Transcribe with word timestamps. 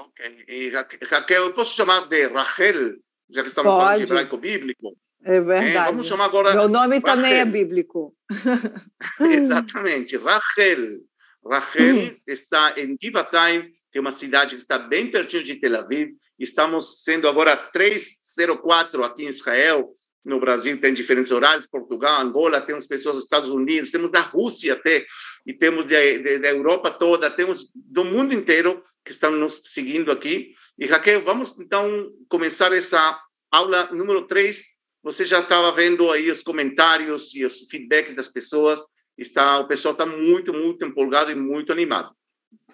Ok. 0.00 0.44
E 0.48 0.70
Raquel, 0.70 1.44
eu 1.44 1.52
posso 1.52 1.76
chamar 1.76 2.08
de 2.08 2.26
Rachel, 2.28 2.96
já 3.28 3.42
que 3.42 3.48
estamos 3.48 3.70
Pode. 3.70 3.84
falando 3.84 3.96
de 3.98 4.02
hebraico 4.04 4.36
bíblico? 4.38 4.96
É 5.22 5.40
verdade. 5.40 5.76
É, 5.76 5.84
vamos 5.84 6.06
chamar 6.06 6.24
agora. 6.24 6.54
Meu 6.54 6.68
nome 6.68 6.98
Rachel. 6.98 7.14
também 7.14 7.34
é 7.34 7.44
bíblico. 7.44 8.16
Exatamente. 9.20 10.16
Rachel. 10.16 11.00
Rachel 11.44 11.96
hum. 11.96 12.16
está 12.26 12.74
em 12.78 12.96
Givatayim, 13.00 13.70
que 13.92 13.98
é 13.98 14.00
uma 14.00 14.12
cidade 14.12 14.56
que 14.56 14.62
está 14.62 14.78
bem 14.78 15.10
pertinho 15.10 15.44
de 15.44 15.56
Tel 15.56 15.76
Aviv. 15.76 16.12
Estamos 16.38 17.02
sendo 17.02 17.28
agora 17.28 17.54
304 17.56 19.04
aqui 19.04 19.24
em 19.24 19.28
Israel. 19.28 19.90
No 20.24 20.38
Brasil 20.38 20.78
tem 20.78 20.92
diferentes 20.92 21.30
horários, 21.30 21.66
Portugal, 21.66 22.20
Angola, 22.20 22.60
temos 22.60 22.86
pessoas 22.86 23.14
dos 23.14 23.24
Estados 23.24 23.48
Unidos, 23.48 23.90
temos 23.90 24.10
da 24.10 24.20
Rússia 24.20 24.74
até, 24.74 25.06
e 25.46 25.54
temos 25.54 25.86
da 25.86 26.48
Europa 26.48 26.90
toda, 26.90 27.30
temos 27.30 27.70
do 27.74 28.04
mundo 28.04 28.34
inteiro 28.34 28.82
que 29.04 29.12
estão 29.12 29.32
nos 29.32 29.62
seguindo 29.64 30.12
aqui. 30.12 30.52
E 30.78 30.86
Raquel, 30.86 31.22
vamos 31.22 31.58
então 31.58 32.10
começar 32.28 32.72
essa 32.72 33.18
aula 33.50 33.88
número 33.92 34.26
3. 34.26 34.62
Você 35.02 35.24
já 35.24 35.40
estava 35.40 35.72
vendo 35.72 36.10
aí 36.10 36.30
os 36.30 36.42
comentários 36.42 37.34
e 37.34 37.44
os 37.44 37.66
feedbacks 37.70 38.14
das 38.14 38.28
pessoas. 38.28 38.80
Está, 39.16 39.58
o 39.58 39.66
pessoal 39.66 39.92
está 39.92 40.04
muito, 40.04 40.52
muito 40.52 40.84
empolgado 40.84 41.30
e 41.30 41.34
muito 41.34 41.72
animado. 41.72 42.14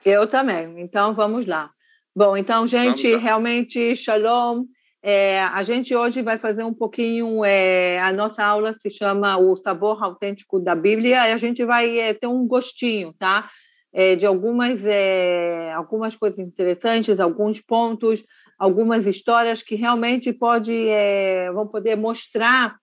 Eu 0.04 0.26
também. 0.28 0.80
Então, 0.80 1.14
vamos 1.14 1.46
lá. 1.46 1.70
Bom, 2.14 2.36
então, 2.36 2.66
gente, 2.66 3.14
realmente, 3.16 3.94
shalom. 3.94 4.64
É, 5.08 5.40
a 5.40 5.62
gente 5.62 5.94
hoje 5.94 6.20
vai 6.20 6.36
fazer 6.36 6.64
um 6.64 6.74
pouquinho, 6.74 7.44
é, 7.44 8.00
a 8.00 8.12
nossa 8.12 8.42
aula 8.42 8.74
se 8.82 8.90
chama 8.90 9.36
O 9.36 9.54
Sabor 9.56 10.02
Autêntico 10.02 10.58
da 10.58 10.74
Bíblia, 10.74 11.28
e 11.28 11.32
a 11.32 11.36
gente 11.36 11.64
vai 11.64 11.96
é, 11.96 12.12
ter 12.12 12.26
um 12.26 12.44
gostinho, 12.44 13.14
tá? 13.16 13.48
É, 13.92 14.16
de 14.16 14.26
algumas, 14.26 14.84
é, 14.84 15.72
algumas 15.74 16.16
coisas 16.16 16.40
interessantes, 16.40 17.20
alguns 17.20 17.60
pontos, 17.60 18.20
algumas 18.58 19.06
histórias 19.06 19.62
que 19.62 19.76
realmente 19.76 20.32
pode, 20.32 20.72
é, 20.74 21.52
vão 21.52 21.68
poder 21.68 21.94
mostrar, 21.94 22.76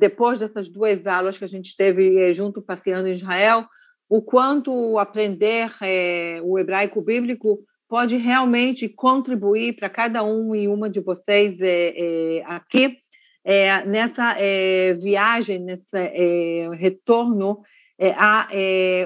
depois 0.00 0.40
dessas 0.40 0.68
duas 0.68 1.06
aulas 1.06 1.38
que 1.38 1.44
a 1.44 1.48
gente 1.48 1.76
teve 1.76 2.34
junto 2.34 2.60
passeando 2.60 3.06
em 3.08 3.12
Israel, 3.12 3.64
o 4.08 4.22
quanto 4.22 4.98
aprender 4.98 5.70
o 6.44 6.58
hebraico 6.58 7.00
bíblico 7.00 7.58
pode 7.92 8.16
realmente 8.16 8.88
contribuir 8.88 9.74
para 9.74 9.86
cada 9.90 10.24
um 10.24 10.54
e 10.54 10.66
uma 10.66 10.88
de 10.88 10.98
vocês 10.98 11.60
é, 11.60 12.38
é, 12.38 12.42
aqui 12.46 12.96
é, 13.44 13.84
nessa 13.84 14.34
viagem, 14.98 15.58
nesse 15.58 16.70
retorno 16.78 17.60
a 18.16 18.48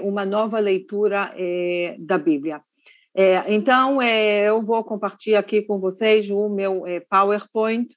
uma 0.04 0.24
nova 0.24 0.60
leitura 0.60 1.34
da 1.98 2.16
Bíblia. 2.16 2.60
então, 3.48 4.00
eu 4.00 4.62
vou 4.62 4.84
compartilhar 4.84 5.40
aqui 5.40 5.62
com 5.62 5.80
vocês 5.80 6.30
o 6.30 6.48
meu 6.48 6.84
PowerPoint 7.10 7.88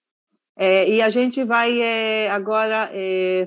e 0.87 1.01
a 1.03 1.09
gente 1.11 1.43
vai 1.43 2.27
agora 2.29 2.91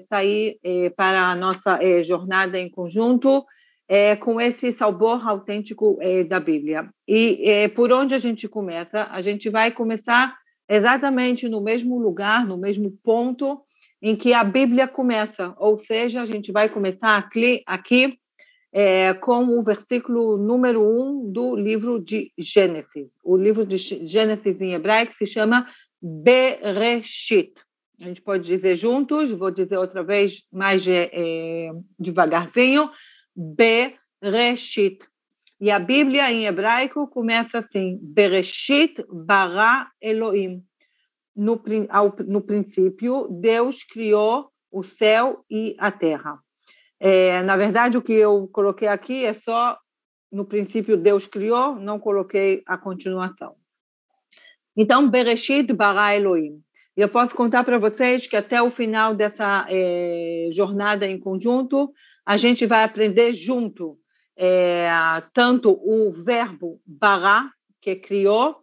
sair 0.09 0.61
para 0.95 1.33
a 1.33 1.35
nossa 1.35 1.81
jornada 2.05 2.57
em 2.57 2.70
conjunto 2.70 3.45
é, 3.89 4.17
com 4.17 4.41
esse 4.41 4.73
sabor 4.73 5.27
autêntico 5.27 5.99
é, 6.01 6.25
da 6.25 6.41
Bíblia. 6.41 6.89
E 7.07 7.43
é, 7.49 7.69
por 7.69 7.93
onde 7.93 8.15
a 8.15 8.19
gente 8.19 8.49
começa? 8.49 9.09
A 9.11 9.21
gente 9.21 9.51
vai 9.51 9.71
começar 9.71 10.35
exatamente 10.69 11.49
no 11.49 11.61
mesmo 11.61 11.99
lugar, 11.99 12.47
no 12.47 12.57
mesmo 12.57 12.93
ponto 13.03 13.61
em 14.01 14.17
que 14.17 14.33
a 14.33 14.43
Bíblia 14.43 14.89
começa, 14.89 15.55
ou 15.59 15.79
seja, 15.79 16.23
a 16.23 16.27
gente 16.27 16.51
vai 16.51 16.69
começar 16.69 17.17
aqui, 17.17 17.63
aqui 17.65 18.19
é, 18.73 19.15
com 19.15 19.45
o 19.45 19.63
versículo 19.63 20.37
número 20.37 20.83
um 20.83 21.31
do 21.31 21.55
livro 21.55 22.01
de 22.01 22.33
Gênesis. 22.37 23.09
O 23.23 23.37
livro 23.37 23.65
de 23.65 23.77
Gênesis 23.77 24.61
em 24.61 24.73
hebraico 24.73 25.15
se 25.17 25.27
chama 25.27 25.69
Bereshit. 26.01 27.53
A 28.01 28.05
gente 28.05 28.21
pode 28.21 28.45
dizer 28.45 28.75
juntos, 28.75 29.31
vou 29.31 29.53
dizer 29.53 29.77
outra 29.77 30.03
vez 30.03 30.42
mais 30.51 30.85
é, 30.89 31.11
é 31.13 31.71
devagarzinho. 31.97 32.91
Bereshit. 33.35 34.98
E 35.61 35.70
a 35.70 35.79
Bíblia 35.79 36.31
em 36.31 36.47
hebraico 36.47 37.07
começa 37.09 37.59
assim: 37.59 37.98
Bereshit 38.03 39.05
bara 39.11 39.91
Elohim. 40.01 40.63
No, 41.35 41.63
ao, 41.89 42.15
no 42.27 42.42
princípio, 42.42 43.27
Deus 43.31 43.83
criou 43.85 44.51
o 44.71 44.83
céu 44.83 45.45
e 45.51 45.75
a 45.79 45.91
terra. 45.91 46.39
É, 47.01 47.42
na 47.42 47.57
verdade, 47.57 47.97
o 47.97 48.03
que 48.03 48.13
eu 48.13 48.48
coloquei 48.48 48.89
aqui 48.89 49.25
é 49.25 49.33
só 49.33 49.79
no 50.31 50.47
princípio 50.47 50.97
Deus 50.97 51.27
criou, 51.27 51.77
não 51.77 51.98
coloquei 51.98 52.63
a 52.67 52.79
continuação. 52.79 53.55
Então, 54.75 55.09
Bereshit 55.09 55.73
bara 55.73 56.17
Elohim. 56.17 56.63
Eu 56.97 57.09
posso 57.09 57.35
contar 57.35 57.65
para 57.65 57.79
vocês 57.79 58.27
que 58.27 58.37
até 58.37 58.61
o 58.63 58.71
final 58.71 59.15
dessa 59.15 59.67
é, 59.69 60.48
jornada 60.53 61.07
em 61.07 61.19
conjunto, 61.19 61.92
a 62.25 62.37
gente 62.37 62.67
vai 62.67 62.85
aprender 62.85 63.35
junto 63.35 63.99
é, 64.37 64.89
tanto 65.33 65.71
o 65.71 66.13
verbo 66.13 66.81
bará, 66.87 67.51
que 67.81 67.97
criou, 67.97 68.57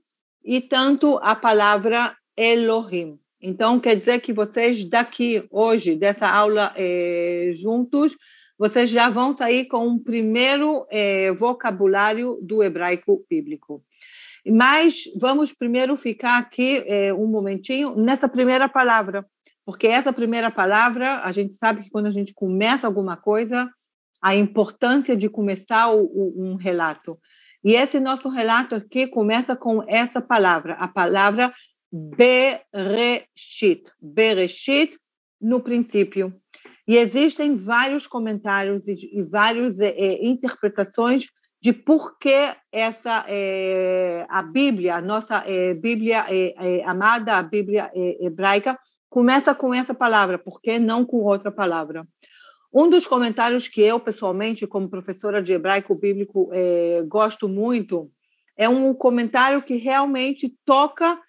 e 0.43 0.61
tanto 0.61 1.17
a 1.21 1.35
palavra 1.35 2.15
Elohim. 2.35 3.19
Então, 3.41 3.79
quer 3.79 3.95
dizer 3.95 4.19
que 4.21 4.33
vocês 4.33 4.83
daqui, 4.83 5.45
hoje, 5.51 5.95
dessa 5.95 6.27
aula 6.27 6.73
é, 6.75 7.51
juntos, 7.55 8.15
vocês 8.57 8.89
já 8.89 9.09
vão 9.09 9.37
sair 9.37 9.65
com 9.65 9.87
um 9.87 9.97
primeiro 9.97 10.85
é, 10.89 11.31
vocabulário 11.31 12.37
do 12.41 12.61
hebraico 12.61 13.25
bíblico. 13.29 13.81
Mas 14.45 15.03
vamos 15.15 15.53
primeiro 15.53 15.95
ficar 15.95 16.39
aqui 16.39 16.83
é, 16.85 17.13
um 17.13 17.27
momentinho 17.27 17.95
nessa 17.95 18.27
primeira 18.27 18.67
palavra, 18.67 19.25
porque 19.69 19.85
essa 19.85 20.11
primeira 20.11 20.49
palavra, 20.49 21.19
a 21.19 21.31
gente 21.31 21.53
sabe 21.53 21.83
que 21.83 21.91
quando 21.91 22.07
a 22.07 22.11
gente 22.11 22.33
começa 22.33 22.87
alguma 22.87 23.15
coisa, 23.15 23.69
a 24.19 24.35
importância 24.35 25.15
de 25.15 25.29
começar 25.29 25.91
o, 25.91 26.05
o, 26.05 26.43
um 26.43 26.55
relato. 26.55 27.19
E 27.63 27.75
esse 27.75 27.99
nosso 27.99 28.29
relato 28.29 28.73
aqui 28.73 29.05
começa 29.05 29.55
com 29.55 29.83
essa 29.87 30.19
palavra, 30.19 30.73
a 30.73 30.87
palavra 30.87 31.53
Bereshit. 31.93 33.83
Bereshit, 34.01 34.97
no 35.39 35.61
princípio. 35.61 36.33
E 36.87 36.97
existem 36.97 37.55
vários 37.55 38.07
comentários 38.07 38.87
e, 38.87 39.19
e 39.19 39.21
várias 39.21 39.79
é, 39.79 39.89
é, 39.89 40.25
interpretações 40.25 41.27
de 41.61 41.73
por 41.73 42.17
que 42.17 42.55
essa 42.71 43.23
é, 43.27 44.25
a 44.29 44.41
Bíblia, 44.41 44.95
a 44.95 45.01
nossa 45.01 45.43
é, 45.45 45.75
Bíblia 45.75 46.25
é, 46.27 46.83
amada, 46.85 47.37
a 47.37 47.43
Bíblia 47.43 47.91
hebraica, 47.93 48.75
começa 49.09 49.55
com 49.55 49.73
essa 49.73 49.93
palavra, 49.93 50.37
por 50.37 50.61
que 50.61 50.77
não 50.77 51.05
com 51.05 51.17
outra 51.23 51.51
palavra? 51.51 52.07
Um 52.71 52.89
dos 52.89 53.07
comentários 53.07 53.67
que 53.67 53.81
eu, 53.81 53.99
pessoalmente, 53.99 54.67
como 54.67 54.89
professora 54.89 55.41
de 55.41 55.53
hebraico 55.53 55.95
bíblico, 55.95 56.49
é, 56.53 57.03
gosto 57.07 57.49
muito, 57.49 58.11
é 58.55 58.69
um 58.69 58.93
comentário 58.93 59.61
que 59.63 59.75
realmente 59.75 60.53
toca 60.65 61.19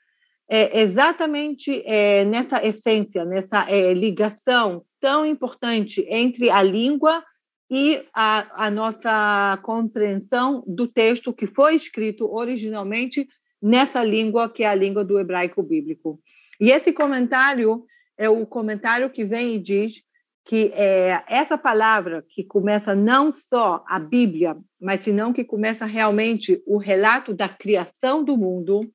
é, 0.48 0.80
exatamente 0.82 1.82
é, 1.86 2.24
nessa 2.24 2.64
essência, 2.64 3.24
nessa 3.24 3.66
ligação 3.92 4.82
tão 5.00 5.24
importante 5.24 6.04
entre 6.08 6.50
a 6.50 6.62
língua 6.62 7.24
e 7.70 8.02
a, 8.12 8.66
a 8.66 8.70
nossa 8.70 9.58
compreensão 9.62 10.62
do 10.66 10.88
texto 10.88 11.32
que 11.32 11.46
foi 11.46 11.76
escrito 11.76 12.30
originalmente 12.30 13.28
nessa 13.62 14.02
língua 14.02 14.50
que 14.50 14.64
é 14.64 14.66
a 14.66 14.74
língua 14.74 15.04
do 15.04 15.18
hebraico 15.18 15.62
bíblico. 15.62 16.20
E 16.60 16.70
esse 16.70 16.92
comentário 16.92 17.84
é 18.18 18.28
o 18.28 18.46
comentário 18.46 19.08
que 19.10 19.24
vem 19.24 19.54
e 19.54 19.58
diz 19.58 20.02
que 20.44 20.72
é, 20.74 21.22
essa 21.26 21.56
palavra 21.56 22.24
que 22.28 22.44
começa 22.44 22.94
não 22.94 23.32
só 23.48 23.82
a 23.86 23.98
Bíblia, 23.98 24.56
mas 24.80 25.02
senão 25.02 25.32
que 25.32 25.44
começa 25.44 25.84
realmente 25.84 26.62
o 26.66 26.76
relato 26.76 27.32
da 27.32 27.48
criação 27.48 28.22
do 28.22 28.36
mundo, 28.36 28.90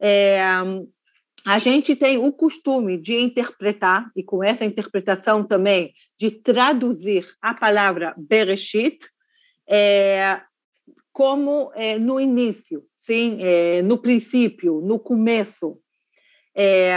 é, 0.00 0.42
a 1.46 1.58
gente 1.58 1.94
tem 1.96 2.18
o 2.18 2.32
costume 2.32 2.98
de 2.98 3.14
interpretar, 3.14 4.10
e 4.14 4.22
com 4.22 4.42
essa 4.42 4.64
interpretação 4.64 5.44
também, 5.44 5.94
de 6.18 6.30
traduzir 6.30 7.26
a 7.40 7.54
palavra 7.54 8.14
Bereshit 8.16 8.98
é, 9.66 10.40
como 11.12 11.70
é, 11.74 11.98
no 11.98 12.20
início, 12.20 12.84
sim, 12.98 13.38
é, 13.40 13.82
no 13.82 13.98
princípio, 13.98 14.80
no 14.80 14.98
começo. 14.98 15.78
É, 16.60 16.92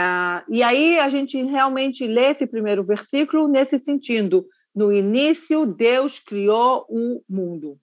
e 0.49 0.63
aí 0.63 0.97
a 0.97 1.07
gente 1.07 1.39
realmente 1.43 2.07
lê 2.07 2.31
esse 2.31 2.47
primeiro 2.47 2.83
versículo 2.83 3.47
nesse 3.47 3.77
sentido. 3.77 4.47
No 4.73 4.91
início, 4.91 5.67
Deus 5.67 6.17
criou 6.17 6.83
o 6.89 7.21
mundo. 7.29 7.77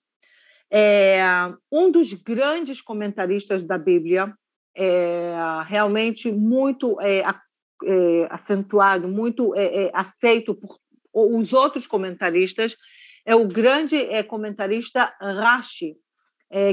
É, 0.68 1.22
um 1.70 1.88
dos 1.88 2.12
grandes 2.12 2.80
comentaristas 2.80 3.62
da 3.62 3.78
Bíblia, 3.78 4.34
é, 4.76 5.34
realmente 5.66 6.32
muito 6.32 7.00
é, 7.00 7.20
é, 7.20 8.26
acentuado, 8.28 9.06
muito 9.06 9.54
é, 9.54 9.84
é, 9.84 9.90
aceito 9.94 10.56
por 10.56 10.78
os 11.14 11.52
outros 11.52 11.86
comentaristas, 11.86 12.76
é 13.24 13.34
o 13.34 13.46
grande 13.46 13.98
comentarista 14.24 15.12
Rashi. 15.20 15.96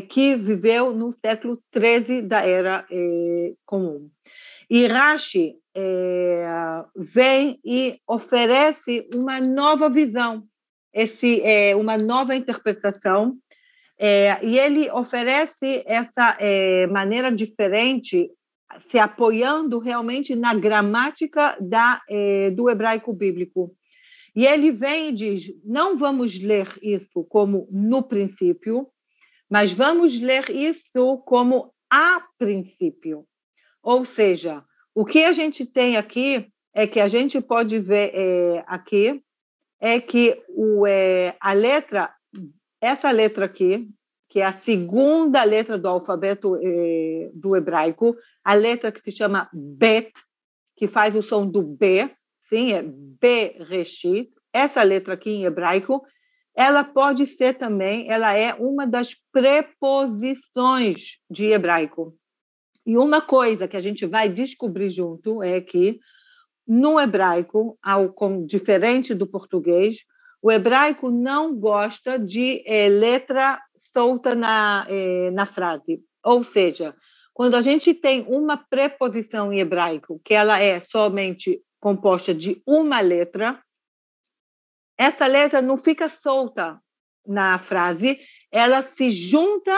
que 0.09 0.35
viveu 0.35 0.93
no 0.93 1.11
século 1.13 1.59
XIII 1.73 2.21
da 2.21 2.45
Era 2.45 2.85
Comum. 3.65 4.09
E 4.69 4.87
Rashi 4.87 5.55
é, 5.75 6.83
vem 6.95 7.59
e 7.63 7.99
oferece 8.07 9.07
uma 9.13 9.39
nova 9.39 9.89
visão, 9.89 10.43
esse, 10.93 11.41
é, 11.41 11.75
uma 11.75 11.97
nova 11.97 12.35
interpretação, 12.35 13.37
é, 13.97 14.43
e 14.45 14.57
ele 14.57 14.89
oferece 14.91 15.83
essa 15.85 16.35
é, 16.39 16.87
maneira 16.87 17.31
diferente, 17.31 18.29
se 18.89 18.97
apoiando 18.97 19.79
realmente 19.79 20.35
na 20.35 20.53
gramática 20.53 21.55
da, 21.61 22.01
é, 22.09 22.51
do 22.51 22.69
hebraico 22.69 23.13
bíblico. 23.13 23.73
E 24.35 24.45
ele 24.45 24.71
vem 24.71 25.09
e 25.09 25.11
diz: 25.13 25.53
não 25.63 25.97
vamos 25.97 26.37
ler 26.39 26.67
isso 26.81 27.23
como 27.23 27.67
no 27.71 28.03
princípio, 28.03 28.87
mas 29.49 29.71
vamos 29.71 30.19
ler 30.19 30.49
isso 30.49 31.17
como 31.19 31.71
a 31.89 32.21
princípio. 32.37 33.25
Ou 33.85 34.03
seja, 34.03 34.63
o 34.95 35.05
que 35.05 35.23
a 35.23 35.31
gente 35.31 35.63
tem 35.63 35.95
aqui 35.95 36.51
é 36.73 36.87
que 36.87 36.99
a 36.99 37.07
gente 37.07 37.39
pode 37.39 37.79
ver 37.79 38.11
é, 38.15 38.63
aqui 38.65 39.21
é 39.79 40.01
que 40.01 40.41
o, 40.49 40.87
é, 40.87 41.37
a 41.39 41.53
letra, 41.53 42.11
essa 42.81 43.11
letra 43.11 43.45
aqui, 43.45 43.87
que 44.27 44.41
é 44.41 44.45
a 44.45 44.53
segunda 44.53 45.43
letra 45.43 45.77
do 45.77 45.87
alfabeto 45.87 46.55
é, 46.59 47.29
do 47.35 47.55
hebraico, 47.55 48.17
a 48.43 48.55
letra 48.55 48.91
que 48.91 49.01
se 49.01 49.11
chama 49.11 49.47
Bet, 49.53 50.11
que 50.75 50.87
faz 50.87 51.15
o 51.15 51.21
som 51.21 51.45
do 51.45 51.61
B, 51.61 52.09
sim, 52.49 52.73
é 52.73 52.83
Bereshit, 52.83 54.31
essa 54.51 54.81
letra 54.81 55.13
aqui 55.13 55.29
em 55.29 55.45
hebraico, 55.45 56.01
ela 56.55 56.83
pode 56.83 57.27
ser 57.27 57.53
também, 57.53 58.09
ela 58.09 58.33
é 58.33 58.51
uma 58.55 58.87
das 58.87 59.13
preposições 59.31 61.19
de 61.29 61.51
hebraico. 61.51 62.17
E 62.85 62.97
uma 62.97 63.21
coisa 63.21 63.67
que 63.67 63.75
a 63.75 63.81
gente 63.81 64.05
vai 64.05 64.29
descobrir 64.29 64.89
junto 64.91 65.41
é 65.41 65.59
que 65.59 65.99
no 66.67 66.99
hebraico, 66.99 67.77
ao, 67.81 68.13
diferente 68.45 69.13
do 69.13 69.27
português, 69.27 69.97
o 70.41 70.51
hebraico 70.51 71.09
não 71.09 71.55
gosta 71.55 72.19
de 72.19 72.63
é, 72.65 72.87
letra 72.87 73.59
solta 73.91 74.35
na, 74.35 74.85
é, 74.89 75.31
na 75.31 75.45
frase. 75.45 76.03
Ou 76.23 76.43
seja, 76.43 76.95
quando 77.33 77.55
a 77.55 77.61
gente 77.61 77.93
tem 77.93 78.25
uma 78.27 78.57
preposição 78.57 79.51
em 79.51 79.59
hebraico 79.59 80.19
que 80.23 80.33
ela 80.33 80.59
é 80.59 80.79
somente 80.79 81.61
composta 81.79 82.33
de 82.33 82.61
uma 82.65 82.99
letra, 82.99 83.61
essa 84.97 85.27
letra 85.27 85.61
não 85.61 85.77
fica 85.77 86.09
solta 86.09 86.79
na 87.25 87.59
frase, 87.59 88.19
ela 88.51 88.83
se 88.83 89.11
junta 89.11 89.75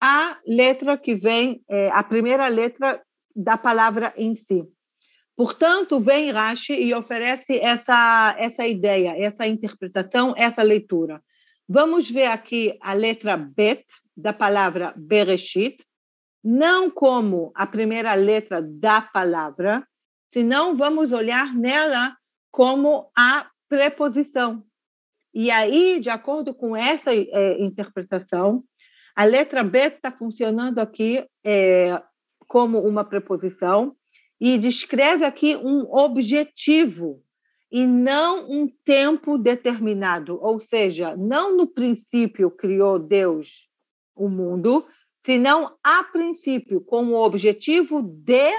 à 0.00 0.38
letra 0.46 0.96
que 0.96 1.14
vem, 1.14 1.62
é, 1.68 1.90
a 1.90 2.02
primeira 2.02 2.48
letra 2.48 3.00
da 3.34 3.56
palavra 3.56 4.12
em 4.16 4.34
si. 4.34 4.64
Portanto, 5.36 6.00
vem 6.00 6.30
Rashi 6.30 6.72
e 6.72 6.94
oferece 6.94 7.58
essa, 7.58 8.34
essa 8.38 8.66
ideia, 8.66 9.14
essa 9.18 9.46
interpretação, 9.46 10.34
essa 10.36 10.62
leitura. 10.62 11.22
Vamos 11.68 12.10
ver 12.10 12.26
aqui 12.26 12.76
a 12.80 12.94
letra 12.94 13.36
Bet, 13.36 13.84
da 14.16 14.32
palavra 14.32 14.94
Bereshit, 14.96 15.84
não 16.42 16.90
como 16.90 17.52
a 17.54 17.66
primeira 17.66 18.14
letra 18.14 18.62
da 18.62 19.02
palavra, 19.02 19.86
senão 20.32 20.74
vamos 20.74 21.12
olhar 21.12 21.54
nela 21.54 22.16
como 22.50 23.10
a 23.16 23.50
preposição. 23.68 24.64
E 25.34 25.50
aí, 25.50 26.00
de 26.00 26.08
acordo 26.08 26.54
com 26.54 26.74
essa 26.74 27.12
é, 27.12 27.60
interpretação, 27.60 28.64
a 29.16 29.24
letra 29.24 29.64
Bet 29.64 29.96
está 29.96 30.12
funcionando 30.12 30.78
aqui 30.78 31.26
é, 31.42 32.00
como 32.46 32.80
uma 32.86 33.02
preposição 33.02 33.96
e 34.38 34.58
descreve 34.58 35.24
aqui 35.24 35.56
um 35.56 35.90
objetivo 35.90 37.22
e 37.72 37.86
não 37.86 38.48
um 38.48 38.68
tempo 38.84 39.38
determinado, 39.38 40.38
ou 40.40 40.60
seja, 40.60 41.16
não 41.16 41.56
no 41.56 41.66
princípio 41.66 42.50
criou 42.50 42.98
Deus 42.98 43.68
o 44.14 44.28
mundo, 44.28 44.86
senão 45.24 45.74
a 45.82 46.04
princípio, 46.04 46.80
com 46.82 47.06
o 47.06 47.14
objetivo 47.14 48.02
de 48.02 48.52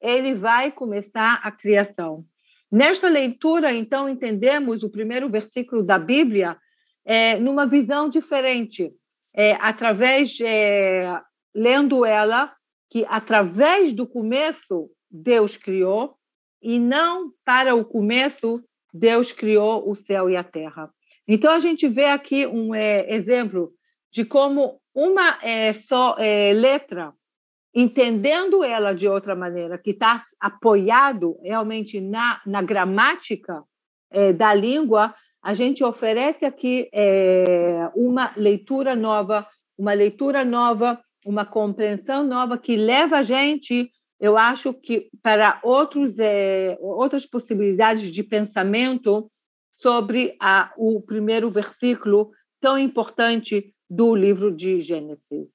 ele 0.00 0.34
vai 0.34 0.70
começar 0.70 1.40
a 1.42 1.50
criação. 1.50 2.24
Nesta 2.70 3.08
leitura, 3.08 3.72
então, 3.72 4.08
entendemos 4.08 4.82
o 4.82 4.90
primeiro 4.90 5.28
versículo 5.30 5.82
da 5.82 5.98
Bíblia 5.98 6.56
é, 7.04 7.38
numa 7.38 7.66
visão 7.66 8.08
diferente, 8.08 8.92
é, 9.36 9.52
através, 9.60 10.38
é, 10.40 11.20
lendo 11.54 12.04
ela, 12.06 12.52
que 12.90 13.04
através 13.08 13.92
do 13.92 14.06
começo 14.06 14.90
Deus 15.10 15.56
criou, 15.56 16.16
e 16.62 16.78
não 16.78 17.30
para 17.44 17.74
o 17.74 17.84
começo 17.84 18.64
Deus 18.92 19.30
criou 19.30 19.88
o 19.88 19.94
céu 19.94 20.30
e 20.30 20.36
a 20.36 20.42
terra. 20.42 20.90
Então, 21.28 21.52
a 21.52 21.58
gente 21.58 21.86
vê 21.86 22.06
aqui 22.06 22.46
um 22.46 22.74
é, 22.74 23.14
exemplo 23.14 23.72
de 24.10 24.24
como 24.24 24.80
uma 24.94 25.38
é, 25.42 25.74
só 25.74 26.16
é, 26.18 26.54
letra, 26.54 27.12
entendendo 27.74 28.64
ela 28.64 28.94
de 28.94 29.06
outra 29.06 29.36
maneira, 29.36 29.76
que 29.76 29.90
está 29.90 30.24
apoiado 30.40 31.36
realmente 31.42 32.00
na, 32.00 32.40
na 32.46 32.62
gramática 32.62 33.62
é, 34.10 34.32
da 34.32 34.54
língua, 34.54 35.14
a 35.46 35.54
gente 35.54 35.84
oferece 35.84 36.44
aqui 36.44 36.88
é, 36.92 37.88
uma 37.94 38.32
leitura 38.36 38.96
nova, 38.96 39.46
uma 39.78 39.92
leitura 39.92 40.44
nova, 40.44 41.00
uma 41.24 41.44
compreensão 41.44 42.24
nova 42.24 42.58
que 42.58 42.76
leva 42.76 43.18
a 43.18 43.22
gente 43.22 43.90
eu 44.18 44.36
acho 44.36 44.72
que 44.72 45.08
para 45.22 45.60
outros, 45.62 46.18
é, 46.18 46.76
outras 46.80 47.26
possibilidades 47.26 48.10
de 48.10 48.22
pensamento 48.22 49.30
sobre 49.70 50.34
a, 50.40 50.72
o 50.76 51.02
primeiro 51.02 51.50
versículo 51.50 52.30
tão 52.60 52.78
importante 52.78 53.74
do 53.88 54.14
livro 54.16 54.50
de 54.50 54.80
Gênesis. 54.80 55.48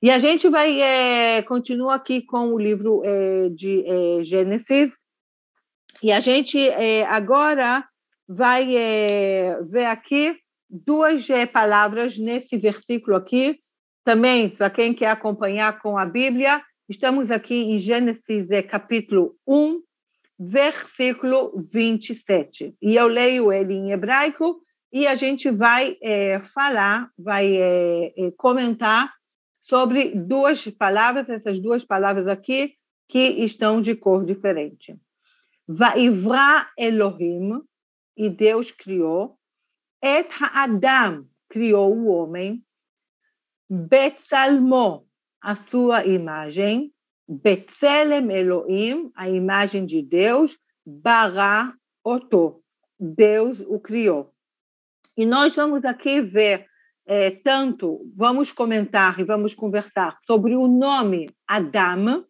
E 0.00 0.10
a 0.10 0.18
gente 0.18 0.48
vai 0.48 0.80
é, 0.80 1.42
continua 1.42 1.96
aqui 1.96 2.22
com 2.22 2.54
o 2.54 2.58
livro 2.58 3.02
é, 3.04 3.48
de 3.48 3.84
é, 3.84 4.24
Gênesis 4.24 4.92
e 6.00 6.12
a 6.12 6.20
gente 6.20 6.56
é, 6.68 7.04
agora 7.04 7.84
vai 8.28 8.76
é, 8.76 9.62
ver 9.62 9.86
aqui 9.86 10.36
duas 10.68 11.28
é, 11.30 11.46
palavras 11.46 12.18
nesse 12.18 12.56
versículo 12.56 13.16
aqui. 13.16 13.58
Também, 14.04 14.48
para 14.48 14.70
quem 14.70 14.94
quer 14.94 15.10
acompanhar 15.10 15.80
com 15.80 15.98
a 15.98 16.04
Bíblia, 16.04 16.62
Estamos 16.88 17.30
aqui 17.30 17.54
em 17.54 17.78
Gênesis 17.78 18.50
é, 18.50 18.62
capítulo 18.62 19.36
1, 19.46 19.82
versículo 20.38 21.52
27. 21.70 22.74
E 22.80 22.96
eu 22.96 23.06
leio 23.06 23.52
ele 23.52 23.74
em 23.74 23.90
hebraico 23.90 24.62
e 24.90 25.06
a 25.06 25.14
gente 25.14 25.50
vai 25.50 25.98
é, 26.02 26.40
falar, 26.54 27.10
vai 27.18 27.54
é, 27.54 28.14
é 28.16 28.30
comentar 28.38 29.12
sobre 29.60 30.14
duas 30.14 30.66
palavras, 30.68 31.28
essas 31.28 31.58
duas 31.58 31.84
palavras 31.84 32.26
aqui, 32.26 32.72
que 33.06 33.18
estão 33.18 33.82
de 33.82 33.94
cor 33.94 34.24
diferente. 34.24 34.96
Vaivra 35.68 36.70
Elohim, 36.78 37.60
e 38.18 38.28
Deus 38.28 38.72
criou, 38.72 39.38
et 40.02 40.28
Adam, 40.40 41.24
criou 41.48 41.96
o 41.96 42.08
homem, 42.08 42.64
Betsalmo, 43.70 45.06
a 45.40 45.54
sua 45.54 46.04
imagem, 46.04 46.92
Betzelem 47.28 48.30
Elohim, 48.32 49.12
a 49.14 49.28
imagem 49.28 49.86
de 49.86 50.02
Deus, 50.02 50.58
Bara 50.84 51.74
Oto, 52.02 52.62
Deus 52.98 53.60
o 53.60 53.78
criou. 53.78 54.32
E 55.16 55.24
nós 55.24 55.54
vamos 55.54 55.84
aqui 55.84 56.20
ver 56.20 56.66
é, 57.06 57.30
tanto, 57.30 58.00
vamos 58.16 58.50
comentar 58.50 59.20
e 59.20 59.24
vamos 59.24 59.54
conversar 59.54 60.18
sobre 60.26 60.56
o 60.56 60.66
nome 60.66 61.30
Adam, 61.46 62.24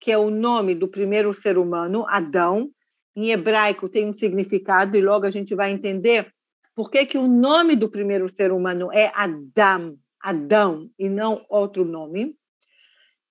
que 0.00 0.10
é 0.10 0.18
o 0.18 0.30
nome 0.30 0.74
do 0.74 0.88
primeiro 0.88 1.32
ser 1.34 1.58
humano, 1.58 2.06
Adão. 2.08 2.70
Em 3.18 3.32
hebraico 3.32 3.88
tem 3.88 4.06
um 4.06 4.12
significado 4.12 4.96
e 4.96 5.00
logo 5.00 5.26
a 5.26 5.30
gente 5.30 5.52
vai 5.52 5.72
entender 5.72 6.32
por 6.72 6.88
que, 6.88 7.04
que 7.04 7.18
o 7.18 7.26
nome 7.26 7.74
do 7.74 7.88
primeiro 7.88 8.32
ser 8.32 8.52
humano 8.52 8.92
é 8.92 9.10
Adam, 9.12 9.96
Adão, 10.22 10.88
e 10.96 11.08
não 11.08 11.44
outro 11.50 11.84
nome. 11.84 12.36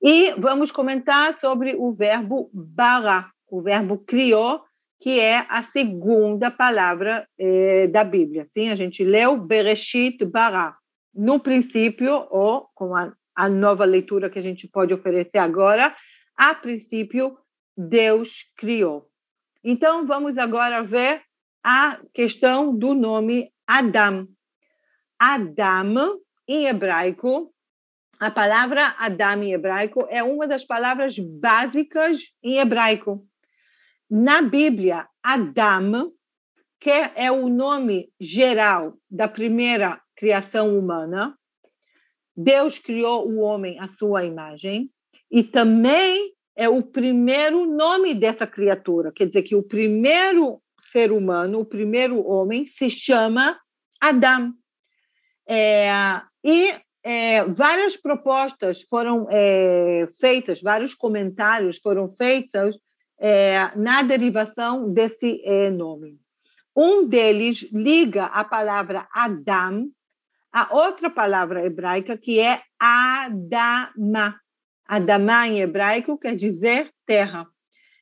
E 0.02 0.32
vamos 0.32 0.74
comentar 0.74 1.40
sobre 1.40 1.74
o 1.74 1.94
verbo 1.94 2.52
bara, 2.54 3.32
o 3.50 3.62
verbo 3.62 4.00
criou, 4.00 4.62
que 5.00 5.22
é 5.22 5.46
a 5.48 5.64
segunda 5.72 6.52
palavra 6.52 7.26
eh, 7.40 7.88
da 7.88 8.04
Bíblia. 8.04 8.46
Sim, 8.54 8.68
a 8.68 8.76
gente 8.76 9.06
leu 9.06 9.38
Bereshit 9.38 10.26
bara. 10.26 10.76
No 11.16 11.40
princípio, 11.40 12.28
ou 12.30 12.68
com 12.76 12.94
a, 12.94 13.14
a 13.34 13.48
nova 13.48 13.86
leitura 13.86 14.30
que 14.30 14.38
a 14.38 14.44
gente 14.44 14.68
pode 14.68 14.94
oferecer 14.94 15.38
agora, 15.38 15.96
a 16.36 16.54
princípio, 16.54 17.38
Deus 17.78 18.44
criou. 18.58 19.08
Então, 19.70 20.08
vamos 20.08 20.38
agora 20.38 20.82
ver 20.82 21.22
a 21.62 22.00
questão 22.14 22.74
do 22.74 22.94
nome 22.94 23.52
Adam. 23.68 24.26
Adam, 25.20 26.22
em 26.48 26.68
hebraico, 26.68 27.54
a 28.18 28.32
palavra 28.32 28.96
Adam 28.98 29.44
em 29.44 29.52
hebraico 29.52 30.08
é 30.10 30.24
uma 30.24 30.48
das 30.48 30.64
palavras 30.64 31.20
básicas 31.20 32.18
em 32.42 32.60
hebraico. 32.60 33.28
Na 34.10 34.42
Bíblia, 34.42 35.06
Adam, 35.22 36.14
que 36.80 36.90
é 36.90 37.30
o 37.30 37.50
nome 37.50 38.10
geral 38.22 38.94
da 39.12 39.28
primeira 39.28 40.02
criação 40.16 40.80
humana, 40.80 41.38
Deus 42.34 42.80
criou 42.80 43.28
o 43.28 43.40
homem 43.40 43.78
à 43.82 43.90
sua 43.90 44.24
imagem, 44.24 44.90
e 45.30 45.44
também 45.44 46.37
é 46.58 46.68
o 46.68 46.82
primeiro 46.82 47.66
nome 47.66 48.14
dessa 48.16 48.48
criatura. 48.48 49.12
Quer 49.12 49.28
dizer 49.28 49.44
que 49.44 49.56
o 49.56 49.64
primeiro 49.64 50.60
ser 50.92 51.12
humano, 51.12 51.60
o 51.60 51.66
primeiro 51.66 52.26
homem, 52.28 52.66
se 52.66 52.90
chama 52.90 53.58
Adam. 54.02 54.52
É, 55.48 55.90
e 56.44 56.74
é, 57.04 57.46
várias 57.46 57.96
propostas 57.96 58.82
foram 58.90 59.28
é, 59.30 60.10
feitas, 60.20 60.62
vários 60.62 60.94
comentários 60.94 61.78
foram 61.78 62.14
feitos 62.18 62.76
é, 63.20 63.72
na 63.76 64.02
derivação 64.02 64.92
desse 64.92 65.42
é, 65.46 65.70
nome. 65.70 66.18
Um 66.76 67.08
deles 67.08 67.68
liga 67.72 68.26
a 68.26 68.44
palavra 68.44 69.08
Adam 69.14 69.90
a 70.52 70.76
outra 70.76 71.08
palavra 71.10 71.64
hebraica 71.64 72.18
que 72.18 72.40
é 72.40 72.62
Adama. 72.80 74.40
Adama 74.88 75.48
em 75.48 75.60
hebraico 75.60 76.18
quer 76.18 76.36
dizer 76.36 76.90
terra. 77.06 77.48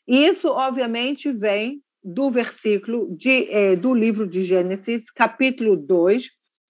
E 0.07 0.27
isso, 0.27 0.49
obviamente, 0.49 1.31
vem 1.31 1.81
do 2.03 2.29
versículo 2.29 3.07
de, 3.17 3.49
é, 3.49 3.75
do 3.75 3.93
livro 3.93 4.27
de 4.27 4.43
Gênesis, 4.43 5.09
capítulo 5.09 5.75
2, 5.75 6.29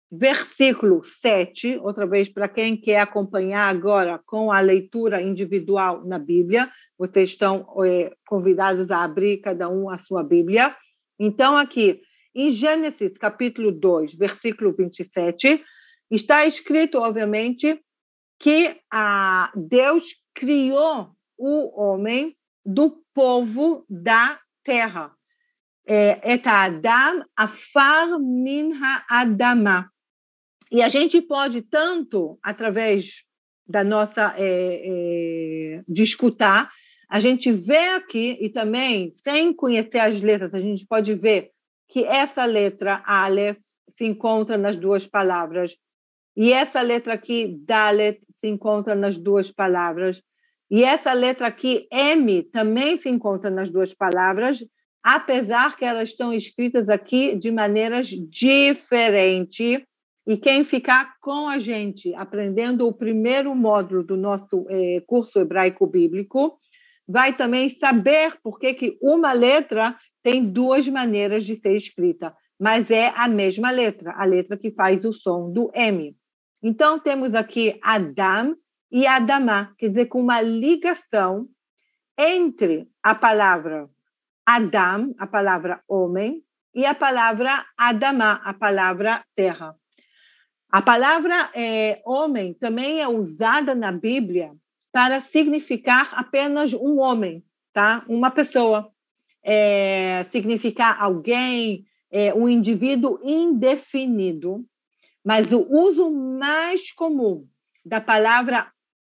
versículo 0.10 1.04
7, 1.04 1.78
outra 1.82 2.08
vez 2.08 2.30
para 2.30 2.48
quem 2.48 2.78
quer 2.78 3.00
acompanhar 3.00 3.68
agora 3.68 4.20
com 4.26 4.52
a 4.52 4.62
leitura 4.62 5.22
individual 5.22 6.06
na 6.06 6.18
Bíblia, 6.18 6.72
vocês 6.98 7.32
estão 7.32 7.68
é, 7.84 8.14
convidados 8.26 8.90
a 8.90 9.04
abrir 9.04 9.38
cada 9.40 9.68
um 9.68 9.90
a 9.90 9.98
sua 10.00 10.24
Bíblia. 10.24 10.74
Então, 11.20 11.58
aqui, 11.58 12.00
em 12.34 12.50
Gênesis 12.50 13.18
capítulo 13.18 13.72
2, 13.72 14.16
versículo 14.16 14.74
27, 14.74 15.62
está 16.10 16.46
escrito, 16.46 17.00
obviamente, 17.00 17.78
que 18.40 18.80
Deus 19.56 20.16
criou 20.34 21.12
o 21.38 21.82
homem 21.82 22.36
do 22.66 23.04
povo 23.14 23.86
da 23.90 24.40
terra. 24.64 25.12
É, 25.88 26.34
Et 26.34 26.48
Adam 26.48 27.24
afar 27.36 28.20
min 28.20 28.74
ha'adama. 28.74 29.90
E 30.72 30.82
a 30.82 30.90
gente 30.90 31.22
pode 31.22 31.62
tanto, 31.62 32.40
através 32.42 33.24
da 33.68 33.84
nossa 33.84 34.34
é, 34.38 34.82
é, 34.84 35.84
de 35.88 36.04
escutar, 36.04 36.72
a 37.08 37.20
gente 37.20 37.52
vê 37.52 37.90
aqui 37.90 38.38
e 38.42 38.50
também, 38.50 39.12
sem 39.12 39.54
conhecer 39.54 40.00
as 40.00 40.20
letras, 40.20 40.54
a 40.54 40.60
gente 40.60 40.86
pode 40.88 41.14
ver 41.14 41.52
que 41.88 42.04
essa 42.04 42.46
letra 42.46 43.04
Aleph 43.06 43.60
se 43.96 44.06
encontra 44.06 44.58
nas 44.58 44.76
duas 44.76 45.06
palavras 45.06 45.76
e 46.36 46.52
essa 46.52 46.82
letra 46.82 47.14
aqui 47.14 47.58
Dalet 47.66 48.20
se 48.46 48.48
encontra 48.48 48.94
nas 48.94 49.18
duas 49.18 49.52
palavras. 49.52 50.22
E 50.70 50.84
essa 50.84 51.12
letra 51.14 51.48
aqui 51.48 51.88
M 51.92 52.44
também 52.44 53.00
se 53.02 53.10
encontra 53.10 53.50
nas 53.50 53.72
duas 53.72 53.94
palavras, 53.94 54.64
apesar 55.04 55.76
que 55.76 55.84
elas 55.84 56.10
estão 56.10 56.32
escritas 56.32 56.88
aqui 56.88 57.36
de 57.36 57.52
maneiras 57.52 58.08
diferentes 58.08 59.82
e 60.28 60.38
quem 60.38 60.64
ficar 60.64 61.16
com 61.22 61.48
a 61.48 61.60
gente 61.60 62.14
aprendendo 62.16 62.88
o 62.88 62.94
primeiro 62.94 63.54
módulo 63.56 64.04
do 64.04 64.18
nosso 64.18 64.66
eh, 64.70 65.04
curso 65.06 65.40
hebraico 65.40 65.86
bíblico 65.86 66.58
vai 67.08 67.36
também 67.36 67.70
saber 67.70 68.36
por 68.44 68.60
que, 68.60 68.74
que 68.74 68.98
uma 69.02 69.34
letra 69.34 69.96
tem 70.24 70.44
duas 70.44 70.88
maneiras 70.88 71.46
de 71.46 71.56
ser 71.56 71.76
escrita, 71.76 72.34
mas 72.60 72.90
é 72.90 73.14
a 73.16 73.28
mesma 73.28 73.70
letra, 73.70 74.14
a 74.18 74.26
letra 74.26 74.58
que 74.58 74.72
faz 74.72 75.06
o 75.06 75.14
som 75.14 75.52
do 75.52 75.70
M. 75.76 76.16
Então, 76.62 77.00
temos 77.00 77.34
aqui 77.36 77.80
Adam 77.82 78.56
e 78.92 79.06
Adamá, 79.06 79.74
quer 79.78 79.90
dizer, 79.90 80.06
com 80.08 80.22
uma 80.22 80.42
ligação 80.42 81.48
entre 82.18 82.88
a 83.04 83.14
palavra 83.14 83.90
Adam, 84.46 85.14
a 85.18 85.28
palavra 85.28 85.82
homem, 85.88 86.44
e 86.74 86.86
a 86.86 86.94
palavra 86.94 87.66
Adamá, 87.78 88.42
a 88.44 88.54
palavra 88.54 89.24
terra. 89.36 89.76
A 90.70 90.82
palavra 90.82 91.50
é, 91.56 92.02
homem 92.06 92.54
também 92.54 93.00
é 93.00 93.08
usada 93.08 93.74
na 93.74 93.92
Bíblia 93.94 94.52
para 94.92 95.22
significar 95.22 96.12
apenas 96.14 96.74
um 96.74 97.00
homem, 97.00 97.44
tá? 97.74 98.04
Uma 98.08 98.30
pessoa. 98.30 98.92
É, 99.48 100.26
significar 100.32 101.02
alguém, 101.02 101.86
é, 102.12 102.34
um 102.34 102.50
indivíduo 102.50 103.20
indefinido. 103.24 104.66
Mas 105.26 105.52
o 105.52 105.66
uso 105.68 106.12
mais 106.12 106.92
comum 106.92 107.48
da 107.84 108.00
palavra 108.00 108.72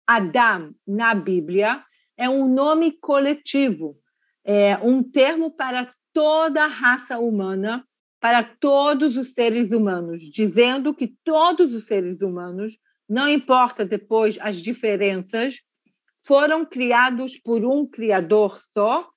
Adam 0.06 0.72
na 0.86 1.12
Bíblia 1.14 1.82
é 2.16 2.30
um 2.30 2.48
nome 2.48 2.92
coletivo, 2.92 3.98
é 4.44 4.78
um 4.78 5.02
termo 5.02 5.50
para 5.50 5.92
toda 6.12 6.64
a 6.64 6.68
raça 6.68 7.18
humana 7.18 7.84
para 8.20 8.42
todos 8.42 9.16
os 9.16 9.34
seres 9.34 9.70
humanos, 9.72 10.20
dizendo 10.22 10.94
que 10.94 11.08
todos 11.22 11.74
os 11.74 11.86
seres 11.86 12.22
humanos, 12.22 12.76
não 13.08 13.28
importa 13.28 13.84
depois 13.84 14.38
as 14.40 14.56
diferenças, 14.56 15.60
foram 16.22 16.64
criados 16.64 17.36
por 17.36 17.64
um 17.64 17.86
Criador 17.86 18.60
só 18.72 19.08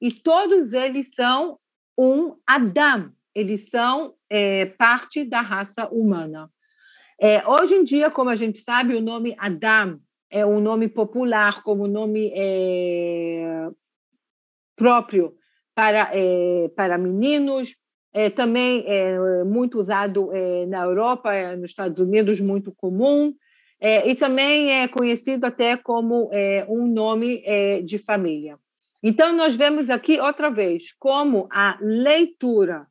e 0.00 0.12
todos 0.12 0.72
eles 0.72 1.08
são 1.14 1.58
um 1.96 2.36
Adam, 2.46 3.12
eles 3.38 3.68
são 3.70 4.14
é, 4.28 4.66
parte 4.66 5.24
da 5.24 5.40
raça 5.40 5.88
humana. 5.92 6.50
É, 7.20 7.46
hoje 7.46 7.74
em 7.74 7.84
dia, 7.84 8.10
como 8.10 8.30
a 8.30 8.34
gente 8.34 8.62
sabe, 8.64 8.96
o 8.96 9.00
nome 9.00 9.36
Adam 9.38 10.00
é 10.28 10.44
um 10.44 10.60
nome 10.60 10.88
popular, 10.88 11.62
como 11.62 11.86
nome 11.86 12.32
é, 12.34 13.68
próprio 14.74 15.34
para, 15.72 16.10
é, 16.12 16.68
para 16.74 16.98
meninos, 16.98 17.76
é, 18.12 18.28
também 18.28 18.84
é 18.88 19.44
muito 19.44 19.78
usado 19.78 20.34
é, 20.34 20.66
na 20.66 20.82
Europa, 20.82 21.32
é, 21.32 21.54
nos 21.54 21.70
Estados 21.70 22.00
Unidos, 22.00 22.40
muito 22.40 22.72
comum, 22.72 23.32
é, 23.80 24.10
e 24.10 24.16
também 24.16 24.82
é 24.82 24.88
conhecido 24.88 25.44
até 25.44 25.76
como 25.76 26.28
é, 26.32 26.66
um 26.68 26.88
nome 26.88 27.40
de 27.84 27.98
família. 27.98 28.58
Então, 29.00 29.32
nós 29.32 29.54
vemos 29.54 29.88
aqui 29.88 30.18
outra 30.18 30.50
vez 30.50 30.92
como 30.98 31.46
a 31.52 31.78
leitura 31.80 32.88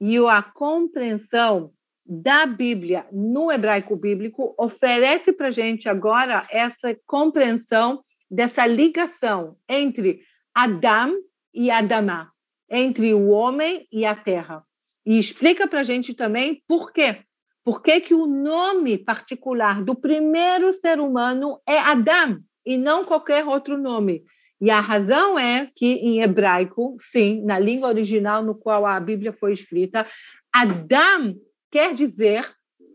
e 0.00 0.18
a 0.18 0.42
compreensão 0.42 1.72
da 2.04 2.46
Bíblia 2.46 3.06
no 3.10 3.50
hebraico 3.50 3.96
bíblico 3.96 4.54
oferece 4.58 5.32
para 5.32 5.48
a 5.48 5.50
gente 5.50 5.88
agora 5.88 6.46
essa 6.50 6.96
compreensão 7.06 8.02
dessa 8.30 8.66
ligação 8.66 9.56
entre 9.68 10.20
Adam 10.54 11.14
e 11.52 11.70
Adamá 11.70 12.30
entre 12.70 13.14
o 13.14 13.28
homem 13.28 13.86
e 13.92 14.04
a 14.04 14.14
terra. 14.14 14.64
E 15.04 15.18
explica 15.18 15.68
para 15.68 15.80
a 15.80 15.84
gente 15.84 16.14
também 16.14 16.62
por 16.66 16.92
quê. 16.92 17.20
Por 17.64 17.82
que, 17.82 18.00
que 18.00 18.14
o 18.14 18.26
nome 18.26 18.98
particular 18.98 19.82
do 19.82 19.94
primeiro 19.94 20.72
ser 20.72 21.00
humano 21.00 21.60
é 21.66 21.78
Adam 21.78 22.40
e 22.64 22.76
não 22.76 23.04
qualquer 23.04 23.44
outro 23.44 23.78
nome. 23.78 24.24
E 24.60 24.70
a 24.70 24.80
razão 24.80 25.38
é 25.38 25.70
que, 25.74 25.86
em 25.86 26.22
hebraico, 26.22 26.96
sim, 27.10 27.44
na 27.44 27.58
língua 27.58 27.88
original 27.88 28.42
no 28.42 28.54
qual 28.54 28.86
a 28.86 28.98
Bíblia 28.98 29.32
foi 29.32 29.52
escrita, 29.52 30.06
Adam 30.52 31.34
quer 31.70 31.94
dizer 31.94 32.50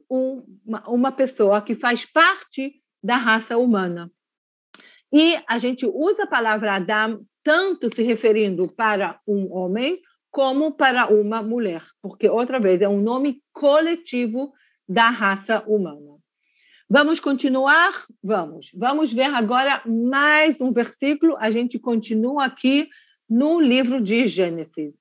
um, 0.09 0.43
uma, 0.65 0.89
uma 0.89 1.11
pessoa 1.11 1.61
que 1.61 1.75
faz 1.75 2.05
parte 2.05 2.81
da 3.03 3.15
raça 3.15 3.57
humana. 3.57 4.11
E 5.13 5.37
a 5.47 5.57
gente 5.57 5.85
usa 5.85 6.23
a 6.23 6.27
palavra 6.27 6.75
Adam 6.75 7.23
tanto 7.43 7.93
se 7.93 8.01
referindo 8.01 8.67
para 8.75 9.19
um 9.27 9.51
homem 9.53 9.99
como 10.31 10.71
para 10.71 11.07
uma 11.07 11.43
mulher, 11.43 11.83
porque, 12.01 12.29
outra 12.29 12.59
vez, 12.59 12.81
é 12.81 12.87
um 12.87 13.01
nome 13.01 13.41
coletivo 13.51 14.53
da 14.87 15.09
raça 15.09 15.61
humana. 15.67 16.20
Vamos 16.93 17.21
continuar? 17.21 18.05
Vamos. 18.21 18.69
Vamos 18.74 19.13
ver 19.13 19.33
agora 19.33 19.81
mais 19.86 20.60
um 20.60 20.74
versículo. 20.74 21.38
A 21.39 21.50
gente 21.50 21.79
continua 21.79 22.43
aqui 22.43 22.89
no 23.29 23.62
livro 23.62 24.01
de 24.01 24.27
Gênesis. 24.27 24.93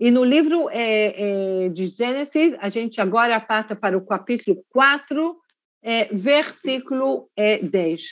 E 0.00 0.10
no 0.10 0.24
livro 0.24 0.68
é, 0.68 1.66
é, 1.66 1.68
de 1.68 1.86
Gênesis, 1.86 2.56
a 2.58 2.68
gente 2.68 3.00
agora 3.00 3.38
passa 3.38 3.76
para 3.76 3.96
o 3.96 4.04
capítulo 4.04 4.64
4, 4.70 5.36
é, 5.80 6.06
versículo 6.06 7.30
10. 7.36 8.02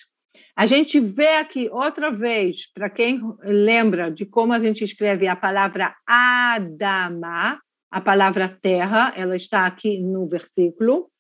A 0.55 0.65
gente 0.67 1.01
vê 1.01 1.31
aqui 1.31 1.69
outra 1.73 2.13
vez, 2.13 2.73
para 2.73 2.89
quem 2.89 3.21
lembra 3.43 4.09
de 4.09 4.25
como 4.25 4.53
a 4.53 4.61
gente 4.61 4.85
escreve 4.85 5.27
a 5.27 5.35
palavra 5.35 5.97
Adama, 6.07 7.61
a 7.91 8.01
palavra 8.01 8.57
terra, 8.63 9.13
ela 9.17 9.37
está 9.37 9.67
aqui 9.67 9.99
no 9.99 10.29
versículo. 10.29 11.11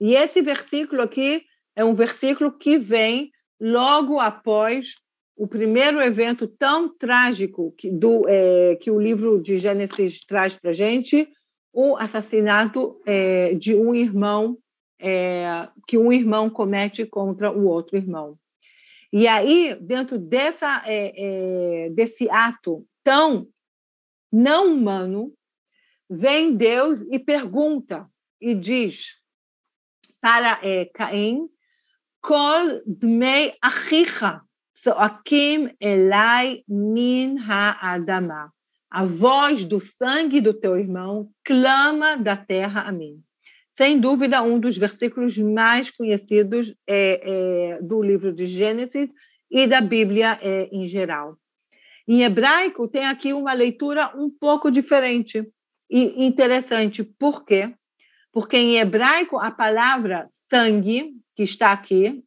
E 0.00 0.14
esse 0.14 0.40
versículo 0.40 1.02
aqui 1.02 1.42
é 1.76 1.84
um 1.84 1.94
versículo 1.94 2.50
que 2.50 2.78
vem 2.78 3.30
logo 3.60 4.18
após 4.18 4.96
o 5.36 5.46
primeiro 5.46 6.00
evento 6.00 6.48
tão 6.48 6.88
trágico 6.88 7.74
que, 7.76 7.90
do, 7.90 8.26
é, 8.26 8.76
que 8.76 8.90
o 8.90 8.98
livro 8.98 9.40
de 9.40 9.58
Gênesis 9.58 10.24
traz 10.24 10.54
para 10.54 10.70
a 10.70 10.74
gente, 10.74 11.28
o 11.72 11.94
assassinato 11.96 13.00
é, 13.04 13.54
de 13.54 13.74
um 13.74 13.94
irmão 13.94 14.58
é, 14.98 15.68
que 15.86 15.98
um 15.98 16.10
irmão 16.10 16.48
comete 16.48 17.04
contra 17.04 17.52
o 17.52 17.66
outro 17.66 17.98
irmão. 17.98 18.38
E 19.12 19.28
aí, 19.28 19.76
dentro 19.80 20.18
dessa, 20.18 20.82
é, 20.86 21.12
é, 21.86 21.90
desse 21.90 22.28
ato 22.30 22.86
tão 23.04 23.46
não 24.32 24.72
humano, 24.72 25.32
vem 26.08 26.56
Deus 26.56 27.00
e 27.10 27.18
pergunta 27.18 28.08
e 28.40 28.54
diz 28.54 29.14
para 30.20 30.58
é, 30.62 30.86
Caim, 30.86 31.48
Kol 32.20 32.82
dmei 32.86 33.54
achicha 33.62 34.40
soakim 34.74 35.70
elai 35.80 36.62
min 36.68 37.38
ha'adama. 37.38 38.52
A 38.90 39.04
voz 39.04 39.64
do 39.64 39.80
sangue 39.80 40.40
do 40.40 40.54
teu 40.54 40.78
irmão 40.78 41.30
clama 41.44 42.16
da 42.16 42.36
terra 42.36 42.82
a 42.82 42.92
mim 42.92 43.22
sem 43.76 44.00
dúvida, 44.00 44.42
um 44.42 44.58
dos 44.58 44.78
versículos 44.78 45.36
mais 45.36 45.90
conhecidos 45.90 46.74
é, 46.88 47.74
é, 47.76 47.82
do 47.82 48.02
livro 48.02 48.32
de 48.32 48.46
Gênesis 48.46 49.10
e 49.50 49.66
da 49.66 49.82
Bíblia 49.82 50.38
é, 50.40 50.68
em 50.72 50.86
geral. 50.86 51.36
Em 52.08 52.22
hebraico, 52.22 52.88
tem 52.88 53.04
aqui 53.04 53.34
uma 53.34 53.52
leitura 53.52 54.10
um 54.16 54.30
pouco 54.30 54.70
diferente 54.70 55.46
e 55.90 56.24
interessante. 56.24 57.04
Por 57.04 57.44
quê? 57.44 57.74
Porque 58.36 58.58
em 58.58 58.76
hebraico, 58.76 59.38
a 59.38 59.50
palavra 59.50 60.28
sangue, 60.50 61.14
que 61.34 61.42
está 61.42 61.72
aqui, 61.72 62.22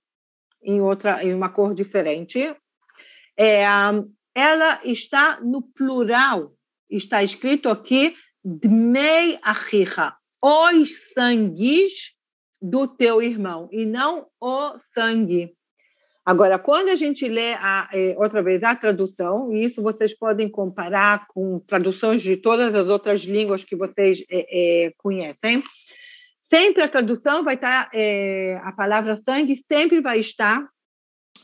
em, 0.59 0.81
outra, 0.81 1.23
em 1.23 1.35
uma 1.35 1.49
cor 1.49 1.75
diferente, 1.75 2.51
é, 3.37 3.61
ela 4.33 4.81
está 4.83 5.39
no 5.39 5.61
plural. 5.61 6.51
Está 6.89 7.21
escrito 7.21 7.69
aqui, 7.69 8.15
Dmei 8.43 9.37
Achicha, 9.43 10.15
os 10.41 11.13
sangues 11.13 12.15
do 12.59 12.87
teu 12.87 13.21
irmão 13.21 13.69
e 13.71 13.85
não 13.85 14.25
o 14.41 14.79
sangue. 14.95 15.55
Agora, 16.25 16.57
quando 16.57 16.89
a 16.89 16.95
gente 16.95 17.27
lê 17.27 17.53
a, 17.53 17.87
é, 17.93 18.15
outra 18.17 18.41
vez 18.41 18.63
a 18.63 18.75
tradução, 18.75 19.53
e 19.53 19.63
isso 19.63 19.81
vocês 19.81 20.17
podem 20.17 20.49
comparar 20.49 21.27
com 21.27 21.59
traduções 21.59 22.23
de 22.23 22.35
todas 22.35 22.73
as 22.73 22.87
outras 22.87 23.21
línguas 23.21 23.63
que 23.63 23.75
vocês 23.75 24.23
é, 24.29 24.85
é, 24.87 24.93
conhecem, 24.97 25.61
sempre 26.49 26.83
a 26.83 26.89
tradução 26.89 27.43
vai 27.43 27.55
estar, 27.55 27.89
é, 27.93 28.59
a 28.63 28.71
palavra 28.71 29.21
sangue 29.21 29.63
sempre 29.71 30.01
vai 30.01 30.19
estar 30.19 30.67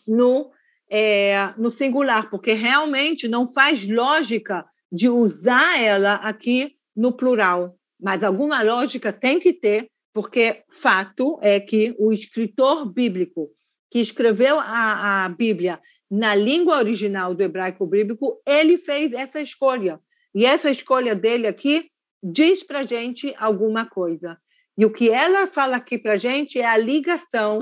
no, 0.08 0.52
é, 0.90 1.54
no 1.58 1.72
singular, 1.72 2.30
porque 2.30 2.54
realmente 2.54 3.28
não 3.28 3.48
faz 3.48 3.88
lógica 3.88 4.66
de 4.92 5.10
usar 5.10 5.80
ela 5.82 6.16
aqui 6.16 6.76
no 6.96 7.12
plural 7.12 7.76
mas 8.00 8.24
alguma 8.24 8.62
lógica 8.62 9.12
tem 9.12 9.40
que 9.40 9.54
ter, 9.54 9.90
porque 10.14 10.64
fato 10.70 11.40
é 11.42 11.60
que 11.60 11.96
o 11.98 12.12
escritor 12.12 12.92
bíblico 12.92 13.50
que 13.90 14.00
escreveu 14.00 14.60
a, 14.60 15.26
a 15.26 15.30
Bíblia 15.30 15.80
na 16.10 16.36
língua 16.36 16.78
original 16.78 17.34
do 17.34 17.42
hebraico 17.42 17.86
bíblico, 17.86 18.40
ele 18.46 18.78
fez 18.78 19.12
essa 19.14 19.42
escolha. 19.42 20.00
E 20.34 20.46
essa 20.46 20.70
escolha 20.70 21.16
dele 21.16 21.48
aqui 21.48 21.90
diz 22.22 22.64
para 22.64 22.86
gente 22.86 23.34
alguma 23.38 23.86
coisa. 23.86 24.38
E 24.78 24.86
o 24.86 24.92
que 24.92 25.10
ela 25.10 25.48
fala 25.48 25.78
aqui 25.78 25.98
para 25.98 26.18
gente 26.18 26.60
é 26.60 26.66
a 26.66 26.78
ligação 26.78 27.60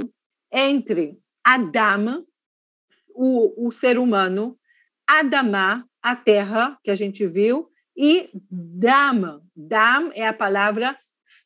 entre 0.51 1.17
Adama, 1.43 2.23
o, 3.15 3.67
o 3.67 3.71
ser 3.71 3.99
humano, 3.99 4.57
Adamá, 5.07 5.85
a 6.01 6.15
terra, 6.15 6.77
que 6.83 6.89
a 6.89 6.95
gente 6.95 7.25
viu, 7.27 7.69
e 7.95 8.29
dam. 8.49 9.41
Dam 9.55 10.11
é 10.15 10.27
a 10.27 10.33
palavra 10.33 10.97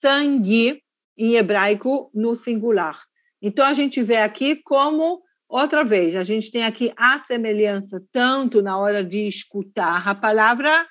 sangue 0.02 0.82
em 1.18 1.36
hebraico 1.36 2.10
no 2.14 2.36
singular. 2.36 3.04
Então 3.42 3.66
a 3.66 3.74
gente 3.74 4.02
vê 4.02 4.18
aqui 4.18 4.56
como 4.56 5.22
outra 5.48 5.84
vez, 5.84 6.16
a 6.16 6.24
gente 6.24 6.52
tem 6.52 6.64
aqui 6.64 6.92
a 6.98 7.20
semelhança 7.20 8.02
tanto 8.12 8.62
na 8.62 8.78
hora 8.78 9.04
de 9.04 9.28
escutar 9.28 10.08
a 10.08 10.16
palavra, 10.16 10.86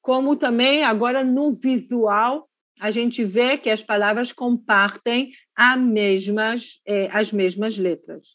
como 0.00 0.36
também 0.36 0.84
agora 0.84 1.22
no 1.22 1.54
visual, 1.54 2.47
a 2.80 2.90
gente 2.90 3.24
vê 3.24 3.56
que 3.56 3.70
as 3.70 3.82
palavras 3.82 4.32
compartem 4.32 5.30
as 5.56 5.78
mesmas, 5.78 6.80
eh, 6.86 7.08
as 7.12 7.32
mesmas 7.32 7.78
letras. 7.78 8.28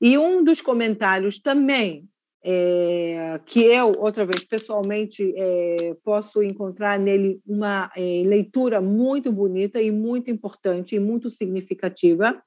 E 0.00 0.18
um 0.18 0.44
dos 0.44 0.60
comentários 0.60 1.38
também 1.38 2.08
é, 2.48 3.40
que 3.44 3.60
eu, 3.60 3.92
outra 3.98 4.24
vez, 4.24 4.44
pessoalmente, 4.44 5.34
é, 5.36 5.96
posso 6.04 6.40
encontrar 6.44 6.96
nele 6.96 7.40
uma 7.44 7.90
é, 7.96 8.22
leitura 8.24 8.80
muito 8.80 9.32
bonita 9.32 9.82
e 9.82 9.90
muito 9.90 10.30
importante 10.30 10.94
e 10.94 11.00
muito 11.00 11.28
significativa, 11.28 12.40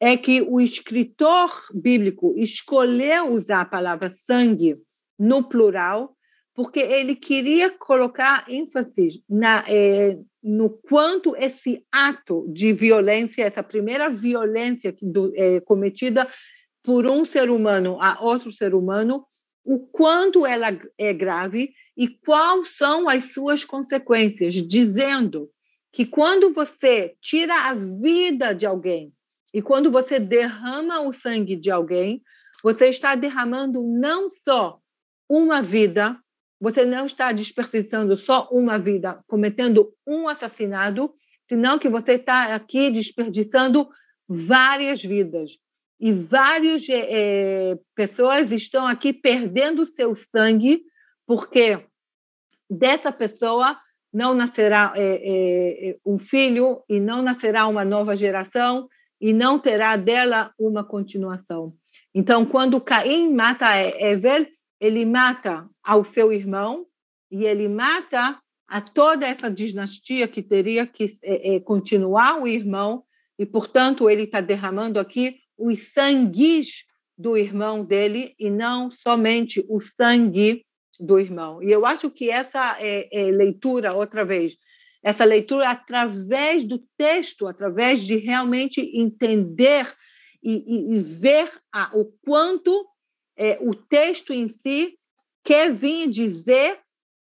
é 0.00 0.16
que 0.16 0.40
o 0.40 0.58
escritor 0.58 1.50
bíblico 1.74 2.32
escolheu 2.38 3.34
usar 3.34 3.60
a 3.60 3.66
palavra 3.66 4.10
sangue 4.12 4.78
no 5.18 5.46
plural, 5.46 6.16
porque 6.58 6.80
ele 6.80 7.14
queria 7.14 7.70
colocar 7.70 8.44
ênfase 8.48 9.22
na, 9.30 9.64
é, 9.68 10.18
no 10.42 10.68
quanto 10.68 11.36
esse 11.36 11.86
ato 11.92 12.52
de 12.52 12.72
violência, 12.72 13.44
essa 13.44 13.62
primeira 13.62 14.10
violência 14.10 14.92
do, 15.00 15.32
é, 15.36 15.60
cometida 15.60 16.28
por 16.82 17.08
um 17.08 17.24
ser 17.24 17.48
humano 17.48 18.02
a 18.02 18.20
outro 18.20 18.52
ser 18.52 18.74
humano, 18.74 19.24
o 19.64 19.78
quanto 19.78 20.44
ela 20.44 20.76
é 20.98 21.14
grave 21.14 21.70
e 21.96 22.08
quais 22.08 22.76
são 22.76 23.08
as 23.08 23.32
suas 23.32 23.64
consequências, 23.64 24.54
dizendo 24.54 25.48
que 25.92 26.04
quando 26.04 26.52
você 26.52 27.14
tira 27.22 27.68
a 27.68 27.74
vida 27.74 28.52
de 28.52 28.66
alguém 28.66 29.12
e 29.54 29.62
quando 29.62 29.92
você 29.92 30.18
derrama 30.18 31.02
o 31.02 31.12
sangue 31.12 31.54
de 31.54 31.70
alguém, 31.70 32.20
você 32.64 32.88
está 32.88 33.14
derramando 33.14 33.80
não 33.80 34.28
só 34.32 34.80
uma 35.28 35.62
vida, 35.62 36.18
você 36.60 36.84
não 36.84 37.06
está 37.06 37.32
desperdiçando 37.32 38.16
só 38.16 38.48
uma 38.50 38.78
vida, 38.78 39.22
cometendo 39.26 39.92
um 40.06 40.28
assassinato, 40.28 41.12
senão 41.48 41.78
que 41.78 41.88
você 41.88 42.12
está 42.12 42.54
aqui 42.54 42.90
desperdiçando 42.90 43.88
várias 44.28 45.02
vidas 45.02 45.52
e 46.00 46.12
várias 46.12 46.86
é, 46.88 47.78
pessoas 47.94 48.52
estão 48.52 48.86
aqui 48.86 49.12
perdendo 49.12 49.86
seu 49.86 50.14
sangue 50.14 50.82
porque 51.26 51.84
dessa 52.68 53.10
pessoa 53.10 53.76
não 54.12 54.34
nascerá 54.34 54.92
é, 54.96 55.90
é, 55.90 55.96
um 56.04 56.18
filho 56.18 56.82
e 56.88 56.98
não 56.98 57.22
nascerá 57.22 57.66
uma 57.66 57.84
nova 57.84 58.16
geração 58.16 58.88
e 59.20 59.32
não 59.32 59.58
terá 59.58 59.96
dela 59.96 60.52
uma 60.58 60.84
continuação. 60.84 61.74
Então, 62.14 62.46
quando 62.46 62.80
Caim 62.80 63.32
mata 63.34 63.66
Evel, 63.76 64.46
ele 64.80 65.04
mata 65.04 65.68
ao 65.82 66.04
seu 66.04 66.32
irmão 66.32 66.86
e 67.30 67.44
ele 67.44 67.68
mata 67.68 68.40
a 68.66 68.80
toda 68.80 69.26
essa 69.26 69.50
dinastia 69.50 70.28
que 70.28 70.42
teria 70.42 70.86
que 70.86 71.08
continuar 71.64 72.40
o 72.40 72.46
irmão 72.46 73.02
e, 73.38 73.46
portanto, 73.46 74.10
ele 74.10 74.24
está 74.24 74.40
derramando 74.40 74.98
aqui 74.98 75.38
os 75.56 75.92
sangues 75.92 76.84
do 77.16 77.36
irmão 77.36 77.84
dele 77.84 78.34
e 78.38 78.50
não 78.50 78.90
somente 78.90 79.64
o 79.68 79.80
sangue 79.80 80.64
do 81.00 81.18
irmão. 81.18 81.62
E 81.62 81.70
eu 81.70 81.86
acho 81.86 82.10
que 82.10 82.30
essa 82.30 82.76
é, 82.80 83.08
é 83.12 83.30
leitura, 83.30 83.96
outra 83.96 84.24
vez, 84.24 84.56
essa 85.02 85.24
leitura 85.24 85.70
através 85.70 86.64
do 86.64 86.78
texto, 86.96 87.46
através 87.46 88.02
de 88.02 88.16
realmente 88.16 88.80
entender 88.94 89.92
e, 90.42 90.52
e, 90.52 90.96
e 90.96 91.00
ver 91.00 91.50
a, 91.72 91.90
o 91.96 92.04
quanto 92.24 92.86
é, 93.38 93.56
o 93.60 93.74
texto 93.74 94.32
em 94.32 94.48
si 94.48 94.98
quer 95.44 95.72
vir 95.72 96.10
dizer 96.10 96.80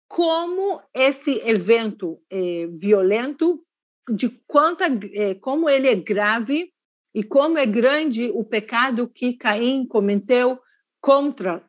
como 0.08 0.82
esse 0.92 1.40
evento 1.48 2.20
é, 2.28 2.66
violento, 2.66 3.64
de 4.12 4.28
quanto 4.46 4.82
é, 4.82 5.34
como 5.36 5.70
ele 5.70 5.88
é 5.88 5.94
grave 5.94 6.72
e 7.14 7.22
como 7.22 7.56
é 7.56 7.64
grande 7.64 8.28
o 8.34 8.44
pecado 8.44 9.08
que 9.08 9.34
Caim 9.34 9.86
cometeu 9.86 10.60
contra 11.00 11.64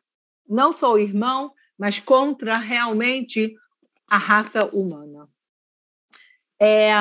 não 0.48 0.72
só 0.72 0.92
o 0.92 0.98
irmão, 0.98 1.52
mas 1.78 1.98
contra 1.98 2.58
realmente 2.58 3.54
a 4.08 4.18
raça 4.18 4.66
humana. 4.66 5.28
É, 6.60 6.92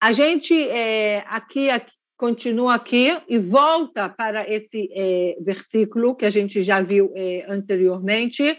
a 0.00 0.12
gente 0.12 0.68
é, 0.68 1.24
aqui, 1.28 1.70
aqui, 1.70 1.92
continua 2.16 2.74
aqui 2.74 3.16
e 3.28 3.38
volta 3.38 4.08
para 4.08 4.48
esse 4.50 4.88
é, 4.92 5.36
versículo 5.40 6.14
que 6.14 6.24
a 6.24 6.30
gente 6.30 6.62
já 6.62 6.80
viu 6.80 7.12
é, 7.14 7.44
anteriormente. 7.48 8.58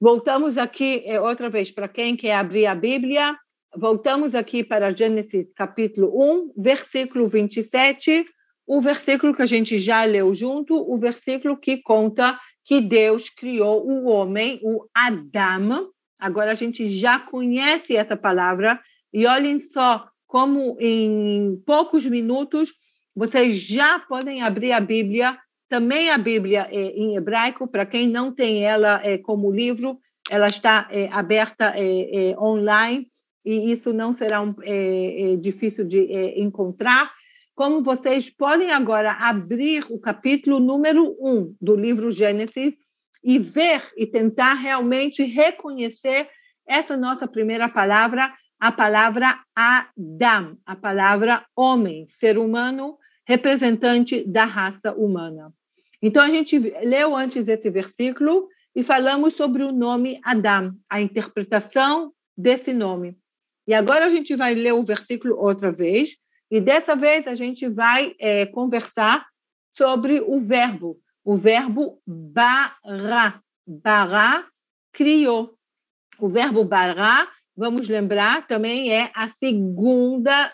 Voltamos 0.00 0.56
aqui 0.58 1.02
é, 1.06 1.20
outra 1.20 1.48
vez 1.48 1.70
para 1.70 1.88
quem 1.88 2.16
quer 2.16 2.34
abrir 2.34 2.66
a 2.66 2.74
Bíblia. 2.74 3.36
Voltamos 3.76 4.34
aqui 4.34 4.62
para 4.62 4.92
Gênesis 4.92 5.52
capítulo 5.54 6.12
1, 6.14 6.52
versículo 6.56 7.28
27 7.28 8.26
o 8.68 8.82
versículo 8.82 9.34
que 9.34 9.40
a 9.40 9.46
gente 9.46 9.78
já 9.78 10.04
leu 10.04 10.34
junto, 10.34 10.76
o 10.76 10.98
versículo 10.98 11.56
que 11.56 11.78
conta 11.78 12.38
que 12.62 12.82
Deus 12.82 13.30
criou 13.30 13.88
o 13.88 14.04
homem, 14.04 14.60
o 14.62 14.86
Adam. 14.94 15.88
Agora 16.18 16.52
a 16.52 16.54
gente 16.54 16.86
já 16.86 17.18
conhece 17.18 17.96
essa 17.96 18.14
palavra 18.14 18.78
e 19.10 19.24
olhem 19.24 19.58
só 19.58 20.06
como 20.28 20.76
em 20.78 21.60
poucos 21.66 22.06
minutos 22.06 22.72
vocês 23.16 23.60
já 23.60 23.98
podem 23.98 24.42
abrir 24.42 24.70
a 24.70 24.78
Bíblia, 24.78 25.36
também 25.68 26.10
a 26.10 26.18
Bíblia 26.18 26.68
é, 26.70 26.90
em 26.90 27.16
hebraico, 27.16 27.66
para 27.66 27.84
quem 27.84 28.06
não 28.06 28.32
tem 28.32 28.62
ela 28.64 29.00
é, 29.02 29.18
como 29.18 29.50
livro, 29.50 29.98
ela 30.30 30.46
está 30.46 30.86
é, 30.90 31.08
aberta 31.08 31.72
é, 31.74 32.30
é, 32.30 32.38
online 32.38 33.08
e 33.44 33.72
isso 33.72 33.92
não 33.92 34.14
será 34.14 34.42
um, 34.42 34.54
é, 34.62 35.36
difícil 35.36 35.84
de 35.84 35.98
encontrar. 36.36 37.10
Como 37.54 37.82
vocês 37.82 38.28
podem 38.28 38.70
agora 38.70 39.12
abrir 39.12 39.84
o 39.90 39.98
capítulo 39.98 40.60
número 40.60 41.16
um 41.18 41.54
do 41.60 41.74
livro 41.74 42.10
Gênesis 42.10 42.74
e 43.24 43.38
ver 43.38 43.82
e 43.96 44.06
tentar 44.06 44.54
realmente 44.54 45.24
reconhecer 45.24 46.28
essa 46.68 46.96
nossa 46.96 47.26
primeira 47.26 47.68
palavra, 47.68 48.32
a 48.58 48.72
palavra 48.72 49.40
Adam, 49.54 50.58
a 50.66 50.74
palavra 50.74 51.46
homem, 51.54 52.06
ser 52.08 52.38
humano, 52.38 52.98
representante 53.26 54.24
da 54.26 54.44
raça 54.44 54.92
humana. 54.92 55.52
Então, 56.02 56.22
a 56.22 56.28
gente 56.28 56.58
leu 56.58 57.16
antes 57.16 57.48
esse 57.48 57.70
versículo 57.70 58.48
e 58.74 58.82
falamos 58.82 59.34
sobre 59.36 59.62
o 59.62 59.72
nome 59.72 60.20
Adam, 60.24 60.74
a 60.88 61.00
interpretação 61.00 62.12
desse 62.36 62.72
nome. 62.72 63.16
E 63.66 63.74
agora 63.74 64.06
a 64.06 64.08
gente 64.08 64.34
vai 64.34 64.54
ler 64.54 64.72
o 64.72 64.84
versículo 64.84 65.36
outra 65.38 65.70
vez, 65.70 66.16
e 66.50 66.60
dessa 66.60 66.96
vez 66.96 67.26
a 67.26 67.34
gente 67.34 67.68
vai 67.68 68.14
é, 68.18 68.46
conversar 68.46 69.26
sobre 69.76 70.20
o 70.20 70.40
verbo, 70.40 70.98
o 71.24 71.36
verbo 71.36 72.00
bara. 72.06 73.42
Bara 73.66 74.46
criou. 74.92 75.54
O 76.18 76.26
verbo 76.26 76.64
bara, 76.64 77.28
vamos 77.58 77.88
lembrar, 77.88 78.46
também 78.46 78.92
é 78.92 79.10
a 79.14 79.28
segunda 79.32 80.52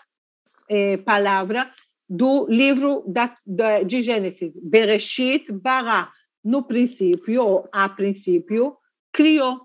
é, 0.67 0.97
palavra 0.97 1.71
do 2.09 2.47
livro 2.49 3.03
da, 3.07 3.35
da, 3.45 3.83
de 3.83 4.01
Gênesis. 4.01 4.59
Bereshit 4.61 5.51
bara. 5.51 6.11
No 6.43 6.61
princípio, 6.61 7.43
ou 7.43 7.69
a 7.71 7.89
princípio, 7.89 8.77
criou. 9.11 9.61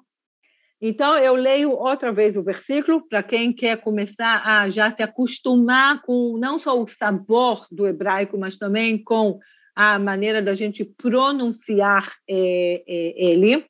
Então, 0.80 1.18
eu 1.18 1.34
leio 1.34 1.72
outra 1.72 2.10
vez 2.10 2.38
o 2.38 2.42
versículo 2.42 3.06
para 3.06 3.22
quem 3.22 3.52
quer 3.52 3.76
começar 3.82 4.42
a 4.46 4.66
já 4.70 4.90
se 4.90 5.02
acostumar 5.02 6.00
com 6.00 6.38
não 6.38 6.58
só 6.58 6.82
o 6.82 6.86
sabor 6.86 7.66
do 7.70 7.86
hebraico, 7.86 8.38
mas 8.38 8.56
também 8.56 8.96
com 8.96 9.38
a 9.76 9.98
maneira 9.98 10.40
da 10.40 10.54
gente 10.54 10.82
pronunciar 10.82 12.14
é, 12.26 12.82
é, 12.88 13.30
ele. 13.30 13.66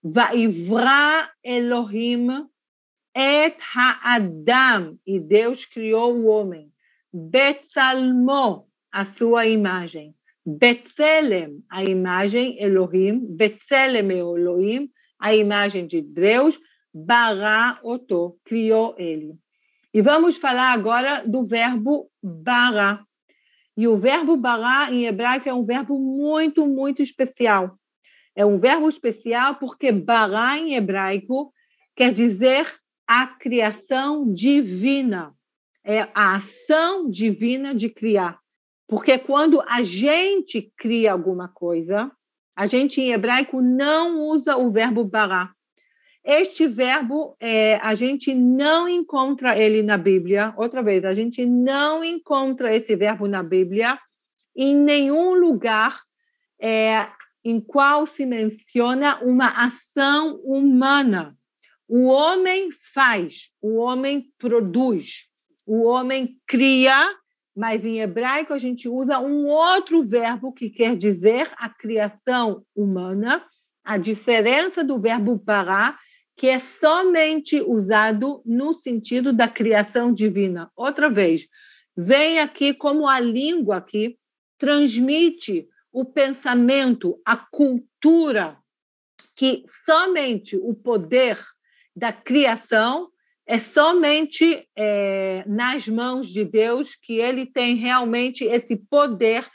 Vaivra 0.00 1.30
Elohim 1.42 2.46
et 3.14 3.56
ha'adam, 3.74 4.98
e 5.06 5.20
Deus 5.20 5.64
criou 5.64 6.14
o 6.14 6.26
homem. 6.26 6.70
Betzalmo, 7.12 8.66
a 8.90 9.04
sua 9.04 9.46
imagem. 9.46 10.14
Betzelem, 10.44 11.62
a 11.70 11.84
imagem 11.84 12.60
Elohim. 12.60 13.20
Betzelem 13.20 14.10
Elohim, 14.10 14.90
a 15.18 15.34
imagem 15.34 15.86
de 15.86 16.00
Deus, 16.00 16.58
bará 16.92 17.78
oto, 17.82 18.38
criou 18.44 18.94
ele. 18.98 19.34
E 19.94 20.00
vamos 20.00 20.36
falar 20.36 20.72
agora 20.72 21.22
do 21.26 21.46
verbo 21.46 22.10
bará. 22.22 23.04
E 23.76 23.86
o 23.86 23.96
verbo 23.96 24.36
bará 24.36 24.90
em 24.90 25.06
hebraico 25.06 25.48
é 25.48 25.54
um 25.54 25.64
verbo 25.64 25.98
muito, 25.98 26.66
muito 26.66 27.02
especial. 27.02 27.78
É 28.34 28.44
um 28.44 28.58
verbo 28.58 28.88
especial 28.88 29.56
porque 29.56 29.92
bará 29.92 30.58
em 30.58 30.74
hebraico 30.74 31.52
quer 31.94 32.12
dizer 32.12 32.66
a 33.12 33.26
criação 33.26 34.32
divina. 34.32 35.34
É 35.84 36.08
a 36.14 36.36
ação 36.36 37.10
divina 37.10 37.74
de 37.74 37.90
criar. 37.90 38.38
Porque 38.88 39.18
quando 39.18 39.60
a 39.68 39.82
gente 39.82 40.72
cria 40.78 41.12
alguma 41.12 41.46
coisa, 41.46 42.10
a 42.56 42.66
gente, 42.66 43.02
em 43.02 43.12
hebraico, 43.12 43.60
não 43.60 44.20
usa 44.20 44.56
o 44.56 44.70
verbo 44.70 45.04
bará. 45.04 45.52
Este 46.24 46.66
verbo, 46.66 47.36
é, 47.38 47.76
a 47.82 47.94
gente 47.94 48.32
não 48.32 48.88
encontra 48.88 49.58
ele 49.58 49.82
na 49.82 49.98
Bíblia. 49.98 50.54
Outra 50.56 50.82
vez, 50.82 51.04
a 51.04 51.12
gente 51.12 51.44
não 51.44 52.02
encontra 52.02 52.74
esse 52.74 52.96
verbo 52.96 53.26
na 53.26 53.42
Bíblia 53.42 53.98
em 54.56 54.74
nenhum 54.74 55.34
lugar 55.34 56.00
é, 56.58 57.08
em 57.44 57.60
qual 57.60 58.06
se 58.06 58.24
menciona 58.24 59.18
uma 59.22 59.48
ação 59.48 60.36
humana. 60.44 61.36
O 61.94 62.04
homem 62.04 62.70
faz, 62.72 63.50
o 63.60 63.76
homem 63.76 64.32
produz, 64.38 65.26
o 65.66 65.82
homem 65.82 66.38
cria 66.46 67.14
mas 67.54 67.84
em 67.84 68.00
hebraico 68.00 68.52
a 68.52 68.58
gente 68.58 68.88
usa 68.88 69.18
um 69.18 69.46
outro 69.46 70.02
verbo 70.02 70.52
que 70.52 70.70
quer 70.70 70.96
dizer 70.96 71.50
a 71.58 71.68
criação 71.68 72.64
humana, 72.74 73.44
a 73.84 73.98
diferença 73.98 74.82
do 74.82 74.98
verbo 74.98 75.38
para, 75.38 75.98
que 76.34 76.48
é 76.48 76.58
somente 76.58 77.60
usado 77.60 78.42
no 78.46 78.72
sentido 78.72 79.32
da 79.32 79.46
criação 79.46 80.12
divina. 80.14 80.70
Outra 80.74 81.10
vez, 81.10 81.46
vem 81.94 82.38
aqui 82.38 82.72
como 82.72 83.06
a 83.06 83.20
língua 83.20 83.76
aqui 83.76 84.18
transmite 84.56 85.68
o 85.92 86.06
pensamento, 86.06 87.20
a 87.22 87.36
cultura, 87.36 88.56
que 89.36 89.62
somente 89.84 90.56
o 90.56 90.74
poder 90.74 91.38
da 91.94 92.12
criação 92.12 93.08
é 93.46 93.58
somente 93.58 94.66
é, 94.76 95.44
nas 95.46 95.86
mãos 95.88 96.28
de 96.28 96.44
Deus 96.44 96.94
que 96.94 97.18
ele 97.18 97.44
tem 97.44 97.74
realmente 97.74 98.44
esse 98.44 98.76
poder 98.76 99.46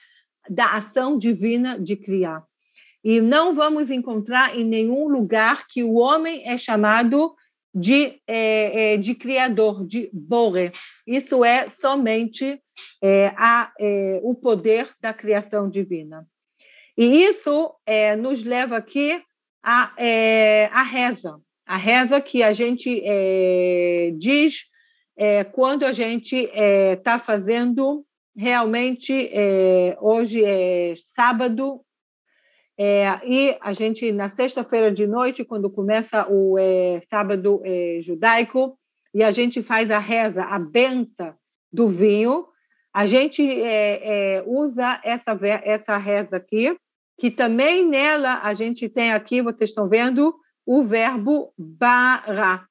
da 0.50 0.74
ação 0.74 1.18
divina 1.18 1.80
de 1.80 1.96
criar. 1.96 2.44
E 3.04 3.22
não 3.22 3.54
vamos 3.54 3.90
encontrar 3.90 4.58
em 4.58 4.64
nenhum 4.64 5.08
lugar 5.08 5.68
que 5.68 5.84
o 5.84 5.94
homem 5.94 6.48
é 6.48 6.58
chamado 6.58 7.36
de, 7.74 8.20
é, 8.28 8.94
é, 8.94 8.98
de 8.98 9.16
criador, 9.16 9.86
de 9.86 10.10
bore. 10.12 10.72
Isso 11.06 11.44
é 11.44 11.70
somente 11.70 12.62
é, 13.02 13.34
a, 13.38 13.72
é, 13.80 14.20
o 14.24 14.36
poder 14.36 14.90
da 15.00 15.14
criação 15.14 15.70
divina. 15.70 16.28
E 16.98 17.24
isso 17.24 17.76
é, 17.86 18.16
nos 18.16 18.44
leva 18.44 18.78
aqui 18.78 19.22
à, 19.64 19.94
a 20.72 20.84
reza 20.84 21.40
a 21.68 21.76
reza 21.76 22.22
que 22.22 22.42
a 22.42 22.54
gente 22.54 23.02
é, 23.04 24.12
diz 24.18 24.66
é, 25.18 25.44
quando 25.44 25.86
a 25.86 25.92
gente 25.92 26.36
está 26.36 26.56
é, 26.56 26.96
tá 26.96 27.20
fazendo 27.20 28.06
realmente 28.36 29.30
é, 29.34 29.98
hoje 30.00 30.46
é 30.46 30.94
sábado 31.14 31.82
é, 32.80 33.20
e 33.26 33.58
a 33.60 33.74
gente 33.74 34.12
na 34.14 34.30
sexta-feira 34.30 34.92
de 34.92 35.06
noite 35.06 35.44
quando 35.44 35.70
começa 35.70 36.26
o 36.30 36.56
sábado 37.10 37.62
judaico 38.02 38.78
e 39.14 39.22
a 39.22 39.32
gente 39.32 39.62
faz 39.62 39.92
a 39.92 40.00
reza 40.00 40.44
a 40.44 40.60
benção 40.60 41.34
do 41.74 41.90
vinho 41.90 42.46
a 42.94 43.08
gente 43.08 43.44
usa 44.46 45.02
essa 45.04 45.38
essa 45.64 45.98
reza 45.98 46.38
aqui 46.38 46.78
que 47.20 47.32
também 47.32 47.84
nela 47.84 48.40
a 48.44 48.54
gente 48.54 48.88
tem 48.88 49.12
aqui 49.12 49.42
vocês 49.42 49.72
estão 49.72 49.90
vendo 49.90 50.36
o 50.68 50.84
verbo 50.84 51.54
bara. 51.58 52.68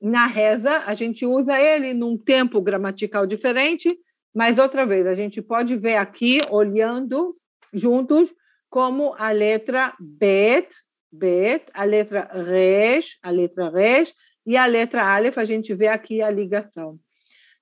Na 0.00 0.26
reza, 0.26 0.78
a 0.86 0.94
gente 0.94 1.26
usa 1.26 1.60
ele 1.60 1.92
num 1.92 2.16
tempo 2.16 2.62
gramatical 2.62 3.26
diferente, 3.26 3.94
mas 4.34 4.58
outra 4.58 4.86
vez, 4.86 5.06
a 5.06 5.12
gente 5.12 5.42
pode 5.42 5.76
ver 5.76 5.96
aqui, 5.96 6.40
olhando 6.50 7.36
juntos, 7.74 8.32
como 8.70 9.14
a 9.18 9.30
letra 9.32 9.92
bet, 10.00 10.68
bet, 11.12 11.66
a 11.74 11.84
letra 11.84 12.30
resh, 12.32 13.18
a 13.22 13.30
letra 13.30 13.68
resh, 13.68 14.14
e 14.46 14.56
a 14.56 14.64
letra 14.64 15.04
aleph, 15.04 15.36
a 15.36 15.44
gente 15.44 15.74
vê 15.74 15.88
aqui 15.88 16.22
a 16.22 16.30
ligação. 16.30 16.98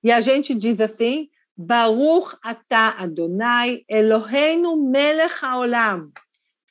E 0.01 0.09
a 0.09 0.21
gente 0.21 0.55
diz 0.55 0.79
assim, 0.79 1.27
Baruch 1.57 2.37
atah 2.41 2.95
Adonai 2.97 3.83
Eloheinu 3.89 4.77
melech 4.77 5.43
haolam. 5.43 6.09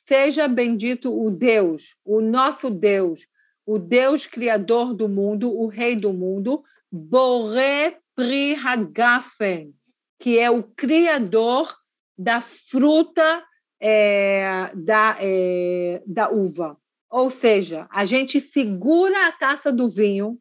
Seja 0.09 0.47
bendito 0.47 1.15
o 1.15 1.29
Deus, 1.29 1.95
o 2.03 2.19
nosso 2.19 2.71
Deus, 2.71 3.27
o 3.63 3.77
Deus 3.77 4.25
criador 4.25 4.91
do 4.91 5.07
mundo, 5.07 5.55
o 5.55 5.67
rei 5.67 5.95
do 5.95 6.11
mundo, 6.11 6.63
Boré 6.91 7.99
Pri 8.15 8.55
Hagafen, 8.55 9.71
que 10.19 10.39
é 10.39 10.49
o 10.49 10.63
criador 10.63 11.77
da 12.17 12.41
fruta 12.41 13.45
é, 13.79 14.71
da, 14.73 15.15
é, 15.19 16.01
da 16.07 16.27
uva. 16.27 16.75
Ou 17.07 17.29
seja, 17.29 17.87
a 17.91 18.03
gente 18.03 18.41
segura 18.41 19.27
a 19.27 19.31
taça 19.31 19.71
do 19.71 19.87
vinho, 19.87 20.39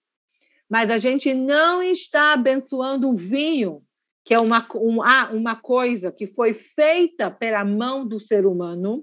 mas 0.67 0.91
a 0.91 0.97
gente 0.97 1.35
não 1.35 1.83
está 1.83 2.33
abençoando 2.33 3.11
o 3.11 3.15
vinho 3.15 3.83
que 4.29 4.35
é 4.35 4.39
uma, 4.39 4.67
uma, 4.75 5.31
uma 5.31 5.57
coisa 5.57 6.13
que 6.13 6.27
foi 6.27 6.53
feita 6.53 7.31
pela 7.31 7.65
mão 7.65 8.07
do 8.07 8.21
ser 8.21 8.45
humano, 8.45 9.03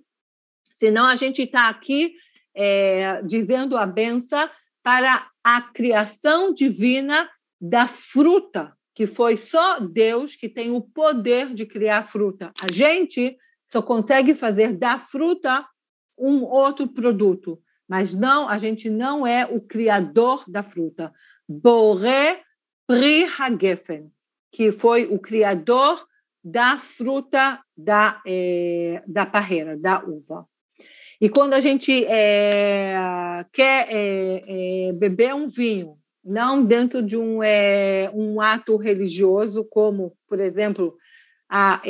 senão 0.85 1.07
a 1.07 1.15
gente 1.15 1.41
está 1.41 1.67
aqui 1.67 2.13
é, 2.53 3.19
dizendo 3.23 3.75
a 3.75 3.87
benção 3.87 4.47
para 4.83 5.27
a 5.43 5.59
criação 5.63 6.53
divina 6.53 7.27
da 7.59 7.87
fruta, 7.87 8.71
que 8.93 9.07
foi 9.07 9.35
só 9.35 9.79
Deus 9.79 10.35
que 10.35 10.47
tem 10.47 10.69
o 10.69 10.81
poder 10.81 11.55
de 11.55 11.65
criar 11.65 12.03
fruta. 12.03 12.53
A 12.61 12.71
gente 12.71 13.35
só 13.71 13.81
consegue 13.81 14.35
fazer 14.35 14.73
da 14.73 14.99
fruta 14.99 15.65
um 16.15 16.43
outro 16.43 16.87
produto, 16.87 17.59
mas 17.89 18.13
não, 18.13 18.47
a 18.47 18.59
gente 18.59 18.87
não 18.87 19.25
é 19.25 19.43
o 19.43 19.59
criador 19.59 20.43
da 20.47 20.61
fruta. 20.61 21.11
Boré 21.49 22.43
Pri 22.85 23.25
Hagefen, 23.25 24.11
que 24.51 24.71
foi 24.71 25.07
o 25.07 25.17
criador 25.17 26.05
da 26.43 26.77
fruta 26.77 27.59
da, 27.75 28.21
é, 28.23 29.03
da 29.07 29.25
parreira, 29.25 29.75
da 29.75 30.03
uva. 30.03 30.47
E 31.25 31.29
quando 31.29 31.55
a 31.55 31.59
gente 31.59 32.05
é, 32.05 33.43
quer 33.51 33.88
é, 33.89 34.93
beber 34.93 35.33
um 35.33 35.47
vinho, 35.47 35.97
não 36.23 36.63
dentro 36.63 37.01
de 37.01 37.17
um, 37.17 37.39
um 38.13 38.39
ato 38.39 38.77
religioso, 38.77 39.65
como, 39.65 40.15
por 40.29 40.39
exemplo, 40.39 40.95
a, 41.49 41.81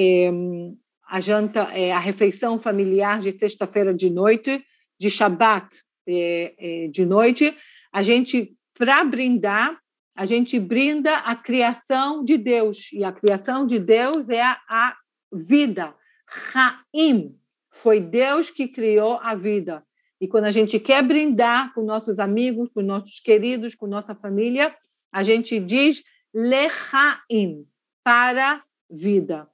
a 1.10 1.20
janta, 1.20 1.64
a 1.64 2.00
refeição 2.00 2.58
familiar 2.58 3.20
de 3.20 3.38
sexta-feira 3.38 3.94
de 3.94 4.10
noite, 4.10 4.64
de 4.98 5.10
Shabat 5.10 5.68
de 6.08 7.06
noite, 7.06 7.54
a 7.92 8.02
gente, 8.02 8.56
para 8.74 9.04
brindar, 9.04 9.78
a 10.16 10.26
gente 10.26 10.58
brinda 10.58 11.14
a 11.14 11.36
criação 11.36 12.24
de 12.24 12.38
Deus, 12.38 12.90
e 12.94 13.04
a 13.04 13.12
criação 13.12 13.68
de 13.68 13.80
Deus 13.80 14.30
é 14.30 14.42
a, 14.42 14.58
a 14.70 14.96
vida. 15.34 15.94
Raim, 16.26 17.36
foi 17.76 18.00
Deus 18.00 18.50
que 18.50 18.68
criou 18.68 19.20
a 19.22 19.36
vida. 19.36 19.84
E 20.20 20.28
quando 20.28 20.46
a 20.46 20.52
gente 20.52 20.80
quer 20.80 21.04
brindar 21.04 21.74
com 21.74 21.84
nossos 21.84 22.20
amigos, 22.20 22.70
com 22.74 22.82
nossos 22.82 23.20
queridos, 23.20 23.76
com 23.76 23.86
nossa 23.86 24.16
família, 24.16 24.76
a 25.12 25.24
gente 25.24 25.60
diz 25.60 26.02
lechaim, 26.34 27.66
para 28.04 28.64
vida. 28.90 29.48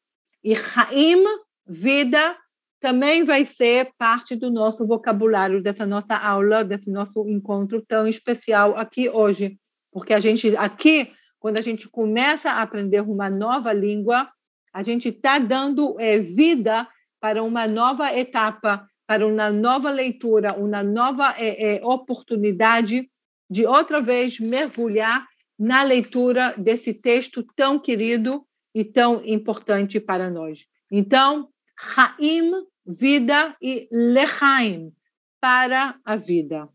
E 0.44 0.54
Raim, 0.54 1.24
vida, 1.66 2.38
também 2.80 3.24
vai 3.24 3.46
ser 3.46 3.92
parte 3.98 4.36
do 4.36 4.52
nosso 4.52 4.86
vocabulário, 4.86 5.62
dessa 5.62 5.86
nossa 5.86 6.16
aula, 6.16 6.64
desse 6.64 6.90
nosso 6.90 7.28
encontro 7.28 7.82
tão 7.82 8.08
especial 8.08 8.78
aqui 8.78 9.10
hoje. 9.10 9.58
Porque 9.92 10.14
a 10.14 10.20
gente, 10.20 10.56
aqui, 10.58 11.12
quando 11.40 11.58
a 11.58 11.62
gente 11.62 11.88
começa 11.90 12.52
a 12.52 12.62
aprender 12.62 13.02
uma 13.02 13.30
nova 13.30 13.74
língua, 13.74 14.30
a 14.74 14.84
gente 14.84 15.10
está 15.10 15.40
dando 15.40 16.00
é, 16.00 16.20
vida 16.20 16.88
para 17.22 17.44
uma 17.44 17.68
nova 17.68 18.14
etapa, 18.18 18.90
para 19.08 19.26
uma 19.28 19.52
nova 19.52 19.92
leitura, 19.92 20.54
uma 20.54 20.82
nova 20.82 21.36
é, 21.38 21.76
é, 21.76 21.86
oportunidade 21.86 23.10
de 23.50 23.66
outra 23.66 24.02
vez 24.02 24.40
mergulhar 24.40 25.28
na 25.60 25.84
leitura 25.84 26.56
desse 26.58 26.94
texto 26.94 27.46
tão 27.56 27.78
querido 27.78 28.44
e 28.74 28.84
tão 28.84 29.24
importante 29.24 30.00
para 30.00 30.32
nós. 30.32 30.66
Então, 30.92 31.50
Haim, 31.96 32.52
vida, 32.86 33.56
e 33.62 33.88
Lechaim, 33.92 34.92
para 35.40 36.00
a 36.04 36.16
vida. 36.16 36.68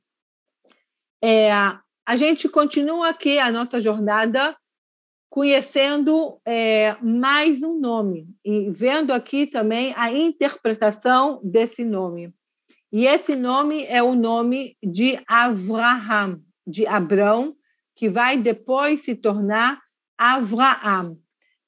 É, 1.22 1.50
a 1.52 2.16
gente 2.16 2.48
continua 2.48 3.08
aqui 3.08 3.38
a 3.38 3.50
nossa 3.50 3.80
jornada 3.80 4.56
conhecendo 5.36 6.40
é, 6.46 6.96
mais 7.02 7.62
um 7.62 7.78
nome 7.78 8.26
e 8.42 8.70
vendo 8.70 9.12
aqui 9.12 9.46
também 9.46 9.92
a 9.94 10.10
interpretação 10.10 11.42
desse 11.44 11.84
nome. 11.84 12.32
E 12.90 13.06
esse 13.06 13.36
nome 13.36 13.84
é 13.84 14.02
o 14.02 14.14
nome 14.14 14.78
de 14.82 15.20
Avraham, 15.28 16.40
de 16.66 16.86
Abrão, 16.86 17.54
que 17.94 18.08
vai 18.08 18.38
depois 18.38 19.02
se 19.02 19.14
tornar 19.14 19.78
Avraham. 20.16 21.18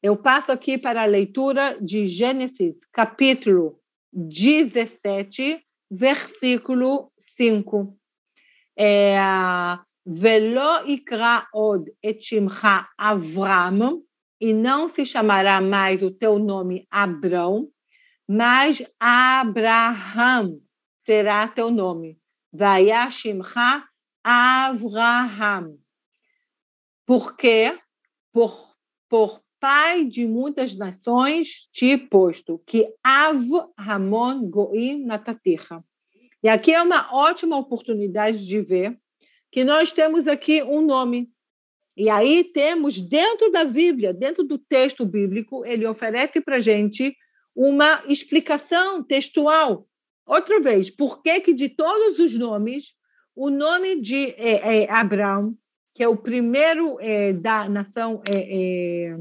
Eu 0.03 0.17
passo 0.17 0.51
aqui 0.51 0.79
para 0.79 1.03
a 1.03 1.05
leitura 1.05 1.77
de 1.79 2.07
Gênesis, 2.07 2.87
capítulo 2.91 3.79
17, 4.11 5.63
versículo 5.91 7.13
5. 7.37 7.95
É, 8.79 9.19
Veló 10.11 10.87
ikra 10.87 11.47
od 11.53 11.93
et 12.03 12.23
shimcha 12.25 12.89
Avram, 12.97 14.03
e 14.41 14.55
não 14.55 14.89
se 14.89 15.05
chamará 15.05 15.61
mais 15.61 16.03
o 16.03 16.11
teu 16.11 16.39
nome 16.39 16.87
Abrão, 16.91 17.69
mas 18.27 18.83
Abraham 18.99 20.61
será 21.05 21.47
teu 21.47 21.71
nome. 21.71 22.19
Vayashimcha 22.51 23.85
Avraham. 24.25 25.77
Porque 27.05 27.79
por, 28.33 28.75
por 29.11 29.43
pai 29.61 30.07
de 30.07 30.27
muitas 30.27 30.75
nações 30.75 31.69
te 31.71 31.99
posto, 31.99 32.63
que 32.67 32.89
Av 33.05 33.45
Goim 34.49 35.05
Natatirra. 35.05 35.85
E 36.43 36.49
aqui 36.49 36.73
é 36.73 36.81
uma 36.81 37.15
ótima 37.15 37.59
oportunidade 37.59 38.47
de 38.47 38.63
ver 38.63 38.99
que 39.51 39.65
nós 39.65 39.93
temos 39.93 40.27
aqui 40.27 40.63
um 40.63 40.81
nome. 40.81 41.31
E 41.97 42.09
aí 42.09 42.45
temos 42.45 43.01
dentro 43.01 43.51
da 43.51 43.65
Bíblia, 43.65 44.15
dentro 44.15 44.45
do 44.45 44.59
texto 44.59 45.05
bíblico, 45.05 45.65
ele 45.65 45.87
oferece 45.87 46.41
para 46.41 46.61
gente 46.61 47.17
uma 47.55 48.05
explicação 48.07 49.03
textual. 49.03 49.89
Outra 50.25 50.61
vez, 50.61 50.91
por 50.91 51.23
que, 51.23 51.41
que 51.41 51.53
de 51.53 51.69
todos 51.69 52.19
os 52.19 52.39
nomes, 52.39 52.95
o 53.35 53.51
nome 53.51 54.01
de 54.01 54.35
é, 54.37 54.83
é, 54.83 54.91
Abraão, 54.91 55.57
que 55.95 56.05
é 56.05 56.09
o 56.09 56.17
primeiro 56.17 56.99
é, 57.01 57.33
da 57.33 57.69
nação 57.69 58.23
é, 58.29 59.09
é, 59.09 59.17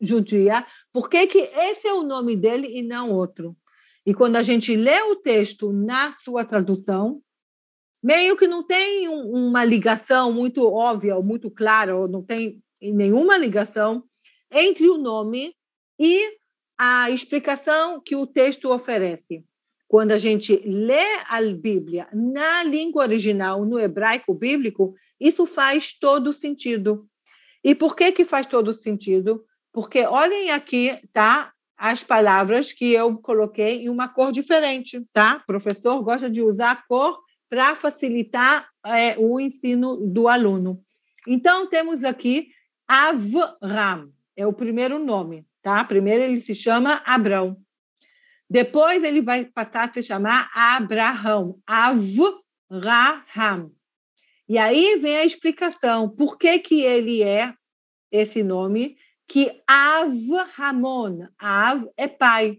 judia, 0.00 0.66
por 0.92 1.08
que, 1.08 1.26
que 1.28 1.38
esse 1.38 1.86
é 1.86 1.92
o 1.92 2.02
nome 2.02 2.34
dele 2.34 2.66
e 2.76 2.82
não 2.82 3.12
outro? 3.12 3.56
E 4.04 4.14
quando 4.14 4.34
a 4.36 4.42
gente 4.42 4.74
lê 4.74 5.00
o 5.02 5.14
texto 5.14 5.72
na 5.72 6.10
sua 6.12 6.44
tradução, 6.44 7.22
meio 8.02 8.36
que 8.36 8.46
não 8.46 8.62
tem 8.62 9.08
uma 9.08 9.64
ligação 9.64 10.32
muito 10.32 10.66
óbvia 10.70 11.16
ou 11.16 11.22
muito 11.22 11.50
clara, 11.50 11.96
ou 11.96 12.08
não 12.08 12.22
tem 12.22 12.62
nenhuma 12.80 13.36
ligação 13.36 14.04
entre 14.50 14.88
o 14.88 14.96
nome 14.96 15.54
e 15.98 16.38
a 16.78 17.10
explicação 17.10 18.00
que 18.00 18.14
o 18.14 18.26
texto 18.26 18.70
oferece. 18.70 19.44
Quando 19.88 20.12
a 20.12 20.18
gente 20.18 20.54
lê 20.64 21.16
a 21.26 21.40
Bíblia 21.42 22.06
na 22.12 22.62
língua 22.62 23.02
original, 23.02 23.64
no 23.64 23.80
hebraico 23.80 24.34
bíblico, 24.34 24.94
isso 25.18 25.46
faz 25.46 25.92
todo 25.98 26.32
sentido. 26.32 27.08
E 27.64 27.74
por 27.74 27.96
que 27.96 28.12
que 28.12 28.24
faz 28.24 28.46
todo 28.46 28.72
sentido? 28.74 29.44
Porque 29.72 30.02
olhem 30.06 30.50
aqui, 30.50 30.98
tá? 31.12 31.52
As 31.76 32.04
palavras 32.04 32.70
que 32.70 32.92
eu 32.92 33.16
coloquei 33.18 33.82
em 33.84 33.88
uma 33.88 34.08
cor 34.08 34.30
diferente, 34.30 35.04
tá? 35.12 35.40
O 35.42 35.46
professor 35.46 36.02
gosta 36.02 36.30
de 36.30 36.42
usar 36.42 36.72
a 36.72 36.82
cor 36.86 37.18
para 37.48 37.74
facilitar 37.76 38.68
é, 38.84 39.16
o 39.18 39.40
ensino 39.40 39.96
do 39.96 40.28
aluno. 40.28 40.82
Então, 41.26 41.66
temos 41.68 42.04
aqui 42.04 42.50
Avram, 42.86 44.12
é 44.36 44.46
o 44.46 44.52
primeiro 44.52 44.98
nome, 44.98 45.46
tá? 45.62 45.82
Primeiro 45.84 46.24
ele 46.24 46.40
se 46.40 46.54
chama 46.54 47.02
Abrão. 47.04 47.56
Depois 48.48 49.04
ele 49.04 49.20
vai 49.20 49.44
passar 49.44 49.88
a 49.88 49.92
se 49.92 50.02
chamar 50.02 50.50
Abraão, 50.54 51.60
Avraham. 51.66 52.40
E 54.48 54.56
aí 54.56 54.96
vem 54.96 55.18
a 55.18 55.26
explicação, 55.26 56.08
por 56.08 56.38
que 56.38 56.58
que 56.60 56.80
ele 56.80 57.22
é 57.22 57.52
esse 58.10 58.42
nome, 58.42 58.96
que 59.26 59.60
Avramon, 59.66 61.28
Av 61.38 61.86
é 61.94 62.08
pai. 62.08 62.58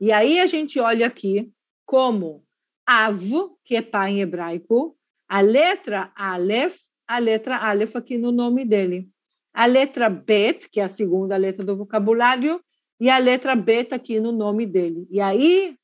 E 0.00 0.10
aí 0.10 0.40
a 0.40 0.46
gente 0.46 0.80
olha 0.80 1.06
aqui 1.06 1.52
como 1.84 2.45
Av, 2.86 3.20
que 3.64 3.76
é 3.76 3.82
pai 3.82 4.12
em 4.12 4.20
hebraico, 4.20 4.96
a 5.28 5.40
letra 5.40 6.12
Aleph, 6.14 6.76
a 7.06 7.18
letra 7.18 7.56
Aleph 7.56 7.96
aqui 7.96 8.16
no 8.16 8.30
nome 8.30 8.64
dele. 8.64 9.08
A 9.52 9.66
letra 9.66 10.08
Bet, 10.08 10.68
que 10.68 10.80
é 10.80 10.84
a 10.84 10.88
segunda 10.88 11.36
letra 11.36 11.64
do 11.64 11.76
vocabulário, 11.76 12.60
e 13.00 13.10
a 13.10 13.18
letra 13.18 13.56
Bet 13.56 13.92
aqui 13.92 14.20
no 14.20 14.30
nome 14.30 14.66
dele. 14.66 15.06
E 15.10 15.20
aí 15.20 15.76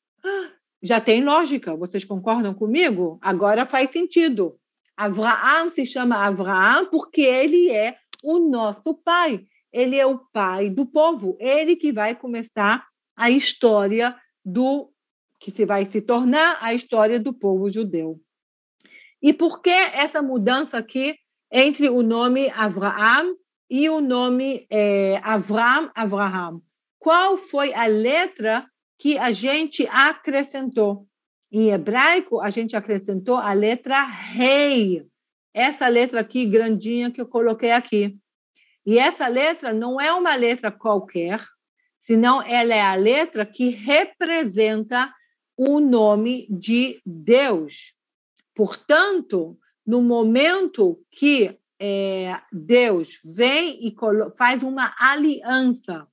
já 0.83 1.01
tem 1.01 1.25
lógica, 1.25 1.77
vocês 1.77 2.05
concordam 2.05 2.55
comigo? 2.55 3.19
Agora 3.21 3.67
faz 3.67 3.91
sentido. 3.91 4.57
Avraham 4.97 5.71
se 5.71 5.87
chama 5.87 6.17
Avraham 6.17 6.87
porque 6.91 7.23
ele 7.23 7.71
é 7.71 7.97
o 8.23 8.39
nosso 8.39 8.95
pai. 8.95 9.45
Ele 9.73 9.97
é 9.97 10.07
o 10.07 10.19
pai 10.19 10.69
do 10.69 10.85
povo. 10.85 11.37
Ele 11.41 11.77
que 11.77 11.93
vai 11.93 12.15
começar 12.15 12.87
a 13.17 13.31
história 13.31 14.15
do 14.45 14.92
que 15.43 15.51
se 15.51 15.67
vai 15.67 15.85
se 15.87 16.01
tornar 16.01 16.57
a 16.61 16.73
história 16.73 17.19
do 17.19 17.35
povo 17.35 17.69
judeu. 17.69 18.21
E 19.21 19.33
por 19.33 19.61
que 19.61 19.71
essa 19.71 20.23
mudança 20.23 20.79
aqui 20.79 21.17
entre 21.51 21.89
o 21.89 22.01
nome 22.01 22.49
Avraham 22.51 23.37
e 23.69 23.89
o 23.91 24.01
nome 24.01 24.67
é, 24.71 25.21
Avram, 25.23 25.91
Avraham. 25.95 26.63
Qual 26.99 27.37
foi 27.37 27.75
a 27.75 27.87
letra 27.87 28.65
que 28.97 29.19
a 29.19 29.33
gente 29.33 29.85
acrescentou? 29.89 31.09
Em 31.51 31.71
hebraico, 31.71 32.41
a 32.41 32.49
gente 32.49 32.77
acrescentou 32.77 33.37
a 33.37 33.53
letra 33.53 34.05
rei. 34.05 35.05
Essa 35.53 35.89
letra 35.89 36.21
aqui, 36.21 36.47
grandinha, 36.47 37.11
que 37.11 37.21
eu 37.21 37.27
coloquei 37.27 37.73
aqui. 37.73 38.17
E 38.87 38.99
essa 38.99 39.27
letra 39.27 39.73
não 39.73 40.01
é 40.01 40.13
uma 40.13 40.35
letra 40.37 40.71
qualquer, 40.71 41.45
senão 41.99 42.41
ela 42.43 42.75
é 42.75 42.81
a 42.81 42.95
letra 42.95 43.45
que 43.45 43.71
representa 43.71 45.13
o 45.57 45.81
nome 45.81 46.47
de 46.51 47.01
Deus. 47.05 47.95
Portanto, 48.55 49.59
no 49.87 50.03
momento 50.03 51.01
que 51.11 51.59
é, 51.81 52.41
Deus 52.53 53.19
vem 53.25 53.87
e 53.87 53.95
faz 54.37 54.63
uma 54.63 54.95
aliança 54.99 56.07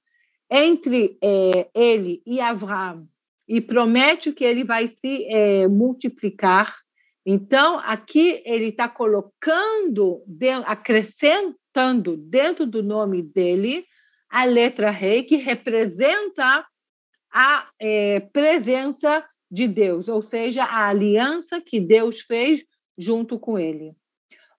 entre 0.49 1.17
é, 1.21 1.69
ele 1.75 2.23
e 2.25 2.39
Abraão 2.39 3.07
e 3.47 3.61
promete 3.61 4.31
que 4.31 4.43
ele 4.43 4.63
vai 4.63 4.87
se 4.87 5.25
é, 5.25 5.67
multiplicar, 5.67 6.75
então 7.25 7.79
aqui 7.79 8.41
ele 8.45 8.69
está 8.69 8.87
colocando, 8.87 10.23
acrescentando 10.65 12.17
dentro 12.17 12.65
do 12.65 12.81
nome 12.81 13.21
dele 13.21 13.85
a 14.29 14.45
letra 14.45 14.89
rei, 14.91 15.23
que 15.23 15.35
representa 15.35 16.65
a 17.33 17.69
é, 17.79 18.19
presença 18.19 19.25
de 19.51 19.67
Deus, 19.67 20.07
ou 20.07 20.21
seja, 20.21 20.63
a 20.63 20.87
aliança 20.87 21.59
que 21.59 21.79
Deus 21.79 22.21
fez 22.21 22.63
junto 22.97 23.39
com 23.39 23.57
ele. 23.57 23.93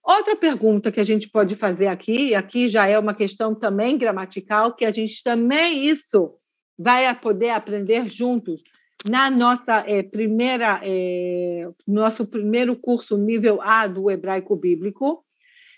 Outra 0.02 0.34
pergunta 0.34 0.90
que 0.90 1.00
a 1.00 1.04
gente 1.04 1.28
pode 1.28 1.54
fazer 1.54 1.86
aqui, 1.86 2.34
aqui 2.34 2.68
já 2.68 2.86
é 2.86 2.98
uma 2.98 3.14
questão 3.14 3.54
também 3.54 3.98
gramatical, 3.98 4.74
que 4.74 4.84
a 4.84 4.90
gente 4.90 5.22
também 5.22 5.84
isso 5.86 6.34
vai 6.78 7.14
poder 7.14 7.50
aprender 7.50 8.08
juntos 8.08 8.62
na 9.08 9.30
nossa 9.30 9.84
é, 9.86 10.02
primeira, 10.02 10.80
é, 10.82 11.68
nosso 11.86 12.26
primeiro 12.26 12.74
curso 12.76 13.16
nível 13.16 13.60
A 13.62 13.86
do 13.86 14.10
hebraico 14.10 14.56
bíblico, 14.56 15.24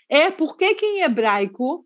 é 0.09 0.31
por 0.31 0.57
que 0.57 0.75
que 0.75 0.85
em 0.85 1.01
hebraico 1.01 1.85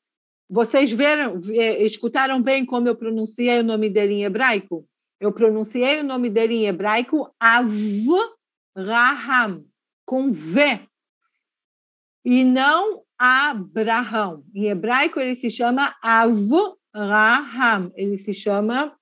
vocês 0.50 0.92
viram, 0.92 1.40
é, 1.50 1.84
escutaram 1.84 2.42
bem 2.42 2.66
como 2.66 2.88
eu 2.88 2.96
pronunciei 2.96 3.60
o 3.60 3.64
nome 3.64 3.90
dele 3.90 4.14
em 4.14 4.24
hebraico? 4.24 4.88
Eu 5.20 5.32
pronunciei 5.32 6.00
o 6.00 6.04
nome 6.04 6.30
dele 6.30 6.54
em 6.56 6.68
hebraico 6.68 7.34
Avraham, 7.40 8.26
com 10.06 10.32
V, 10.32 10.80
e 12.24 12.44
não 12.44 13.04
Abraham. 13.18 14.44
Em 14.54 14.68
hebraico 14.68 15.20
ele 15.20 15.36
se 15.36 15.50
chama 15.50 15.96
Avraham, 16.04 17.92
ele 17.96 18.18
se 18.18 18.34
chama 18.34 18.96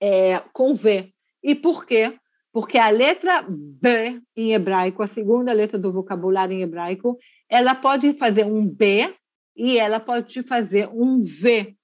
é, 0.00 0.40
com 0.52 0.74
V. 0.74 1.12
E 1.42 1.54
por 1.54 1.86
quê? 1.86 2.18
Porque 2.52 2.76
a 2.76 2.90
letra 2.90 3.46
B 3.48 4.20
em 4.36 4.52
hebraico, 4.52 5.02
a 5.02 5.06
segunda 5.06 5.52
letra 5.52 5.78
do 5.78 5.92
vocabulário 5.92 6.54
em 6.54 6.62
hebraico, 6.62 7.16
ela 7.48 7.74
pode 7.74 8.12
fazer 8.14 8.44
um 8.44 8.66
B 8.66 9.14
e 9.56 9.78
ela 9.78 10.00
pode 10.00 10.42
fazer 10.42 10.88
um 10.88 11.20
V. 11.20 11.76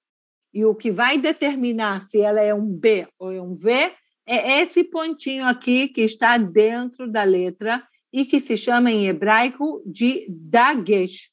E 0.53 0.65
o 0.65 0.75
que 0.75 0.91
vai 0.91 1.17
determinar 1.17 2.05
se 2.05 2.19
ela 2.19 2.41
é 2.41 2.53
um 2.53 2.65
B 2.65 3.07
ou 3.19 3.31
é 3.31 3.41
um 3.41 3.53
V 3.53 3.91
é 4.25 4.61
esse 4.61 4.83
pontinho 4.83 5.45
aqui 5.45 5.87
que 5.87 6.01
está 6.01 6.37
dentro 6.37 7.09
da 7.09 7.23
letra 7.23 7.81
e 8.11 8.25
que 8.25 8.39
se 8.39 8.57
chama 8.57 8.91
em 8.91 9.07
hebraico 9.07 9.81
de 9.85 10.25
dagesh. 10.29 11.29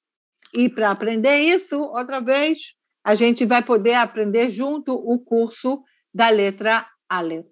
E 0.55 0.69
para 0.69 0.91
aprender 0.91 1.39
isso, 1.39 1.81
outra 1.81 2.21
vez, 2.21 2.75
a 3.03 3.15
gente 3.15 3.45
vai 3.45 3.63
poder 3.63 3.95
aprender 3.95 4.49
junto 4.49 4.95
o 4.95 5.19
curso 5.19 5.83
da 6.13 6.29
letra 6.29 6.87
Aleph. 7.09 7.47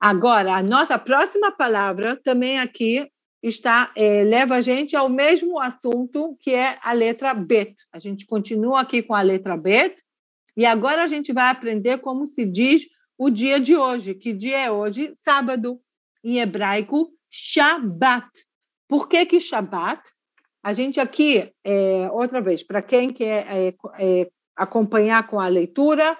Agora, 0.00 0.56
a 0.56 0.62
nossa 0.62 0.98
próxima 0.98 1.52
palavra 1.52 2.20
também 2.24 2.58
aqui 2.58 3.08
está 3.40 3.92
é, 3.96 4.24
leva 4.24 4.56
a 4.56 4.60
gente 4.60 4.96
ao 4.96 5.08
mesmo 5.08 5.60
assunto 5.60 6.36
que 6.40 6.52
é 6.52 6.76
a 6.82 6.92
letra 6.92 7.32
Bet. 7.32 7.74
A 7.92 8.00
gente 8.00 8.26
continua 8.26 8.80
aqui 8.80 9.00
com 9.00 9.14
a 9.14 9.22
letra 9.22 9.56
Bet 9.56 10.01
e 10.56 10.66
agora 10.66 11.02
a 11.02 11.06
gente 11.06 11.32
vai 11.32 11.48
aprender 11.48 11.98
como 11.98 12.26
se 12.26 12.44
diz 12.44 12.86
o 13.16 13.30
dia 13.30 13.58
de 13.58 13.74
hoje. 13.74 14.14
Que 14.14 14.32
dia 14.32 14.58
é 14.58 14.70
hoje? 14.70 15.12
Sábado. 15.16 15.80
Em 16.22 16.38
hebraico, 16.38 17.10
Shabbat. 17.30 18.28
Por 18.88 19.08
que 19.08 19.24
que 19.26 19.40
Shabbat? 19.40 20.02
A 20.62 20.72
gente 20.74 21.00
aqui, 21.00 21.52
é, 21.64 22.08
outra 22.12 22.40
vez, 22.40 22.62
para 22.62 22.80
quem 22.80 23.12
quer 23.12 23.46
é, 23.48 23.74
é, 23.98 24.30
acompanhar 24.54 25.26
com 25.26 25.40
a 25.40 25.48
leitura, 25.48 26.16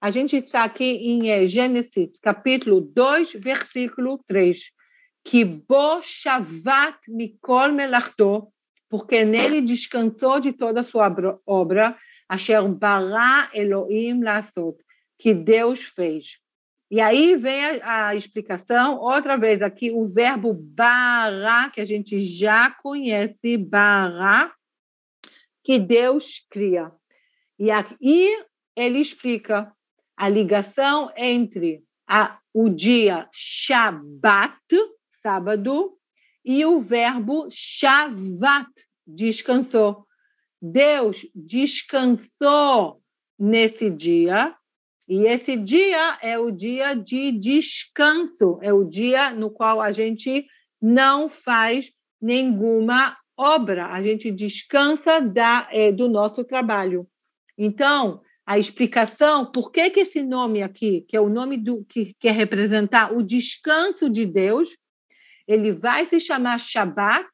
a 0.00 0.10
gente 0.10 0.36
está 0.36 0.64
aqui 0.64 0.84
em 0.84 1.30
é, 1.30 1.46
Gênesis, 1.46 2.18
capítulo 2.18 2.80
2, 2.80 3.34
versículo 3.34 4.18
3. 4.26 4.58
Que 5.24 5.44
bo 5.44 6.02
shavat 6.02 6.98
mikol 7.08 7.72
melachto, 7.72 8.48
porque 8.88 9.24
nele 9.24 9.60
descansou 9.60 10.40
de 10.40 10.52
toda 10.52 10.80
a 10.80 10.84
sua 10.84 11.14
obra, 11.46 11.96
asher 12.30 12.62
bara 12.68 13.50
Elohim 13.52 14.22
lasot, 14.22 14.78
que 15.18 15.34
Deus 15.34 15.80
fez. 15.82 16.38
E 16.88 17.00
aí 17.00 17.36
vem 17.36 17.64
a, 17.64 18.08
a, 18.08 18.14
explicação, 18.14 18.98
outra 18.98 19.36
vez 19.36 19.60
aqui, 19.60 19.90
o 19.90 20.06
verbo 20.06 20.54
bara, 20.54 21.70
que 21.70 21.80
a 21.80 21.84
gente 21.84 22.20
já 22.20 22.70
conhece, 22.70 23.56
bara, 23.56 24.52
que 25.64 25.76
Deus 25.78 26.46
cria. 26.48 26.92
E 27.58 27.68
aqui 27.70 28.28
ele 28.76 29.00
explica 29.00 29.72
a 30.16 30.28
ligação 30.28 31.12
entre 31.16 31.82
a, 32.08 32.38
o 32.54 32.68
dia 32.68 33.28
Shabbat, 33.32 34.56
sábado, 35.10 35.96
e 36.44 36.64
o 36.64 36.80
verbo 36.80 37.48
Shavat, 37.50 38.70
descansou. 39.04 40.06
Deus 40.60 41.26
descansou 41.34 43.00
nesse 43.38 43.88
dia, 43.90 44.54
e 45.08 45.26
esse 45.26 45.56
dia 45.56 46.18
é 46.22 46.38
o 46.38 46.50
dia 46.50 46.94
de 46.94 47.32
descanso, 47.32 48.58
é 48.62 48.72
o 48.72 48.84
dia 48.84 49.30
no 49.30 49.50
qual 49.50 49.80
a 49.80 49.90
gente 49.90 50.46
não 50.80 51.28
faz 51.28 51.90
nenhuma 52.20 53.16
obra, 53.36 53.86
a 53.86 54.02
gente 54.02 54.30
descansa 54.30 55.20
da, 55.20 55.66
é, 55.72 55.90
do 55.90 56.08
nosso 56.08 56.44
trabalho. 56.44 57.08
Então, 57.56 58.20
a 58.46 58.58
explicação 58.58 59.50
por 59.50 59.72
que, 59.72 59.88
que 59.90 60.00
esse 60.00 60.22
nome 60.22 60.62
aqui, 60.62 61.02
que 61.08 61.16
é 61.16 61.20
o 61.20 61.28
nome 61.28 61.56
do 61.56 61.84
que 61.84 62.14
quer 62.18 62.32
representar 62.32 63.12
o 63.12 63.22
descanso 63.22 64.10
de 64.10 64.26
Deus, 64.26 64.68
ele 65.46 65.72
vai 65.72 66.06
se 66.06 66.20
chamar 66.20 66.60
Shabat, 66.60 67.26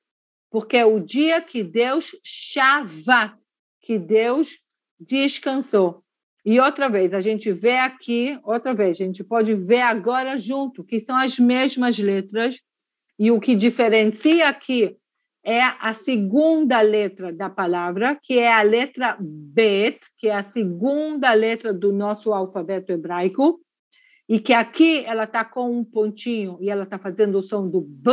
porque 0.57 0.79
é 0.79 0.87
o 0.87 0.99
dia 0.99 1.43
que 1.43 1.63
Deus 1.63 2.17
Shavat, 2.25 3.37
que 3.83 3.99
Deus 3.99 4.59
descansou. 4.99 6.03
E 6.47 6.59
outra 6.59 6.89
vez, 6.89 7.13
a 7.13 7.21
gente 7.21 7.53
vê 7.53 7.77
aqui, 7.77 8.41
outra 8.43 8.73
vez, 8.73 8.99
a 8.99 9.05
gente 9.05 9.23
pode 9.23 9.53
ver 9.53 9.83
agora 9.83 10.39
junto, 10.39 10.83
que 10.83 10.99
são 10.99 11.15
as 11.15 11.39
mesmas 11.39 11.99
letras, 11.99 12.59
e 13.19 13.31
o 13.31 13.39
que 13.39 13.55
diferencia 13.55 14.49
aqui 14.49 14.97
é 15.45 15.61
a 15.61 15.93
segunda 15.93 16.81
letra 16.81 17.31
da 17.31 17.51
palavra, 17.51 18.19
que 18.23 18.39
é 18.39 18.51
a 18.51 18.63
letra 18.63 19.15
Bet, 19.21 20.01
que 20.17 20.29
é 20.29 20.37
a 20.37 20.43
segunda 20.43 21.35
letra 21.35 21.75
do 21.75 21.93
nosso 21.93 22.33
alfabeto 22.33 22.93
hebraico, 22.93 23.61
e 24.27 24.41
que 24.41 24.55
aqui 24.55 25.05
ela 25.05 25.25
está 25.25 25.45
com 25.45 25.71
um 25.71 25.85
pontinho 25.85 26.57
e 26.63 26.71
ela 26.71 26.85
está 26.85 26.99
fazendo 26.99 27.41
o 27.41 27.43
som 27.43 27.69
do 27.69 27.83
B, 27.83 28.11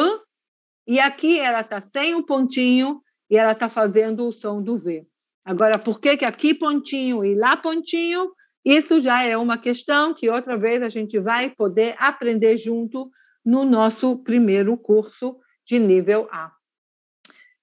e 0.88 1.00
aqui 1.00 1.40
ela 1.40 1.62
está 1.62 1.82
sem 1.82 2.14
um 2.14 2.24
pontinho 2.24 3.02
e 3.30 3.38
ela 3.38 3.54
está 3.54 3.70
fazendo 3.70 4.28
o 4.28 4.34
som 4.34 4.62
do 4.62 4.78
V. 4.78 5.06
Agora, 5.46 5.78
por 5.78 6.00
que, 6.00 6.18
que 6.18 6.26
aqui 6.26 6.54
pontinho 6.54 7.24
e 7.24 7.36
lá 7.36 7.58
pontinho? 7.58 8.32
Isso 8.64 9.00
já 9.00 9.24
é 9.24 9.36
uma 9.38 9.58
questão 9.58 10.14
que 10.14 10.30
outra 10.30 10.58
vez 10.58 10.82
a 10.82 10.90
gente 10.90 11.20
vai 11.20 11.50
poder 11.50 11.96
aprender 11.98 12.56
junto 12.58 13.10
no 13.46 13.66
nosso 13.66 14.18
primeiro 14.18 14.78
curso 14.78 15.38
de 15.66 15.80
nível 15.80 16.30
A. 16.32 16.52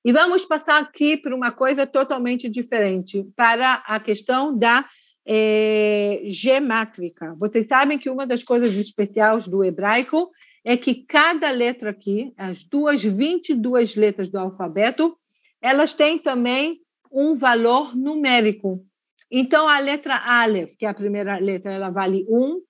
E 0.05 0.13
vamos 0.13 0.45
passar 0.45 0.81
aqui 0.81 1.17
para 1.17 1.35
uma 1.35 1.51
coisa 1.51 1.87
totalmente 1.87 2.49
diferente, 2.49 3.27
para 3.37 3.75
a 3.87 4.01
questão 4.01 4.57
da 4.57 4.87
é, 5.27 6.23
gemátrica. 6.25 7.35
Vocês 7.39 7.67
sabem 7.67 7.99
que 7.99 8.11
uma 8.11 8.27
das 8.27 8.43
coisas 8.43 8.75
especiais 8.75 9.47
do 9.47 9.63
hebraico 9.63 10.31
é 10.65 10.77
que 10.77 10.95
cada 10.95 11.51
letra 11.51 11.91
aqui, 11.91 12.33
as 12.37 12.63
duas 12.65 13.03
22 13.03 13.97
letras 13.97 14.29
do 14.29 14.39
alfabeto, 14.39 15.17
elas 15.61 15.93
têm 15.93 16.19
também 16.19 16.81
um 17.11 17.35
valor 17.35 17.97
numérico. 17.97 18.85
Então, 19.31 19.69
a 19.69 19.79
letra 19.79 20.17
Aleph, 20.17 20.75
que 20.77 20.85
é 20.85 20.89
a 20.89 20.95
primeira 20.95 21.39
letra, 21.39 21.73
ela 21.73 21.91
vale 21.91 22.25
1, 22.29 22.61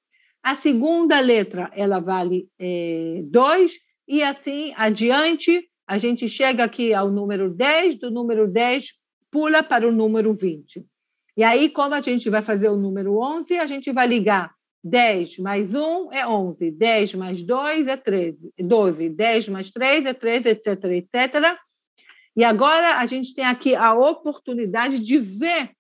a 0.42 0.54
segunda 0.56 1.20
letra, 1.20 1.70
ela 1.74 2.00
vale 2.00 2.48
2, 3.28 3.72
é, 3.72 3.76
e 4.08 4.22
assim 4.22 4.72
adiante, 4.76 5.68
a 5.86 5.98
gente 5.98 6.28
chega 6.28 6.64
aqui 6.64 6.94
ao 6.94 7.10
número 7.10 7.50
10, 7.50 7.98
do 7.98 8.10
número 8.10 8.48
10 8.48 9.00
pula 9.30 9.62
para 9.62 9.88
o 9.88 9.92
número 9.92 10.32
20. 10.32 10.84
E 11.36 11.44
aí, 11.44 11.70
como 11.70 11.94
a 11.94 12.00
gente 12.00 12.28
vai 12.28 12.42
fazer 12.42 12.68
o 12.68 12.76
número 12.76 13.16
11, 13.16 13.58
a 13.58 13.66
gente 13.66 13.92
vai 13.92 14.06
ligar 14.06 14.52
10 14.82 15.38
mais 15.38 15.74
1 15.74 16.12
é 16.12 16.26
11, 16.26 16.70
10 16.70 17.14
mais 17.14 17.42
2 17.42 17.86
é 17.86 17.96
13, 17.96 18.52
12, 18.58 19.08
10 19.08 19.48
mais 19.48 19.70
3 19.70 20.06
é 20.06 20.14
13, 20.14 20.48
etc, 20.48 20.84
etc. 20.84 21.58
E 22.36 22.44
agora 22.44 22.96
a 22.96 23.06
gente 23.06 23.34
tem 23.34 23.44
aqui 23.44 23.74
a 23.74 23.92
oportunidade 23.94 25.00
de 25.00 25.18
ver 25.18 25.70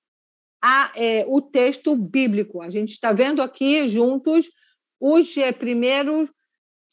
a, 0.62 0.92
é, 0.94 1.24
o 1.26 1.40
texto 1.40 1.96
bíblico. 1.96 2.60
A 2.60 2.68
gente 2.68 2.90
está 2.90 3.12
vendo 3.12 3.40
aqui 3.40 3.88
juntos 3.88 4.50
os 5.00 5.36
é, 5.36 5.52
primeiros 5.52 6.28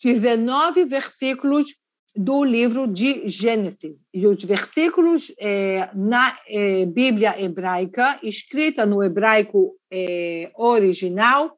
19 0.02 0.86
versículos 0.86 1.76
do 2.16 2.44
livro 2.44 2.88
de 2.88 3.28
Gênesis. 3.28 4.06
E 4.14 4.26
os 4.26 4.44
versículos 4.44 5.32
é, 5.38 5.90
na 5.94 6.38
é, 6.48 6.86
Bíblia 6.86 7.40
hebraica, 7.40 8.20
escrita 8.24 8.86
no 8.86 9.04
hebraico 9.04 9.76
é, 9.92 10.52
original, 10.56 11.57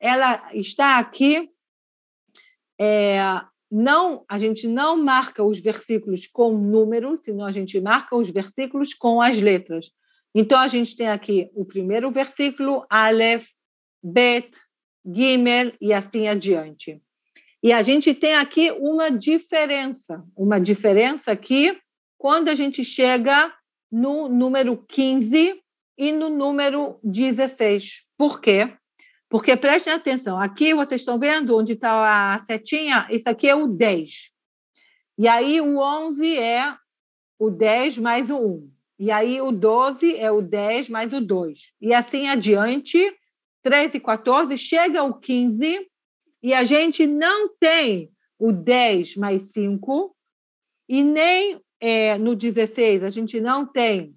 ela 0.00 0.50
está 0.54 0.98
aqui. 0.98 1.50
É, 2.80 3.18
não, 3.70 4.24
a 4.28 4.38
gente 4.38 4.66
não 4.66 4.96
marca 4.96 5.44
os 5.44 5.60
versículos 5.60 6.26
com 6.26 6.56
números, 6.56 7.20
senão 7.22 7.44
a 7.44 7.52
gente 7.52 7.80
marca 7.80 8.16
os 8.16 8.30
versículos 8.30 8.94
com 8.94 9.20
as 9.20 9.40
letras. 9.40 9.92
Então 10.34 10.58
a 10.58 10.66
gente 10.66 10.96
tem 10.96 11.08
aqui 11.08 11.50
o 11.54 11.64
primeiro 11.64 12.10
versículo, 12.10 12.84
Aleph, 12.88 13.46
Bet, 14.02 14.50
Gimel 15.04 15.72
e 15.80 15.92
assim 15.92 16.26
adiante. 16.26 17.00
E 17.62 17.72
a 17.72 17.82
gente 17.82 18.14
tem 18.14 18.34
aqui 18.34 18.70
uma 18.72 19.10
diferença, 19.10 20.24
uma 20.34 20.58
diferença 20.58 21.32
aqui 21.32 21.78
quando 22.16 22.48
a 22.48 22.54
gente 22.54 22.82
chega 22.82 23.52
no 23.90 24.28
número 24.28 24.76
15 24.88 25.60
e 25.98 26.12
no 26.12 26.30
número 26.30 26.98
16. 27.02 28.02
Por 28.16 28.40
quê? 28.40 28.72
Porque 29.30 29.56
prestem 29.56 29.92
atenção, 29.92 30.40
aqui 30.40 30.74
vocês 30.74 31.02
estão 31.02 31.16
vendo 31.16 31.56
onde 31.56 31.74
está 31.74 32.34
a 32.34 32.44
setinha? 32.44 33.06
Isso 33.08 33.28
aqui 33.28 33.48
é 33.48 33.54
o 33.54 33.68
10. 33.68 34.32
E 35.16 35.28
aí 35.28 35.60
o 35.60 35.78
11 35.78 36.36
é 36.36 36.76
o 37.38 37.48
10 37.48 37.98
mais 37.98 38.28
o 38.28 38.38
1. 38.38 38.72
E 38.98 39.10
aí 39.12 39.40
o 39.40 39.52
12 39.52 40.16
é 40.16 40.32
o 40.32 40.42
10 40.42 40.88
mais 40.88 41.12
o 41.12 41.20
2. 41.20 41.72
E 41.80 41.94
assim 41.94 42.28
adiante, 42.28 42.98
13 43.62 43.98
e 43.98 44.00
14, 44.00 44.58
chega 44.58 45.04
o 45.04 45.14
15 45.14 45.88
e 46.42 46.52
a 46.52 46.64
gente 46.64 47.06
não 47.06 47.54
tem 47.54 48.10
o 48.36 48.50
10 48.50 49.14
mais 49.14 49.52
5 49.52 50.12
e 50.88 51.04
nem 51.04 51.62
é, 51.78 52.18
no 52.18 52.34
16 52.34 53.04
a 53.04 53.10
gente 53.10 53.40
não 53.40 53.64
tem 53.64 54.16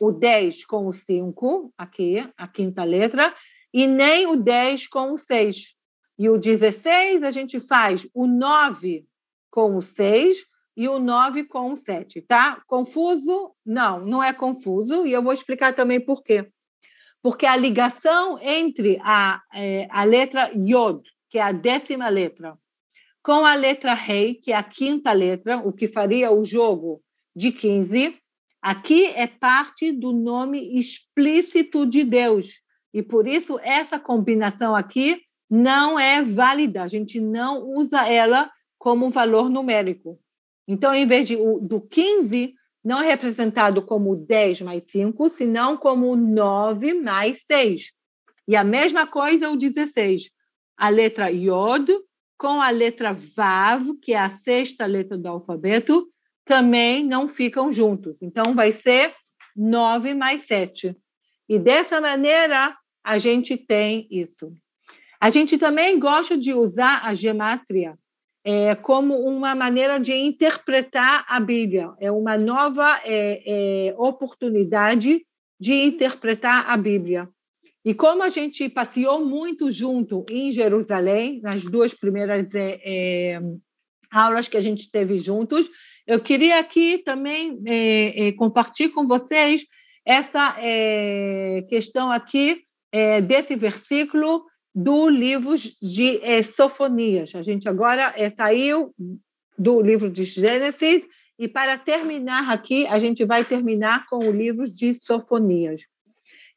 o 0.00 0.10
10 0.10 0.64
com 0.64 0.88
o 0.88 0.92
5, 0.92 1.72
aqui, 1.78 2.16
a 2.36 2.48
quinta 2.48 2.82
letra, 2.82 3.32
e 3.74 3.88
nem 3.88 4.24
o 4.28 4.36
10 4.36 4.86
com 4.86 5.10
o 5.10 5.18
6. 5.18 5.74
E 6.16 6.28
o 6.28 6.38
16 6.38 7.24
a 7.24 7.32
gente 7.32 7.58
faz 7.58 8.06
o 8.14 8.24
9 8.24 9.04
com 9.50 9.76
o 9.76 9.82
6 9.82 10.38
e 10.76 10.88
o 10.88 11.00
9 11.00 11.42
com 11.44 11.72
o 11.72 11.76
7, 11.76 12.22
tá? 12.22 12.62
Confuso? 12.68 13.52
Não, 13.66 13.98
não 13.98 14.22
é 14.22 14.32
confuso, 14.32 15.04
e 15.04 15.12
eu 15.12 15.20
vou 15.20 15.32
explicar 15.32 15.74
também 15.74 16.00
por 16.00 16.22
quê. 16.22 16.48
Porque 17.20 17.46
a 17.46 17.56
ligação 17.56 18.38
entre 18.40 19.00
a, 19.02 19.42
é, 19.52 19.88
a 19.90 20.04
letra 20.04 20.52
Yod, 20.54 21.02
que 21.28 21.38
é 21.38 21.42
a 21.42 21.50
décima 21.50 22.08
letra, 22.08 22.56
com 23.24 23.44
a 23.44 23.56
letra 23.56 23.92
Rei, 23.92 24.34
que 24.34 24.52
é 24.52 24.56
a 24.56 24.62
quinta 24.62 25.10
letra, 25.10 25.58
o 25.58 25.72
que 25.72 25.88
faria 25.88 26.30
o 26.30 26.44
jogo 26.44 27.02
de 27.34 27.50
15, 27.50 28.16
aqui 28.62 29.06
é 29.06 29.26
parte 29.26 29.90
do 29.90 30.12
nome 30.12 30.78
explícito 30.78 31.84
de 31.86 32.04
Deus, 32.04 32.63
e 32.94 33.02
por 33.02 33.26
isso 33.26 33.58
essa 33.60 33.98
combinação 33.98 34.74
aqui 34.74 35.20
não 35.50 35.98
é 35.98 36.22
válida, 36.22 36.84
a 36.84 36.88
gente 36.88 37.20
não 37.20 37.62
usa 37.62 38.08
ela 38.08 38.48
como 38.78 39.06
um 39.06 39.10
valor 39.10 39.50
numérico. 39.50 40.18
Então, 40.66 40.94
em 40.94 41.04
vez 41.04 41.26
de, 41.26 41.36
do 41.36 41.80
15, 41.80 42.54
não 42.82 43.02
é 43.02 43.06
representado 43.06 43.82
como 43.82 44.14
10 44.14 44.62
mais 44.62 44.84
5, 44.84 45.28
senão 45.30 45.76
como 45.76 46.14
9 46.14 46.94
mais 46.94 47.42
6. 47.46 47.92
E 48.46 48.54
a 48.54 48.62
mesma 48.62 49.06
coisa 49.06 49.50
o 49.50 49.56
16. 49.56 50.30
A 50.76 50.88
letra 50.88 51.30
Yod 51.30 51.90
com 52.36 52.60
a 52.60 52.70
letra 52.70 53.12
Vav, 53.12 53.94
que 54.02 54.12
é 54.12 54.18
a 54.18 54.30
sexta 54.30 54.86
letra 54.86 55.16
do 55.16 55.28
alfabeto, 55.28 56.06
também 56.44 57.04
não 57.04 57.28
ficam 57.28 57.72
juntos. 57.72 58.16
Então, 58.20 58.54
vai 58.54 58.72
ser 58.72 59.14
9 59.56 60.14
mais 60.14 60.46
7. 60.46 60.96
E 61.48 61.58
dessa 61.58 62.00
maneira, 62.00 62.76
a 63.04 63.18
gente 63.18 63.56
tem 63.56 64.08
isso. 64.10 64.52
A 65.20 65.30
gente 65.30 65.58
também 65.58 65.98
gosta 65.98 66.36
de 66.36 66.52
usar 66.52 67.02
a 67.04 67.14
gematria 67.14 67.96
é, 68.44 68.74
como 68.74 69.18
uma 69.20 69.54
maneira 69.54 69.98
de 69.98 70.12
interpretar 70.12 71.24
a 71.26 71.40
Bíblia. 71.40 71.92
É 71.98 72.10
uma 72.10 72.36
nova 72.36 73.00
é, 73.04 73.42
é, 73.88 73.94
oportunidade 73.96 75.24
de 75.58 75.72
interpretar 75.72 76.68
a 76.68 76.76
Bíblia. 76.76 77.28
E 77.84 77.94
como 77.94 78.22
a 78.22 78.28
gente 78.28 78.68
passeou 78.68 79.24
muito 79.24 79.70
junto 79.70 80.24
em 80.30 80.52
Jerusalém, 80.52 81.40
nas 81.42 81.64
duas 81.64 81.92
primeiras 81.94 82.46
é, 82.54 82.80
é, 82.84 83.40
aulas 84.10 84.48
que 84.48 84.56
a 84.56 84.60
gente 84.60 84.90
teve 84.90 85.20
juntos, 85.20 85.70
eu 86.06 86.20
queria 86.20 86.58
aqui 86.58 86.98
também 86.98 87.62
é, 87.66 88.32
compartilhar 88.32 88.90
com 88.90 89.06
vocês 89.06 89.64
essa 90.04 90.54
questão 91.70 92.12
aqui 92.12 92.63
é, 92.94 93.20
desse 93.20 93.56
versículo 93.56 94.44
do 94.72 95.08
livro 95.08 95.56
de 95.82 96.20
é, 96.22 96.44
Sofonias. 96.44 97.34
A 97.34 97.42
gente 97.42 97.68
agora 97.68 98.14
é, 98.16 98.30
saiu 98.30 98.94
do 99.58 99.82
livro 99.82 100.08
de 100.08 100.24
Gênesis 100.24 101.02
e 101.36 101.48
para 101.48 101.76
terminar 101.76 102.52
aqui, 102.52 102.86
a 102.86 103.00
gente 103.00 103.24
vai 103.24 103.44
terminar 103.44 104.06
com 104.06 104.18
o 104.18 104.30
livro 104.30 104.70
de 104.70 104.94
Sofonias. 105.02 105.82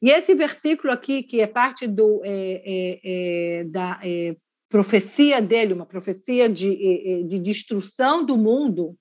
E 0.00 0.10
esse 0.10 0.32
versículo 0.32 0.92
aqui, 0.92 1.24
que 1.24 1.40
é 1.40 1.46
parte 1.48 1.88
do, 1.88 2.22
é, 2.24 2.62
é, 2.64 3.00
é 3.02 3.64
da 3.64 3.98
é, 4.04 4.36
profecia 4.68 5.42
dele, 5.42 5.74
uma 5.74 5.86
profecia 5.86 6.48
de, 6.48 7.24
de 7.24 7.36
destruição 7.40 8.24
do 8.24 8.36
mundo, 8.36 8.94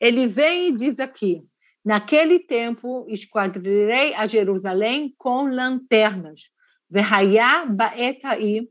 ele 0.00 0.28
vem 0.28 0.68
e 0.68 0.76
diz 0.76 1.00
aqui: 1.00 1.42
Naquele 1.84 2.38
tempo 2.38 3.06
esquadrirei 3.08 4.14
a 4.14 4.28
Jerusalém 4.28 5.12
com 5.18 5.48
lanternas 5.48 6.42
והיה 6.91 7.63
בעת 7.69 8.25
ההיא 8.25 8.61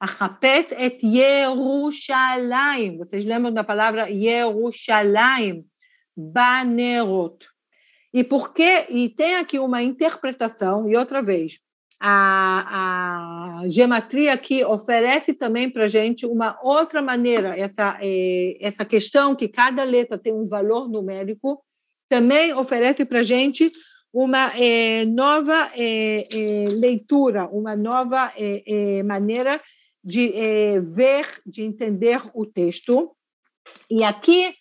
אחפש 0.00 0.72
את 0.72 1.02
ירושלים, 1.02 2.98
vocês 2.98 3.24
lembram 3.24 3.52
da 3.52 3.64
palavra 3.64 4.08
Yerushalayim, 4.08 5.64
banerot. 6.16 7.44
E 8.14 8.22
por 8.24 8.54
que, 8.54 8.86
e 8.90 9.08
tem 9.08 9.36
aqui 9.36 9.58
uma 9.58 9.82
interpretação, 9.82 10.88
e 10.88 10.96
outra 10.96 11.20
vez, 11.20 11.58
a, 12.00 13.60
a 13.60 13.68
gematria 13.68 14.32
aqui 14.32 14.64
oferece 14.64 15.34
também 15.34 15.68
para 15.68 15.84
a 15.84 15.88
gente 15.88 16.24
uma 16.24 16.56
outra 16.62 17.02
maneira, 17.02 17.58
essa, 17.58 17.98
é, 18.00 18.56
essa 18.60 18.84
questão 18.84 19.34
que 19.34 19.48
cada 19.48 19.82
letra 19.82 20.16
tem 20.16 20.32
um 20.32 20.46
valor 20.46 20.88
numérico, 20.88 21.60
também 22.08 22.54
oferece 22.54 23.04
para 23.04 23.18
a 23.18 23.22
gente 23.24 23.70
uma 24.13 24.47
é, 24.55 25.03
nova 25.05 25.71
é, 25.75 26.27
é, 26.31 26.69
leitura, 26.69 27.47
uma 27.47 27.75
nova 27.75 28.31
maneira 29.03 29.59
de 30.03 30.31
ver, 30.93 31.41
de 31.45 31.63
entender 31.63 32.21
o 32.35 32.45
texto. 32.45 33.15
E 33.89 34.03
aqui, 34.03 34.53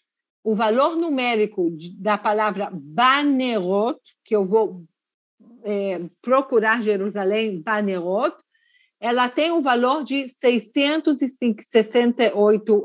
o 0.42 0.55
valor 0.55 0.96
numérico 0.96 1.70
da 1.98 2.16
palavra 2.16 2.70
Banerot, 2.72 4.00
que 4.24 4.34
eu 4.34 4.46
vou 4.46 4.86
procurar 6.22 6.82
Jerusalém, 6.82 7.61
Banerot, 7.61 8.34
ela 9.00 9.28
tem 9.28 9.50
o 9.50 9.57
um 9.57 9.62
valor 9.62 10.05
de 10.05 10.28
668. 10.28 12.84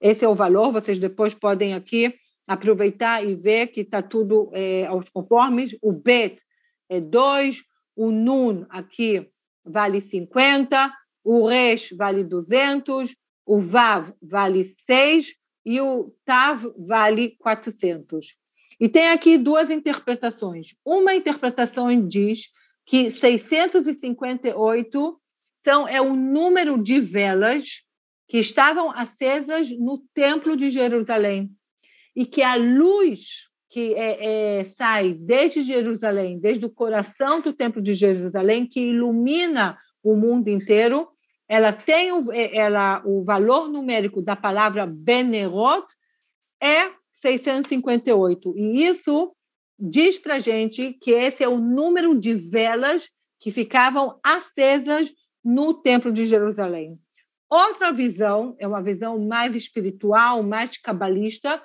esse 0.00 0.24
é 0.24 0.28
o 0.28 0.34
valor, 0.34 0.72
vocês 0.72 0.98
depois 0.98 1.32
podem 1.34 1.74
aqui 1.74 2.12
aproveitar 2.46 3.24
e 3.24 3.34
ver 3.34 3.68
que 3.68 3.80
está 3.80 4.02
tudo 4.02 4.50
é, 4.52 4.84
aos 4.86 5.08
conformes. 5.08 5.74
O 5.80 5.92
Bet 5.92 6.38
é 6.88 7.00
2, 7.00 7.62
o 7.96 8.10
Nun 8.10 8.66
aqui 8.68 9.26
vale 9.64 10.00
50, 10.00 10.92
o 11.24 11.46
Resh 11.46 11.90
vale 11.96 12.24
200, 12.24 13.14
o 13.46 13.60
Vav 13.60 14.12
vale 14.20 14.64
6 14.64 15.32
e 15.64 15.80
o 15.80 16.12
Tav 16.24 16.66
vale 16.76 17.36
400. 17.38 18.34
E 18.80 18.88
tem 18.88 19.10
aqui 19.10 19.38
duas 19.38 19.70
interpretações. 19.70 20.74
Uma 20.84 21.14
interpretação 21.14 22.08
diz 22.08 22.50
que 22.84 23.12
658 23.12 25.20
são, 25.64 25.86
é 25.86 26.00
o 26.00 26.16
número 26.16 26.82
de 26.82 26.98
velas 26.98 27.84
que 28.26 28.38
estavam 28.38 28.90
acesas 28.90 29.70
no 29.70 30.02
Templo 30.12 30.56
de 30.56 30.68
Jerusalém 30.70 31.54
e 32.14 32.26
que 32.26 32.42
a 32.42 32.56
luz 32.56 33.48
que 33.72 33.94
é, 33.94 34.60
é, 34.60 34.64
sai 34.76 35.14
desde 35.14 35.62
Jerusalém, 35.62 36.38
desde 36.38 36.66
o 36.66 36.70
coração 36.70 37.40
do 37.40 37.54
Templo 37.54 37.80
de 37.80 37.94
Jerusalém, 37.94 38.66
que 38.66 38.80
ilumina 38.80 39.78
o 40.02 40.14
mundo 40.14 40.48
inteiro. 40.48 41.08
Ela 41.48 41.72
tem 41.72 42.12
o, 42.12 42.30
é, 42.30 42.54
ela, 42.54 43.02
o 43.06 43.24
valor 43.24 43.70
numérico 43.70 44.20
da 44.20 44.36
palavra 44.36 44.86
Benerot 44.86 45.86
é 46.62 46.90
658. 47.12 48.54
E 48.58 48.84
isso 48.84 49.34
diz 49.78 50.18
para 50.18 50.38
gente 50.38 50.92
que 50.92 51.12
esse 51.12 51.42
é 51.42 51.48
o 51.48 51.58
número 51.58 52.14
de 52.18 52.34
velas 52.34 53.08
que 53.40 53.50
ficavam 53.50 54.20
acesas 54.22 55.10
no 55.42 55.72
Templo 55.72 56.12
de 56.12 56.26
Jerusalém. 56.26 56.98
Outra 57.50 57.90
visão, 57.90 58.54
é 58.58 58.68
uma 58.68 58.82
visão 58.82 59.18
mais 59.18 59.56
espiritual, 59.56 60.42
mais 60.42 60.76
cabalista, 60.76 61.62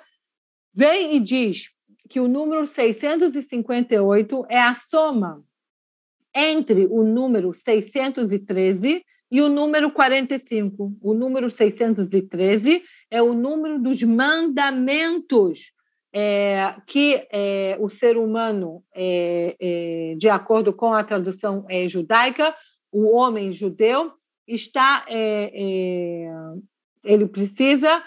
vem 0.74 1.16
e 1.16 1.20
diz 1.20 1.68
que 2.08 2.20
o 2.20 2.28
número 2.28 2.66
658 2.66 4.46
é 4.48 4.58
a 4.58 4.74
soma 4.74 5.44
entre 6.34 6.86
o 6.86 7.02
número 7.02 7.52
613 7.52 9.04
e 9.30 9.42
o 9.42 9.48
número 9.48 9.90
45. 9.90 10.96
O 11.02 11.14
número 11.14 11.50
613 11.50 12.82
é 13.10 13.22
o 13.22 13.34
número 13.34 13.78
dos 13.78 14.02
mandamentos 14.02 15.72
é, 16.12 16.74
que 16.86 17.26
é, 17.30 17.76
o 17.78 17.88
ser 17.88 18.16
humano, 18.16 18.82
é, 18.94 19.56
é 19.60 20.14
de 20.16 20.28
acordo 20.28 20.72
com 20.72 20.94
a 20.94 21.04
tradução 21.04 21.66
é, 21.68 21.88
judaica, 21.88 22.54
o 22.90 23.14
homem 23.14 23.52
judeu 23.52 24.12
está, 24.46 25.04
é, 25.08 25.52
ele 27.04 27.26
precisa 27.26 28.02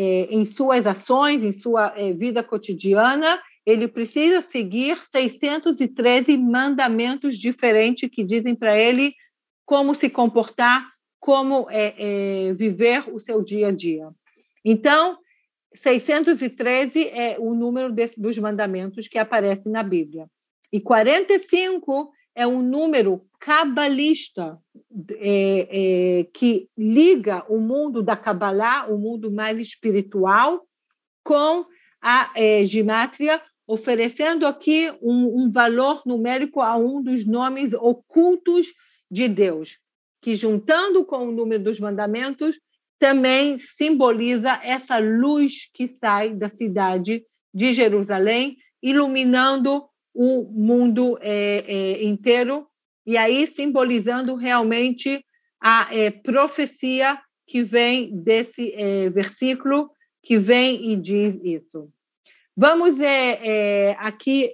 é, 0.00 0.28
em 0.30 0.46
suas 0.46 0.86
ações, 0.86 1.42
em 1.42 1.50
sua 1.50 1.92
é, 1.96 2.12
vida 2.12 2.40
cotidiana, 2.40 3.42
ele 3.66 3.88
precisa 3.88 4.40
seguir 4.40 4.96
613 5.10 6.38
mandamentos 6.38 7.36
diferentes 7.36 8.08
que 8.08 8.22
dizem 8.22 8.54
para 8.54 8.78
ele 8.78 9.12
como 9.66 9.96
se 9.96 10.08
comportar, 10.08 10.88
como 11.18 11.66
é, 11.68 12.54
viver 12.54 13.12
o 13.12 13.18
seu 13.18 13.42
dia 13.42 13.68
a 13.68 13.72
dia. 13.72 14.08
Então, 14.64 15.18
613 15.74 17.08
é 17.08 17.36
o 17.38 17.52
número 17.52 17.92
desse, 17.92 18.18
dos 18.18 18.38
mandamentos 18.38 19.08
que 19.08 19.18
aparece 19.18 19.68
na 19.68 19.82
Bíblia. 19.82 20.28
E 20.72 20.80
45 20.80 22.12
é 22.36 22.46
um 22.46 22.62
número 22.62 23.27
cabalista 23.48 24.58
é, 25.16 26.20
é, 26.20 26.24
que 26.34 26.68
liga 26.76 27.46
o 27.48 27.58
mundo 27.58 28.02
da 28.02 28.14
Kabbalah, 28.14 28.86
o 28.90 28.98
mundo 28.98 29.32
mais 29.32 29.58
espiritual, 29.58 30.66
com 31.24 31.64
a 31.98 32.30
é, 32.36 32.66
gimatria, 32.66 33.40
oferecendo 33.66 34.46
aqui 34.46 34.92
um, 35.00 35.44
um 35.44 35.50
valor 35.50 36.02
numérico 36.04 36.60
a 36.60 36.76
um 36.76 37.02
dos 37.02 37.24
nomes 37.24 37.72
ocultos 37.72 38.66
de 39.10 39.26
Deus, 39.26 39.78
que 40.20 40.36
juntando 40.36 41.02
com 41.06 41.28
o 41.28 41.32
número 41.32 41.64
dos 41.64 41.80
mandamentos 41.80 42.54
também 42.98 43.58
simboliza 43.58 44.60
essa 44.62 44.98
luz 44.98 45.70
que 45.72 45.88
sai 45.88 46.34
da 46.34 46.50
cidade 46.50 47.24
de 47.54 47.72
Jerusalém, 47.72 48.58
iluminando 48.82 49.86
o 50.12 50.42
mundo 50.52 51.18
é, 51.22 51.64
é, 51.66 52.04
inteiro, 52.04 52.67
e 53.08 53.16
aí 53.16 53.46
simbolizando 53.46 54.34
realmente 54.34 55.24
a 55.58 55.88
é, 55.90 56.10
profecia 56.10 57.18
que 57.46 57.62
vem 57.62 58.14
desse 58.14 58.74
é, 58.74 59.08
versículo, 59.08 59.90
que 60.22 60.36
vem 60.38 60.92
e 60.92 60.94
diz 60.94 61.40
isso. 61.42 61.88
Vamos 62.54 63.00
é, 63.00 63.96
aqui 63.98 64.52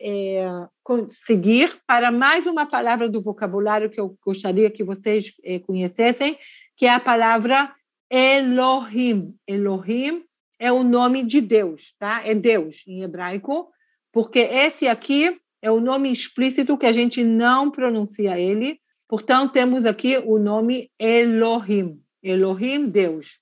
seguir 1.10 1.80
para 1.84 2.12
mais 2.12 2.46
uma 2.46 2.64
palavra 2.64 3.08
do 3.08 3.20
vocabulário 3.20 3.90
que 3.90 3.98
eu 3.98 4.16
gostaria 4.24 4.70
que 4.70 4.84
vocês 4.84 5.32
conhecessem, 5.66 6.38
que 6.76 6.86
é 6.86 6.90
a 6.90 7.00
palavra 7.00 7.74
Elohim. 8.08 9.34
Elohim 9.48 10.22
é 10.60 10.70
o 10.70 10.84
nome 10.84 11.24
de 11.24 11.40
Deus, 11.40 11.92
tá? 11.98 12.22
É 12.24 12.34
Deus 12.34 12.84
em 12.86 13.02
hebraico, 13.02 13.68
porque 14.12 14.38
esse 14.38 14.86
aqui 14.86 15.40
é 15.64 15.70
o 15.70 15.80
nome 15.80 16.12
explícito 16.12 16.76
que 16.76 16.84
a 16.84 16.92
gente 16.92 17.24
não 17.24 17.70
pronuncia 17.70 18.38
ele. 18.38 18.78
Portanto, 19.08 19.54
temos 19.54 19.86
aqui 19.86 20.18
o 20.18 20.38
nome 20.38 20.90
Elohim. 20.98 22.02
Elohim, 22.22 22.86
Deus. 22.86 23.38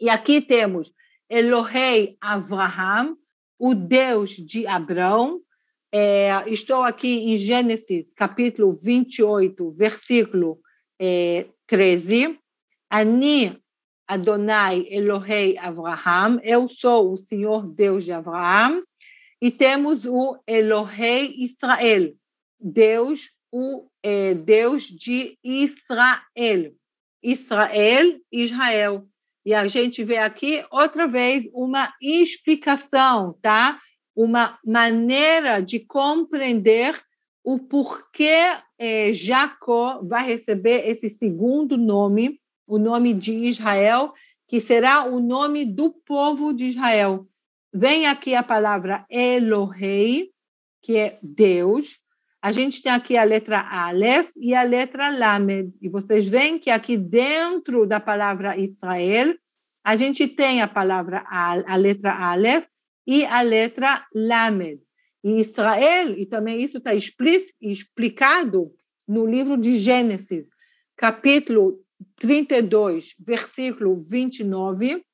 E 0.00 0.10
aqui 0.10 0.40
temos 0.40 0.92
Elohei 1.30 2.16
Avraham, 2.20 3.16
o 3.56 3.76
Deus 3.76 4.32
de 4.32 4.66
Abraão. 4.66 5.40
É, 5.92 6.30
estou 6.48 6.82
aqui 6.82 7.30
em 7.30 7.36
Gênesis, 7.36 8.12
capítulo 8.12 8.72
28, 8.72 9.70
versículo 9.70 10.58
é, 11.00 11.46
13. 11.68 12.36
Ani 12.90 13.56
Adonai 14.08 14.84
Elohei 14.90 15.56
Avraham, 15.58 16.40
eu 16.42 16.68
sou 16.68 17.12
o 17.12 17.16
Senhor 17.16 17.68
Deus 17.68 18.02
de 18.02 18.10
Abraão 18.10 18.82
e 19.40 19.50
temos 19.50 20.04
o 20.04 20.38
Elohei 20.46 21.34
Israel, 21.38 22.14
Deus, 22.58 23.30
o 23.52 23.86
é, 24.02 24.34
Deus 24.34 24.84
de 24.84 25.38
Israel. 25.42 26.72
Israel, 27.22 28.20
Israel. 28.30 29.06
E 29.44 29.54
a 29.54 29.66
gente 29.68 30.02
vê 30.02 30.18
aqui 30.18 30.64
outra 30.70 31.06
vez 31.06 31.48
uma 31.52 31.92
explicação, 32.00 33.36
tá? 33.42 33.80
Uma 34.14 34.58
maneira 34.64 35.60
de 35.60 35.80
compreender 35.80 37.00
o 37.44 37.58
porquê 37.58 38.56
é, 38.78 39.12
Jacó 39.12 40.00
vai 40.02 40.26
receber 40.26 40.88
esse 40.88 41.08
segundo 41.10 41.76
nome, 41.76 42.40
o 42.66 42.78
nome 42.78 43.14
de 43.14 43.32
Israel, 43.32 44.12
que 44.48 44.60
será 44.60 45.04
o 45.04 45.20
nome 45.20 45.64
do 45.64 45.90
povo 45.90 46.52
de 46.52 46.66
Israel. 46.66 47.26
Vem 47.78 48.06
aqui 48.06 48.34
a 48.34 48.42
palavra 48.42 49.04
Elohei, 49.10 50.30
que 50.80 50.96
é 50.96 51.18
Deus. 51.22 52.00
A 52.40 52.50
gente 52.50 52.80
tem 52.80 52.90
aqui 52.90 53.18
a 53.18 53.22
letra 53.22 53.60
Aleph 53.60 54.30
e 54.34 54.54
a 54.54 54.62
letra 54.62 55.10
Lamed. 55.10 55.74
E 55.82 55.86
vocês 55.86 56.26
veem 56.26 56.58
que 56.58 56.70
aqui 56.70 56.96
dentro 56.96 57.86
da 57.86 58.00
palavra 58.00 58.56
Israel, 58.56 59.36
a 59.84 59.94
gente 59.94 60.26
tem 60.26 60.62
a 60.62 60.66
palavra 60.66 61.22
a 61.28 61.76
letra 61.76 62.14
Aleph 62.14 62.66
e 63.06 63.26
a 63.26 63.42
letra 63.42 64.06
Lamed. 64.14 64.80
E 65.22 65.38
Israel, 65.42 66.18
e 66.18 66.24
também 66.24 66.62
isso 66.62 66.78
está 66.78 66.92
explicado 66.94 68.72
no 69.06 69.26
livro 69.26 69.54
de 69.58 69.76
Gênesis, 69.76 70.46
capítulo 70.96 71.78
32, 72.16 73.14
versículo 73.18 74.00
29, 74.00 75.04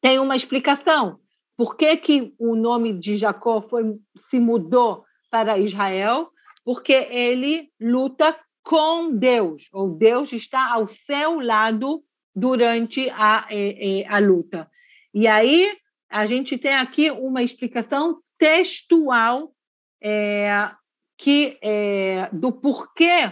tem 0.00 0.18
uma 0.18 0.34
explicação. 0.34 1.20
Por 1.62 1.76
que, 1.76 1.96
que 1.96 2.34
o 2.40 2.56
nome 2.56 2.92
de 2.92 3.16
Jacó 3.16 3.62
foi, 3.62 3.96
se 4.28 4.40
mudou 4.40 5.04
para 5.30 5.58
Israel? 5.58 6.28
Porque 6.64 6.92
ele 6.92 7.70
luta 7.80 8.36
com 8.64 9.16
Deus, 9.16 9.68
ou 9.72 9.90
Deus 9.90 10.32
está 10.32 10.72
ao 10.72 10.88
seu 10.88 11.38
lado 11.38 12.02
durante 12.34 13.08
a, 13.10 13.46
é, 13.48 14.00
é, 14.00 14.08
a 14.08 14.18
luta. 14.18 14.68
E 15.14 15.28
aí 15.28 15.72
a 16.10 16.26
gente 16.26 16.58
tem 16.58 16.74
aqui 16.74 17.12
uma 17.12 17.44
explicação 17.44 18.20
textual 18.36 19.54
é, 20.02 20.68
que 21.16 21.58
é, 21.62 22.28
do 22.32 22.50
porquê 22.50 23.30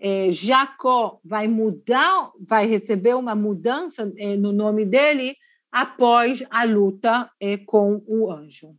é, 0.00 0.32
Jacó 0.32 1.20
vai 1.24 1.46
mudar, 1.46 2.32
vai 2.40 2.66
receber 2.66 3.14
uma 3.14 3.36
mudança 3.36 4.12
é, 4.16 4.36
no 4.36 4.50
nome 4.50 4.84
dele 4.84 5.36
após 5.70 6.42
a 6.50 6.64
luta 6.64 7.30
é, 7.40 7.56
com 7.56 8.02
o 8.06 8.30
anjo. 8.30 8.74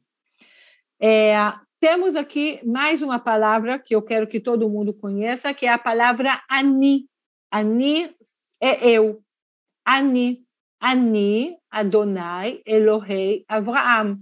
É, 1.00 1.34
temos 1.80 2.16
aqui 2.16 2.60
mais 2.66 3.02
uma 3.02 3.20
palavra 3.20 3.80
que 3.80 3.96
eu 3.96 4.02
quero 4.02 4.28
que 4.28 4.40
todo 4.40 4.70
mundo 4.70 4.94
conheça, 4.94 5.54
que 5.54 5.66
é 5.66 5.70
a 5.70 5.78
palavra 5.78 6.42
Ani. 6.50 7.08
Ani 7.52 8.14
é 8.62 8.90
eu. 8.90 9.24
Ani. 9.86 10.46
Ani, 10.82 11.58
Adonai, 11.70 12.62
Elohei, 12.66 13.44
Avraham. 13.50 14.22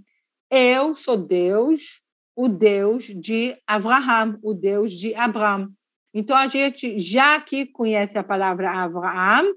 Eu 0.49 0.95
sou 0.95 1.15
Deus, 1.15 2.01
o 2.36 2.47
Deus 2.47 3.05
de 3.05 3.55
Avraham, 3.68 4.39
o 4.41 4.53
Deus 4.53 4.91
de 4.91 5.13
Abraão. 5.13 5.70
Então, 6.13 6.36
a 6.36 6.47
gente 6.47 6.99
já 6.99 7.36
aqui 7.36 7.65
conhece 7.65 8.18
a 8.18 8.24
palavra 8.24 8.72
Avraham, 8.72 9.53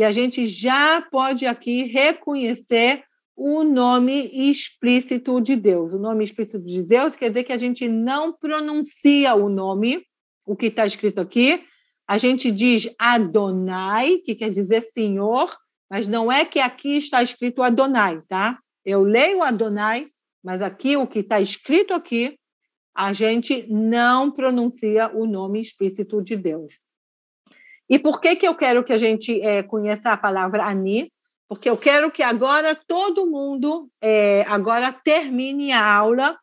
e 0.00 0.02
a 0.02 0.10
gente 0.10 0.46
já 0.46 1.02
pode 1.02 1.44
aqui 1.44 1.82
reconhecer 1.82 3.04
o 3.36 3.62
nome 3.62 4.30
explícito 4.50 5.38
de 5.42 5.54
Deus. 5.54 5.92
O 5.92 5.98
nome 5.98 6.24
explícito 6.24 6.64
de 6.64 6.82
Deus 6.82 7.14
quer 7.14 7.28
dizer 7.28 7.44
que 7.44 7.52
a 7.52 7.58
gente 7.58 7.86
não 7.86 8.32
pronuncia 8.32 9.34
o 9.34 9.50
nome, 9.50 10.02
o 10.46 10.56
que 10.56 10.68
está 10.68 10.86
escrito 10.86 11.20
aqui. 11.20 11.62
A 12.08 12.16
gente 12.16 12.50
diz 12.50 12.88
Adonai, 12.98 14.22
que 14.24 14.34
quer 14.34 14.50
dizer 14.50 14.84
Senhor, 14.84 15.54
mas 15.90 16.06
não 16.06 16.32
é 16.32 16.46
que 16.46 16.60
aqui 16.60 16.96
está 16.96 17.22
escrito 17.22 17.62
Adonai, 17.62 18.22
tá? 18.26 18.58
Eu 18.82 19.02
leio 19.02 19.42
Adonai, 19.42 20.06
mas 20.42 20.62
aqui 20.62 20.96
o 20.96 21.06
que 21.06 21.18
está 21.18 21.42
escrito 21.42 21.92
aqui, 21.92 22.38
a 22.94 23.12
gente 23.12 23.66
não 23.70 24.30
pronuncia 24.30 25.14
o 25.14 25.26
nome 25.26 25.60
explícito 25.60 26.22
de 26.22 26.38
Deus. 26.38 26.72
E 27.90 27.98
por 27.98 28.20
que, 28.20 28.36
que 28.36 28.46
eu 28.46 28.54
quero 28.54 28.84
que 28.84 28.92
a 28.92 28.98
gente 28.98 29.42
é, 29.42 29.64
conheça 29.64 30.12
a 30.12 30.16
palavra 30.16 30.64
Ani? 30.64 31.12
Porque 31.48 31.68
eu 31.68 31.76
quero 31.76 32.08
que 32.12 32.22
agora 32.22 32.78
todo 32.86 33.26
mundo 33.26 33.90
é, 34.00 34.42
agora 34.46 34.92
termine 34.92 35.72
a 35.72 35.92
aula 35.92 36.38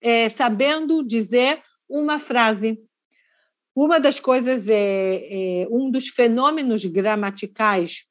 é, 0.00 0.30
sabendo 0.30 1.02
dizer 1.02 1.60
uma 1.88 2.20
frase. 2.20 2.78
Uma 3.74 3.98
das 3.98 4.20
coisas 4.20 4.68
é, 4.68 5.62
é 5.64 5.68
um 5.68 5.90
dos 5.90 6.06
fenômenos 6.06 6.86
gramaticais 6.86 8.04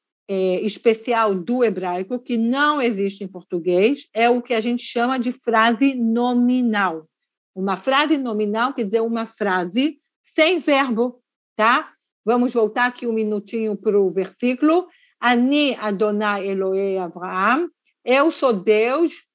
especial 0.64 1.36
do 1.36 1.62
hebraico 1.62 2.18
que 2.18 2.38
não 2.38 2.82
existe 2.82 3.22
em 3.22 3.28
português 3.28 4.08
é 4.14 4.30
o 4.30 4.42
que 4.42 4.54
a 4.54 4.62
gente 4.62 4.82
chama 4.82 5.20
de 5.20 5.34
frase 5.34 5.94
nominal. 5.94 7.06
Uma 7.54 7.76
frase 7.76 8.18
nominal 8.18 8.74
quer 8.74 8.86
dizer 8.86 9.02
uma 9.02 9.26
frase 9.26 10.00
sem 10.24 10.60
verbo, 10.60 11.22
tá? 11.54 11.92
Vamos 12.24 12.54
voltar 12.54 12.86
aqui 12.86 13.08
um 13.08 13.14
minutinho 13.14 13.76
para 13.76 14.00
o 14.00 14.12
versículo. 14.12 14.88
Ani 15.20 15.76
Adonai 15.76 16.48
Elohe 16.48 16.98
Abraham. 16.98 17.70
Eu 18.04 18.32
sou 18.32 18.54
Deus. 18.54 19.26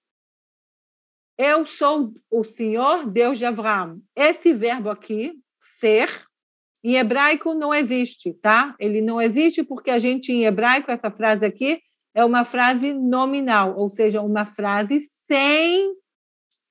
Eu 1.38 1.66
sou 1.66 2.14
o 2.30 2.44
Senhor 2.44 3.10
Deus 3.10 3.38
de 3.38 3.44
Abraão. 3.44 4.00
Esse 4.14 4.54
verbo 4.54 4.88
aqui, 4.88 5.34
ser, 5.78 6.08
em 6.82 6.96
hebraico 6.96 7.52
não 7.52 7.74
existe, 7.74 8.32
tá? 8.32 8.74
Ele 8.78 9.00
não 9.00 9.20
existe 9.20 9.62
porque 9.64 9.90
a 9.90 9.98
gente, 9.98 10.32
em 10.32 10.44
hebraico, 10.44 10.90
essa 10.90 11.10
frase 11.10 11.44
aqui 11.44 11.82
é 12.14 12.24
uma 12.24 12.44
frase 12.44 12.94
nominal, 12.94 13.76
ou 13.76 13.90
seja, 13.90 14.22
uma 14.22 14.46
frase 14.46 15.00
sem, 15.26 15.94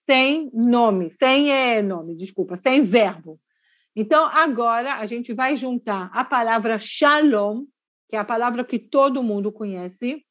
sem 0.05 0.49
nome, 0.53 1.11
sem 1.11 1.51
é, 1.51 1.83
nome, 1.83 2.15
desculpa, 2.15 2.57
sem 2.57 2.81
verbo. 2.81 3.39
Então, 3.95 4.25
agora 4.25 4.95
a 4.95 5.05
gente 5.05 5.33
vai 5.33 5.55
juntar 5.55 6.09
a 6.13 6.23
palavra 6.25 6.77
shalom, 6.77 7.65
que 8.09 8.15
é 8.15 8.19
a 8.19 8.25
palavra 8.25 8.63
que 8.63 8.77
todo 8.77 9.23
mundo 9.23 9.51
conhece, 9.51 10.25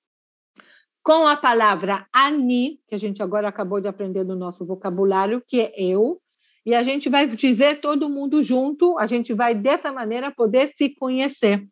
com 1.03 1.27
a 1.27 1.37
palavra 1.37 2.07
ani, 2.13 2.81
que 2.89 2.95
a 2.95 2.99
gente 2.99 3.23
agora 3.23 3.49
acabou 3.49 3.81
de 3.81 3.89
aprender 3.89 4.25
no 4.25 4.37
nosso 4.37 4.65
vocabulário, 4.65 5.43
que 5.47 5.61
é 5.61 5.73
eu, 5.77 6.21
e 6.67 6.75
a 6.75 6.83
gente 6.83 7.11
vai 7.11 7.27
dizer 7.27 7.81
todo 7.81 8.09
mundo 8.09 8.43
junto, 8.43 8.99
a 8.99 9.07
gente 9.07 9.35
vai 9.35 9.55
dessa 9.55 9.93
maneira 9.93 10.31
poder 10.31 10.73
se 10.75 10.89
conhecer. 10.91 11.67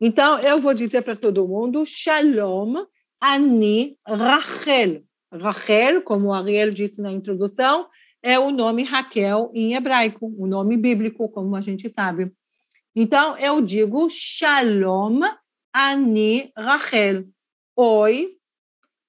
Então, 0.00 0.40
eu 0.40 0.58
vou 0.58 0.72
dizer 0.72 1.02
para 1.02 1.14
todo 1.14 1.46
mundo: 1.46 1.84
Shalom, 1.84 2.86
Ani, 3.20 3.98
Rachel. 4.06 5.02
Rachel, 5.30 6.02
como 6.02 6.32
Ariel 6.32 6.70
disse 6.70 7.02
na 7.02 7.12
introdução, 7.12 7.86
é 8.24 8.38
o 8.38 8.50
nome 8.50 8.82
Raquel 8.84 9.50
em 9.52 9.74
hebraico, 9.74 10.34
o 10.38 10.46
nome 10.46 10.78
bíblico, 10.78 11.28
como 11.28 11.54
a 11.54 11.60
gente 11.60 11.90
sabe. 11.90 12.32
Então, 12.96 13.36
eu 13.36 13.60
digo 13.60 14.08
Shalom 14.08 15.20
Ani 15.70 16.50
Rachel. 16.56 17.26
Oi, 17.76 18.30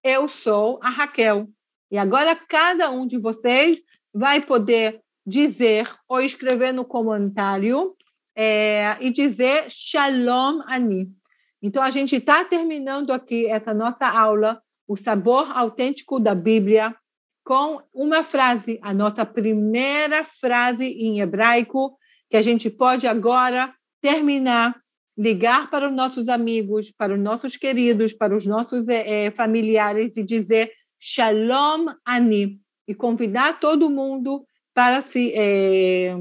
eu 0.04 0.28
sou 0.28 0.82
a 0.84 0.90
Raquel. 0.90 1.48
E 1.90 1.98
agora 1.98 2.36
cada 2.36 2.92
um 2.92 3.08
de 3.08 3.18
vocês 3.18 3.80
vai 4.14 4.42
poder 4.42 5.00
dizer 5.26 5.90
ou 6.10 6.20
escrever 6.20 6.74
no 6.74 6.84
comentário 6.84 7.96
é, 8.36 8.98
e 9.00 9.10
dizer 9.12 9.68
Shalom 9.70 10.62
Ani. 10.68 11.10
Então, 11.62 11.82
a 11.82 11.90
gente 11.90 12.18
está 12.18 12.44
terminando 12.44 13.14
aqui 13.14 13.48
essa 13.48 13.74
nossa 13.74 14.10
aula, 14.10 14.62
o 14.86 14.98
sabor 14.98 15.50
autêntico 15.58 16.20
da 16.20 16.36
Bíblia, 16.36 16.94
com 17.46 17.80
uma 17.94 18.24
frase, 18.24 18.80
a 18.82 18.92
nossa 18.92 19.24
primeira 19.24 20.26
frase 20.26 20.84
em 20.84 21.20
hebraico, 21.20 21.96
que 22.28 22.36
a 22.36 22.42
gente 22.42 22.72
pode 22.72 23.06
agora 23.06 23.72
terminar, 24.02 24.76
ligar 25.16 25.70
para 25.70 25.88
os 25.88 25.96
nossos 25.96 26.28
amigos, 26.28 26.92
para 26.92 27.14
os 27.14 27.20
nossos 27.20 27.56
queridos, 27.56 28.14
para 28.14 28.36
os 28.36 28.48
nossos 28.48 28.90
é, 28.90 29.30
familiares 29.30 30.18
e 30.18 30.24
dizer 30.24 30.72
Shalom 31.00 31.94
Ani 32.04 32.60
e 32.88 32.96
convidar 32.96 33.60
todo 33.60 33.92
mundo 33.92 34.44
para 34.74 35.04
se 35.04 35.32
é, 35.36 36.16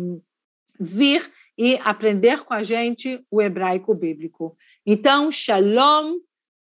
vir 0.78 1.32
e 1.56 1.76
aprender 1.82 2.44
com 2.44 2.52
a 2.52 2.62
gente 2.62 3.24
o 3.30 3.40
hebraico 3.40 3.94
bíblico. 3.94 4.58
Então, 4.84 5.32
Shalom 5.32 6.18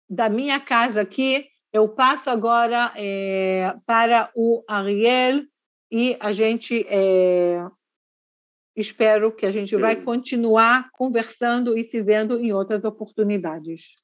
da 0.09 0.29
minha 0.29 0.59
casa 0.59 1.03
aqui 1.03 1.50
eu 1.73 1.89
passo 1.89 2.29
agora 2.31 2.93
é, 2.97 3.75
para 3.87 4.31
o 4.35 4.65
Ariel 4.67 5.45
e 5.91 6.17
a 6.21 6.33
gente 6.33 6.87
é, 6.89 7.65
espero 8.77 9.33
que 9.33 9.47
a 9.47 9.53
gente 9.53 9.77
vai 9.77 9.97
continuar 9.97 10.91
conversando 10.93 11.77
e 11.79 11.85
se 11.85 12.03
vendo 12.03 12.41
em 12.41 12.53
outras 12.53 12.85
oportunidades. 12.85 13.95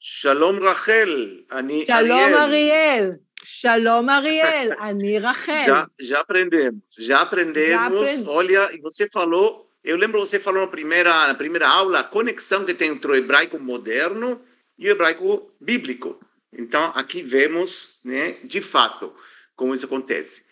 Shalom 0.00 0.58
Rachel, 0.60 1.44
Ani 1.50 1.84
Shalom 1.84 2.14
Ariel. 2.14 2.38
Ariel. 2.38 3.18
Shalom 3.44 4.08
Ariel, 4.08 4.76
Ani 4.80 5.18
Rachel. 5.18 5.64
Já, 5.64 5.86
já 6.00 6.20
aprendemos, 6.20 6.82
já 6.98 7.20
aprendemos. 7.20 8.10
Já 8.10 8.30
Olha, 8.30 8.70
você 8.82 9.08
falou, 9.08 9.70
eu 9.84 9.96
lembro 9.96 10.20
você 10.20 10.38
falou 10.38 10.62
na 10.62 10.68
primeira, 10.68 11.26
na 11.26 11.34
primeira 11.34 11.68
aula, 11.68 12.00
a 12.00 12.04
conexão 12.04 12.64
que 12.64 12.74
tem 12.74 12.90
entre 12.90 13.10
o 13.10 13.14
hebraico 13.14 13.58
moderno 13.58 14.40
e 14.78 14.88
o 14.88 14.90
hebraico 14.90 15.52
bíblico. 15.60 16.18
Então, 16.52 16.92
aqui 16.94 17.22
vemos, 17.22 18.00
né, 18.04 18.36
de 18.44 18.60
fato, 18.60 19.14
como 19.54 19.74
isso 19.74 19.86
acontece. 19.86 20.42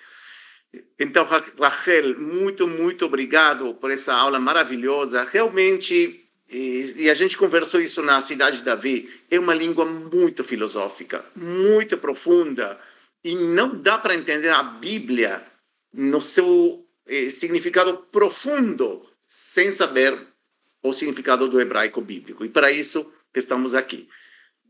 Então, 0.99 1.26
Rachel, 1.59 2.18
muito, 2.20 2.66
muito 2.68 3.07
obrigado 3.07 3.74
por 3.74 3.90
essa 3.90 4.14
aula 4.14 4.38
maravilhosa. 4.38 5.24
Realmente, 5.24 6.28
e, 6.49 7.09
a 7.11 7.14
gente 7.14 7.36
conversou 7.36 7.80
isso 7.80 8.03
na 8.03 8.20
Cidade 8.20 8.59
de 8.59 8.64
Davi, 8.64 9.11
é 9.30 9.38
uma 9.38 9.55
língua 9.55 9.84
muito 9.84 10.44
filosófica, 10.44 11.24
muito 11.34 11.96
profunda, 11.96 12.78
e 13.24 13.34
não 13.34 13.80
dá 13.80 13.99
para 13.99 14.14
entender 14.14 14.51
a 14.51 14.62
Bíblia 14.62 15.44
no 15.92 16.20
seu 16.20 16.86
eh, 17.07 17.30
significado 17.30 17.96
profundo 18.12 19.07
sem 19.26 19.72
saber 19.72 20.18
o 20.82 20.92
significado 20.92 21.49
do 21.49 21.61
hebraico 21.61 22.01
bíblico. 22.01 22.44
E 22.44 22.49
para 22.49 22.70
isso 22.70 23.11
estamos 23.34 23.74
aqui. 23.74 24.09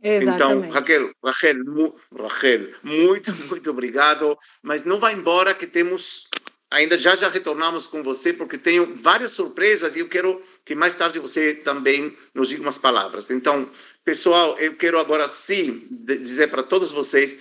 Então, 0.02 0.68
Raquel, 0.68 1.12
Raquel, 1.24 1.96
Raquel, 2.12 2.72
muito, 2.82 3.34
muito 3.46 3.70
obrigado. 3.70 4.38
Mas 4.62 4.84
não 4.84 4.98
vá 4.98 5.12
embora 5.12 5.54
que 5.54 5.66
temos 5.66 6.28
ainda 6.70 6.98
já 6.98 7.16
já 7.16 7.28
retornamos 7.28 7.86
com 7.86 8.02
você 8.02 8.32
porque 8.32 8.58
tenho 8.58 8.94
várias 8.96 9.32
surpresas 9.32 9.96
e 9.96 10.00
eu 10.00 10.08
quero 10.08 10.42
que 10.64 10.74
mais 10.74 10.94
tarde 10.94 11.18
você 11.18 11.54
também 11.54 12.16
nos 12.34 12.48
diga 12.48 12.62
umas 12.62 12.78
palavras. 12.78 13.30
Então, 13.30 13.68
pessoal, 14.04 14.58
eu 14.58 14.76
quero 14.76 14.98
agora 14.98 15.28
sim 15.28 15.86
dizer 15.90 16.48
para 16.48 16.62
todos 16.62 16.90
vocês 16.90 17.40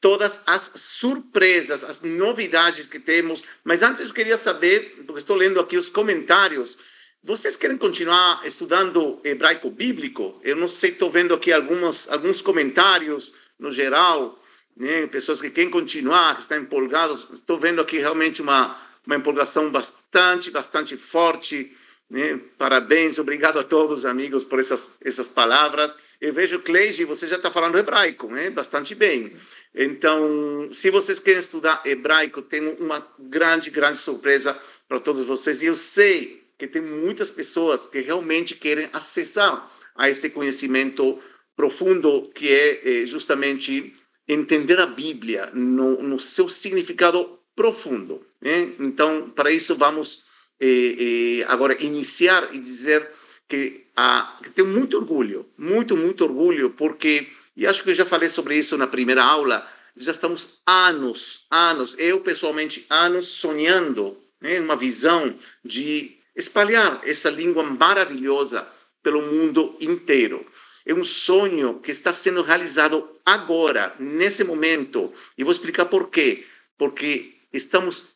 todas 0.00 0.40
as 0.46 0.72
surpresas, 0.74 1.84
as 1.84 2.02
novidades 2.02 2.86
que 2.86 2.98
temos. 2.98 3.44
Mas 3.62 3.84
antes 3.84 4.08
eu 4.08 4.12
queria 4.12 4.36
saber, 4.36 5.04
porque 5.06 5.20
estou 5.20 5.36
lendo 5.36 5.60
aqui 5.60 5.78
os 5.78 5.88
comentários 5.88 6.76
vocês 7.24 7.56
querem 7.56 7.76
continuar 7.76 8.44
estudando 8.44 9.20
hebraico 9.22 9.70
bíblico? 9.70 10.40
Eu 10.42 10.56
não 10.56 10.66
sei, 10.66 10.90
estou 10.90 11.08
vendo 11.08 11.32
aqui 11.32 11.52
algumas, 11.52 12.10
alguns 12.10 12.42
comentários 12.42 13.32
no 13.56 13.70
geral, 13.70 14.42
né? 14.76 15.06
pessoas 15.06 15.40
que 15.40 15.48
querem 15.48 15.70
continuar, 15.70 16.34
que 16.34 16.42
estão 16.42 16.58
empolgados. 16.58 17.28
Estou 17.32 17.60
vendo 17.60 17.80
aqui 17.80 17.98
realmente 17.98 18.42
uma, 18.42 18.76
uma 19.06 19.14
empolgação 19.14 19.70
bastante, 19.70 20.50
bastante 20.50 20.96
forte. 20.96 21.72
Né? 22.10 22.40
Parabéns, 22.58 23.20
obrigado 23.20 23.60
a 23.60 23.62
todos, 23.62 24.04
amigos, 24.04 24.42
por 24.42 24.58
essas, 24.58 24.96
essas 25.04 25.28
palavras. 25.28 25.94
Eu 26.20 26.32
vejo, 26.32 26.58
Cleide, 26.58 27.04
você 27.04 27.28
já 27.28 27.36
está 27.36 27.52
falando 27.52 27.78
hebraico, 27.78 28.26
né? 28.26 28.50
bastante 28.50 28.96
bem. 28.96 29.32
Então, 29.72 30.68
se 30.72 30.90
vocês 30.90 31.20
querem 31.20 31.38
estudar 31.38 31.82
hebraico, 31.84 32.42
tenho 32.42 32.74
uma 32.80 33.06
grande, 33.16 33.70
grande 33.70 33.98
surpresa 33.98 34.60
para 34.88 34.98
todos 34.98 35.24
vocês. 35.24 35.62
E 35.62 35.66
eu 35.66 35.76
sei 35.76 36.41
que 36.62 36.68
tem 36.68 36.80
muitas 36.80 37.28
pessoas 37.28 37.86
que 37.86 37.98
realmente 37.98 38.54
querem 38.54 38.88
acessar 38.92 39.68
a 39.96 40.08
esse 40.08 40.30
conhecimento 40.30 41.18
profundo 41.56 42.30
que 42.32 42.48
é, 42.48 43.02
é 43.02 43.04
justamente 43.04 43.96
entender 44.28 44.78
a 44.78 44.86
Bíblia 44.86 45.50
no, 45.52 46.00
no 46.00 46.20
seu 46.20 46.48
significado 46.48 47.36
profundo. 47.56 48.24
Né? 48.40 48.74
Então, 48.78 49.28
para 49.30 49.50
isso, 49.50 49.74
vamos 49.74 50.22
eh, 50.60 51.40
eh, 51.40 51.44
agora 51.48 51.82
iniciar 51.82 52.54
e 52.54 52.60
dizer 52.60 53.10
que, 53.48 53.88
a, 53.96 54.38
que 54.40 54.50
tenho 54.50 54.68
muito 54.68 54.96
orgulho, 54.96 55.50
muito, 55.58 55.96
muito 55.96 56.22
orgulho, 56.22 56.70
porque, 56.70 57.26
e 57.56 57.66
acho 57.66 57.82
que 57.82 57.90
eu 57.90 57.94
já 57.96 58.06
falei 58.06 58.28
sobre 58.28 58.56
isso 58.56 58.78
na 58.78 58.86
primeira 58.86 59.24
aula, 59.24 59.68
já 59.96 60.12
estamos 60.12 60.60
anos, 60.64 61.44
anos, 61.50 61.96
eu 61.98 62.20
pessoalmente, 62.20 62.86
anos 62.88 63.26
sonhando 63.26 64.16
né, 64.40 64.60
uma 64.60 64.76
visão 64.76 65.34
de 65.64 66.21
espalhar 66.34 67.00
essa 67.04 67.30
língua 67.30 67.62
maravilhosa 67.64 68.66
pelo 69.02 69.22
mundo 69.22 69.76
inteiro. 69.80 70.46
é 70.84 70.92
um 70.92 71.04
sonho 71.04 71.80
que 71.80 71.90
está 71.90 72.12
sendo 72.12 72.42
realizado 72.42 73.08
agora, 73.24 73.94
nesse 73.98 74.42
momento. 74.42 75.12
E 75.38 75.44
vou 75.44 75.52
explicar 75.52 75.86
por 75.86 76.10
quê. 76.10 76.44
Porque 76.76 77.36
estamos 77.52 78.06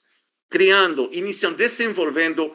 criando, 0.48 1.08
iniciando, 1.12 1.56
desenvolvendo 1.56 2.52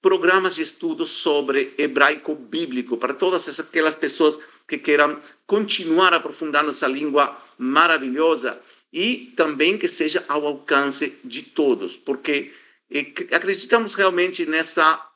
programas 0.00 0.56
de 0.56 0.62
estudo 0.62 1.06
sobre 1.06 1.74
hebraico 1.78 2.34
bíblico 2.34 2.96
para 2.96 3.14
todas 3.14 3.60
aquelas 3.60 3.94
pessoas 3.94 4.38
que 4.66 4.76
queiram 4.76 5.18
continuar 5.46 6.12
aprofundando 6.12 6.70
essa 6.70 6.88
língua 6.88 7.40
maravilhosa 7.56 8.60
e 8.92 9.32
também 9.36 9.78
que 9.78 9.86
seja 9.86 10.24
ao 10.28 10.44
alcance 10.44 11.18
de 11.24 11.42
todos, 11.42 11.96
porque 11.96 12.52
acreditamos 13.32 13.94
realmente 13.94 14.46
nessa 14.46 15.08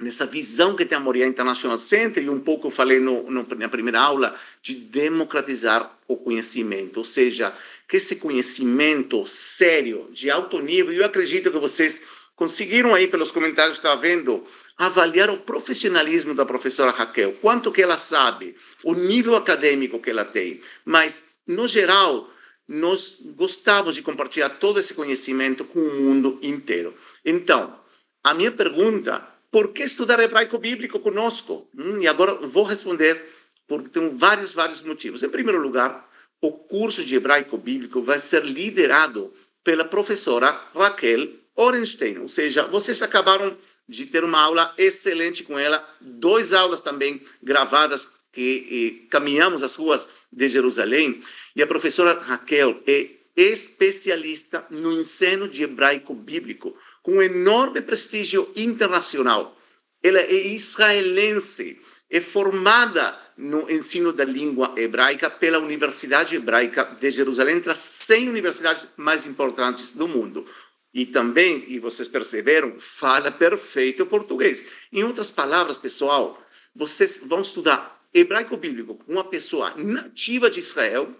nessa 0.00 0.26
visão 0.26 0.74
que 0.74 0.84
tem 0.84 0.98
a 0.98 1.00
Moriá 1.00 1.26
International 1.26 1.78
Center, 1.78 2.24
e 2.24 2.28
um 2.28 2.40
pouco 2.40 2.66
eu 2.66 2.70
falei 2.70 2.98
no, 2.98 3.30
no, 3.30 3.46
na 3.56 3.68
primeira 3.68 4.00
aula, 4.00 4.34
de 4.60 4.74
democratizar 4.74 5.96
o 6.08 6.16
conhecimento, 6.16 6.96
ou 6.98 7.04
seja, 7.04 7.56
que 7.86 7.98
esse 7.98 8.16
conhecimento 8.16 9.24
sério, 9.26 10.08
de 10.12 10.30
alto 10.30 10.58
nível, 10.58 10.92
eu 10.92 11.04
acredito 11.04 11.50
que 11.50 11.58
vocês 11.58 12.02
conseguiram 12.34 12.94
aí, 12.94 13.06
pelos 13.06 13.30
comentários 13.30 13.78
que 13.78 13.86
estava 13.86 14.00
vendo, 14.00 14.44
avaliar 14.76 15.30
o 15.30 15.38
profissionalismo 15.38 16.34
da 16.34 16.44
professora 16.44 16.90
Raquel, 16.90 17.34
quanto 17.40 17.70
que 17.70 17.82
ela 17.82 17.96
sabe, 17.96 18.56
o 18.82 18.94
nível 18.94 19.36
acadêmico 19.36 20.00
que 20.00 20.10
ela 20.10 20.24
tem, 20.24 20.60
mas, 20.84 21.26
no 21.46 21.68
geral, 21.68 22.28
nós 22.68 23.16
gostamos 23.36 23.94
de 23.94 24.02
compartilhar 24.02 24.50
todo 24.50 24.78
esse 24.78 24.94
conhecimento 24.94 25.64
com 25.64 25.78
o 25.78 25.94
mundo 25.94 26.38
inteiro. 26.42 26.94
Então, 27.24 27.78
a 28.22 28.32
minha 28.34 28.52
pergunta 28.52 29.26
por 29.50 29.72
que 29.72 29.82
estudar 29.82 30.18
hebraico 30.20 30.58
bíblico 30.58 30.98
conosco? 30.98 31.68
Hum, 31.76 31.98
e 32.00 32.08
agora 32.08 32.34
vou 32.34 32.64
responder 32.64 33.22
porque 33.66 33.90
tem 33.90 34.16
vários, 34.16 34.54
vários 34.54 34.82
motivos. 34.82 35.22
Em 35.22 35.28
primeiro 35.28 35.60
lugar, 35.60 36.08
o 36.40 36.52
curso 36.52 37.04
de 37.04 37.14
hebraico 37.14 37.58
bíblico 37.58 38.02
vai 38.02 38.18
ser 38.18 38.44
liderado 38.44 39.32
pela 39.62 39.84
professora 39.84 40.50
Raquel 40.74 41.28
Orenstein, 41.54 42.18
ou 42.18 42.28
seja, 42.28 42.64
vocês 42.64 43.02
acabaram 43.02 43.56
de 43.86 44.06
ter 44.06 44.24
uma 44.24 44.40
aula 44.40 44.74
excelente 44.78 45.44
com 45.44 45.58
ela, 45.58 45.86
duas 46.00 46.52
aulas 46.52 46.80
também 46.80 47.20
gravadas 47.42 48.08
que 48.32 49.04
eh, 49.04 49.08
caminhamos 49.10 49.62
as 49.62 49.76
ruas 49.76 50.08
de 50.32 50.48
Jerusalém, 50.48 51.20
e 51.54 51.62
a 51.62 51.66
professora 51.66 52.18
Raquel 52.18 52.82
é 52.86 53.10
especialista 53.36 54.66
no 54.70 54.92
ensino 54.92 55.48
de 55.48 55.62
hebraico 55.62 56.14
bíblico, 56.14 56.76
com 57.02 57.22
enorme 57.22 57.80
prestígio 57.80 58.50
internacional. 58.56 59.56
Ela 60.02 60.20
é 60.20 60.46
israelense, 60.48 61.78
é 62.10 62.20
formada 62.20 63.18
no 63.36 63.70
ensino 63.70 64.12
da 64.12 64.24
língua 64.24 64.74
hebraica 64.76 65.30
pela 65.30 65.58
Universidade 65.58 66.36
Hebraica 66.36 66.84
de 66.98 67.10
Jerusalém, 67.10 67.56
entre 67.56 67.72
as 67.72 67.78
100 67.78 68.28
universidades 68.28 68.86
mais 68.96 69.26
importantes 69.26 69.92
do 69.92 70.06
mundo. 70.06 70.46
E 70.92 71.06
também, 71.06 71.64
e 71.68 71.78
vocês 71.78 72.06
perceberam, 72.06 72.76
fala 72.78 73.30
perfeito 73.30 74.04
português. 74.04 74.66
Em 74.92 75.02
outras 75.04 75.30
palavras, 75.30 75.78
pessoal, 75.78 76.38
vocês 76.74 77.22
vão 77.24 77.40
estudar 77.40 78.01
hebraico 78.12 78.56
bíblico 78.56 78.98
uma 79.08 79.24
pessoa 79.24 79.74
nativa 79.76 80.50
de 80.50 80.60
Israel, 80.60 81.14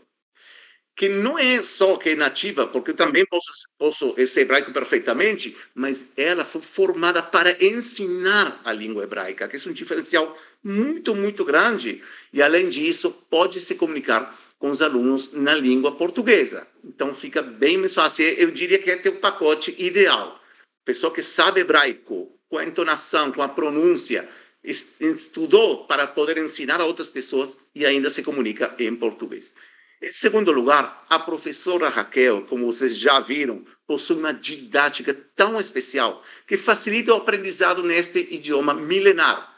que 0.95 1.09
não 1.09 1.39
é 1.39 1.63
só 1.63 1.97
que 1.97 2.11
é 2.11 2.15
nativa, 2.15 2.67
porque 2.67 2.91
eu 2.91 2.95
também 2.95 3.25
posso, 3.25 3.51
posso 3.79 4.15
ser 4.27 4.43
hebraico 4.43 4.73
perfeitamente, 4.73 5.57
mas 5.75 6.09
ela 6.17 6.45
foi 6.45 6.61
formada 6.61 7.23
para 7.23 7.57
ensinar 7.65 8.61
a 8.63 8.73
língua 8.73 9.05
hebraica, 9.05 9.49
que 9.49 9.57
é 9.57 9.71
um 9.71 9.73
diferencial 9.73 10.37
muito, 10.63 11.15
muito 11.15 11.45
grande. 11.45 12.03
E, 12.33 12.43
além 12.43 12.69
disso, 12.69 13.11
pode 13.31 13.59
se 13.59 13.75
comunicar 13.75 14.39
com 14.59 14.71
os 14.71 14.83
alunos 14.83 15.33
na 15.33 15.55
língua 15.55 15.97
portuguesa. 15.97 16.67
Então, 16.85 17.15
fica 17.15 17.41
bem 17.41 17.79
mais 17.79 17.95
fácil. 17.95 18.27
Eu 18.27 18.51
diria 18.51 18.79
que 18.79 18.91
é 18.91 18.97
ter 18.97 19.09
o 19.09 19.17
pacote 19.17 19.75
ideal. 19.79 20.41
Pessoa 20.85 21.13
que 21.13 21.23
sabe 21.23 21.61
hebraico, 21.61 22.39
com 22.49 22.59
a 22.59 22.65
entonação, 22.65 23.33
com 23.33 23.41
a 23.41 23.49
pronúncia, 23.49 24.29
estudou 24.65 25.87
para 25.87 26.07
poder 26.07 26.39
ensinar 26.39 26.81
a 26.81 26.87
outras 26.87 27.11
pessoas 27.11 27.57
e 27.75 27.85
ainda 27.85 28.11
se 28.11 28.23
comunica 28.23 28.75
em 28.79 28.95
português. 28.95 29.55
Em 30.01 30.11
segundo 30.11 30.51
lugar, 30.51 31.07
a 31.09 31.19
professora 31.19 31.89
Raquel, 31.89 32.43
como 32.43 32.67
vocês 32.67 32.97
já 32.97 33.21
viram, 33.21 33.65
possui 33.87 34.17
uma 34.17 34.35
didática 34.35 35.15
tão 35.37 35.61
especial 35.61 36.25
que 36.47 36.57
facilita 36.57 37.13
o 37.13 37.19
aprendizado 37.19 37.83
neste 37.83 38.19
idioma 38.31 38.75
milenar. 38.75 39.53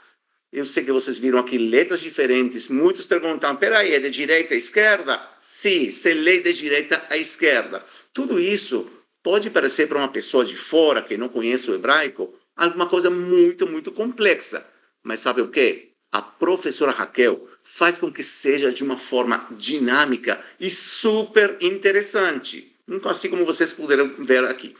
Eu 0.52 0.64
sei 0.64 0.84
que 0.84 0.92
vocês 0.92 1.18
viram 1.18 1.38
aqui 1.38 1.58
letras 1.58 2.00
diferentes. 2.00 2.68
Muitos 2.68 3.06
perguntam: 3.06 3.56
peraí, 3.56 3.94
é 3.94 3.98
de 3.98 4.10
direita 4.10 4.54
à 4.54 4.56
esquerda? 4.56 5.20
Sim, 5.40 5.90
se 5.90 6.14
lê 6.14 6.40
de 6.40 6.52
direita 6.52 7.04
à 7.10 7.16
esquerda. 7.16 7.84
Tudo 8.12 8.38
isso 8.38 8.88
pode 9.22 9.50
parecer 9.50 9.88
para 9.88 9.98
uma 9.98 10.12
pessoa 10.12 10.44
de 10.44 10.56
fora 10.56 11.02
que 11.02 11.16
não 11.16 11.28
conhece 11.28 11.70
o 11.70 11.74
hebraico 11.74 12.32
alguma 12.56 12.86
coisa 12.86 13.10
muito, 13.10 13.66
muito 13.66 13.90
complexa. 13.90 14.64
Mas 15.04 15.20
sabe 15.20 15.42
o 15.42 15.48
que? 15.48 15.92
A 16.10 16.22
professora 16.22 16.90
Raquel 16.90 17.46
faz 17.62 17.98
com 17.98 18.10
que 18.10 18.22
seja 18.22 18.72
de 18.72 18.82
uma 18.82 18.96
forma 18.96 19.46
dinâmica 19.52 20.42
e 20.58 20.70
super 20.70 21.58
interessante, 21.60 22.74
assim 23.04 23.28
como 23.28 23.44
vocês 23.44 23.72
puderam 23.72 24.24
ver 24.24 24.44
aqui. 24.44 24.74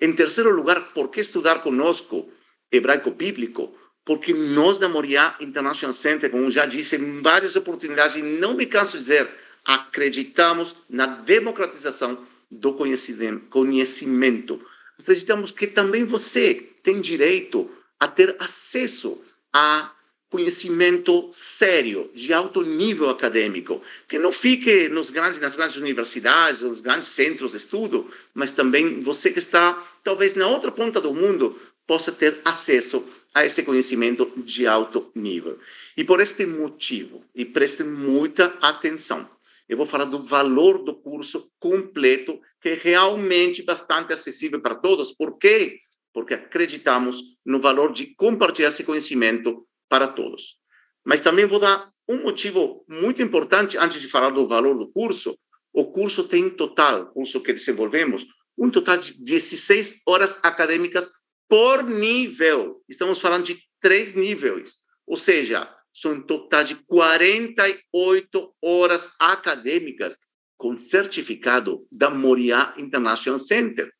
Em 0.00 0.12
terceiro 0.12 0.54
lugar, 0.54 0.92
por 0.92 1.10
que 1.10 1.20
estudar 1.20 1.62
conosco 1.62 2.30
hebraico 2.70 3.10
bíblico? 3.10 3.74
Porque 4.04 4.32
nós 4.32 4.78
da 4.78 4.88
Moriá 4.88 5.36
International 5.40 5.92
Center, 5.92 6.30
como 6.30 6.50
já 6.50 6.64
disse 6.64 6.96
em 6.96 7.20
várias 7.20 7.56
oportunidades, 7.56 8.16
e 8.16 8.22
não 8.22 8.54
me 8.54 8.66
canso 8.66 8.92
de 8.92 8.98
dizer, 8.98 9.28
acreditamos 9.64 10.76
na 10.88 11.06
democratização 11.06 12.24
do 12.50 12.74
conhecimento. 12.74 14.64
Acreditamos 14.98 15.50
que 15.50 15.66
também 15.66 16.04
você 16.04 16.70
tem 16.84 17.00
direito 17.00 17.68
a 17.98 18.06
ter 18.06 18.36
acesso 18.38 19.20
a 19.52 19.92
conhecimento 20.28 21.30
sério, 21.32 22.10
de 22.14 22.32
alto 22.32 22.62
nível 22.62 23.08
acadêmico, 23.08 23.80
que 24.08 24.18
não 24.18 24.32
fique 24.32 24.88
nos 24.88 25.10
grandes, 25.10 25.40
nas 25.40 25.56
grandes 25.56 25.76
universidades, 25.76 26.62
nos 26.62 26.80
grandes 26.80 27.08
centros 27.08 27.52
de 27.52 27.58
estudo, 27.58 28.10
mas 28.34 28.50
também 28.50 29.02
você 29.02 29.30
que 29.30 29.38
está 29.38 29.72
talvez 30.02 30.34
na 30.34 30.46
outra 30.48 30.72
ponta 30.72 31.00
do 31.00 31.14
mundo 31.14 31.58
possa 31.86 32.10
ter 32.10 32.40
acesso 32.44 33.04
a 33.32 33.44
esse 33.44 33.62
conhecimento 33.62 34.30
de 34.36 34.66
alto 34.66 35.10
nível. 35.14 35.58
E 35.96 36.02
por 36.02 36.20
este 36.20 36.44
motivo, 36.44 37.24
e 37.34 37.44
preste 37.44 37.84
muita 37.84 38.46
atenção, 38.60 39.28
eu 39.68 39.76
vou 39.76 39.86
falar 39.86 40.04
do 40.04 40.22
valor 40.22 40.84
do 40.84 40.94
curso 40.94 41.50
completo, 41.58 42.40
que 42.60 42.70
é 42.70 42.74
realmente 42.74 43.62
bastante 43.62 44.12
acessível 44.12 44.60
para 44.60 44.74
todos. 44.74 45.12
Por 45.12 45.38
quê? 45.38 45.80
Porque 46.16 46.32
acreditamos 46.32 47.20
no 47.44 47.60
valor 47.60 47.92
de 47.92 48.14
compartilhar 48.14 48.70
esse 48.70 48.82
conhecimento 48.82 49.68
para 49.86 50.08
todos. 50.08 50.58
Mas 51.04 51.20
também 51.20 51.44
vou 51.44 51.58
dar 51.58 51.92
um 52.08 52.22
motivo 52.22 52.86
muito 52.88 53.20
importante 53.20 53.76
antes 53.76 54.00
de 54.00 54.08
falar 54.08 54.30
do 54.30 54.48
valor 54.48 54.78
do 54.78 54.90
curso. 54.90 55.38
O 55.74 55.92
curso 55.92 56.24
tem 56.24 56.48
total, 56.48 57.12
curso 57.12 57.42
que 57.42 57.52
desenvolvemos, 57.52 58.24
um 58.56 58.70
total 58.70 58.96
de 58.96 59.22
16 59.22 60.00
horas 60.06 60.38
acadêmicas 60.42 61.06
por 61.50 61.84
nível. 61.84 62.82
Estamos 62.88 63.20
falando 63.20 63.44
de 63.44 63.62
três 63.82 64.14
níveis, 64.14 64.78
ou 65.06 65.18
seja, 65.18 65.70
são 65.92 66.12
um 66.12 66.22
total 66.22 66.64
de 66.64 66.76
48 66.76 68.54
horas 68.64 69.10
acadêmicas 69.18 70.16
com 70.56 70.78
certificado 70.78 71.86
da 71.92 72.08
Moriá 72.08 72.72
International 72.78 73.38
Center. 73.38 73.92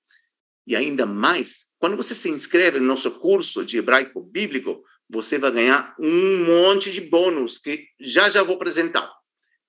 E 0.67 0.75
ainda 0.75 1.05
mais, 1.05 1.66
quando 1.79 1.97
você 1.97 2.15
se 2.15 2.29
inscreve 2.29 2.81
no 2.81 2.87
nosso 2.87 3.11
curso 3.13 3.65
de 3.65 3.79
hebraico 3.79 4.21
bíblico, 4.21 4.83
você 5.09 5.39
vai 5.39 5.51
ganhar 5.51 5.95
um 6.01 6.45
monte 6.45 6.91
de 6.91 7.01
bônus 7.01 7.59
que 7.59 7.87
já 8.01 8.29
já 8.29 8.43
vou 8.43 8.57
apresentar. 8.57 9.13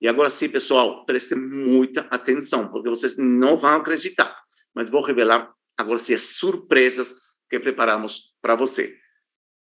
E 0.00 0.08
agora 0.08 0.30
sim, 0.30 0.48
pessoal, 0.48 1.04
prestem 1.04 1.38
muita 1.38 2.02
atenção, 2.10 2.68
porque 2.68 2.88
vocês 2.88 3.16
não 3.16 3.56
vão 3.56 3.76
acreditar. 3.76 4.36
Mas 4.74 4.88
vou 4.88 5.02
revelar 5.02 5.52
agora 5.76 5.98
sim 5.98 6.14
as 6.14 6.22
surpresas 6.22 7.14
que 7.50 7.58
preparamos 7.58 8.34
para 8.40 8.54
você. 8.54 8.96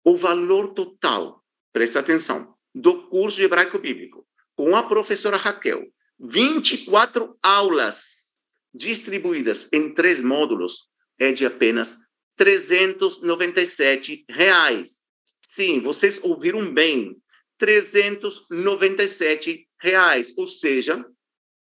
O 0.04 0.16
valor 0.16 0.72
total, 0.74 1.44
presta 1.72 2.00
atenção, 2.00 2.54
do 2.74 3.08
curso 3.08 3.36
de 3.36 3.44
hebraico 3.44 3.78
bíblico, 3.78 4.26
com 4.56 4.74
a 4.74 4.82
professora 4.82 5.36
Raquel, 5.36 5.84
24 6.18 7.36
aulas 7.42 8.32
distribuídas 8.74 9.68
em 9.72 9.92
três 9.92 10.20
módulos, 10.20 10.88
é 11.18 11.30
de 11.30 11.44
apenas 11.44 11.98
397 12.42 14.24
reais 14.28 15.02
Sim, 15.52 15.80
vocês 15.80 16.18
ouviram 16.22 16.72
bem. 16.72 17.20
397 17.58 19.68
reais, 19.78 20.32
ou 20.38 20.48
seja, 20.48 21.04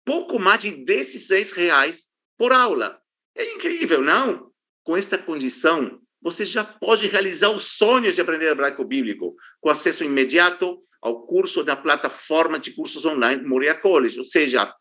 pouco 0.04 0.40
mais 0.40 0.62
de 0.62 0.72
16 0.72 1.52
reais 1.52 2.08
por 2.36 2.52
aula. 2.52 3.00
É 3.36 3.54
incrível, 3.54 4.02
não? 4.02 4.50
Com 4.82 4.96
esta 4.96 5.16
condição, 5.16 6.00
você 6.20 6.44
já 6.44 6.64
pode 6.64 7.06
realizar 7.06 7.50
os 7.50 7.76
sonhos 7.76 8.16
de 8.16 8.20
aprender 8.20 8.50
hebraico 8.50 8.84
bíblico 8.84 9.36
com 9.60 9.70
acesso 9.70 10.02
imediato 10.02 10.80
ao 11.00 11.24
curso 11.24 11.62
da 11.62 11.76
plataforma 11.76 12.58
de 12.58 12.72
cursos 12.72 13.04
online 13.04 13.46
Moria 13.46 13.76
College. 13.76 14.18
Ou 14.18 14.24
seja, 14.24 14.74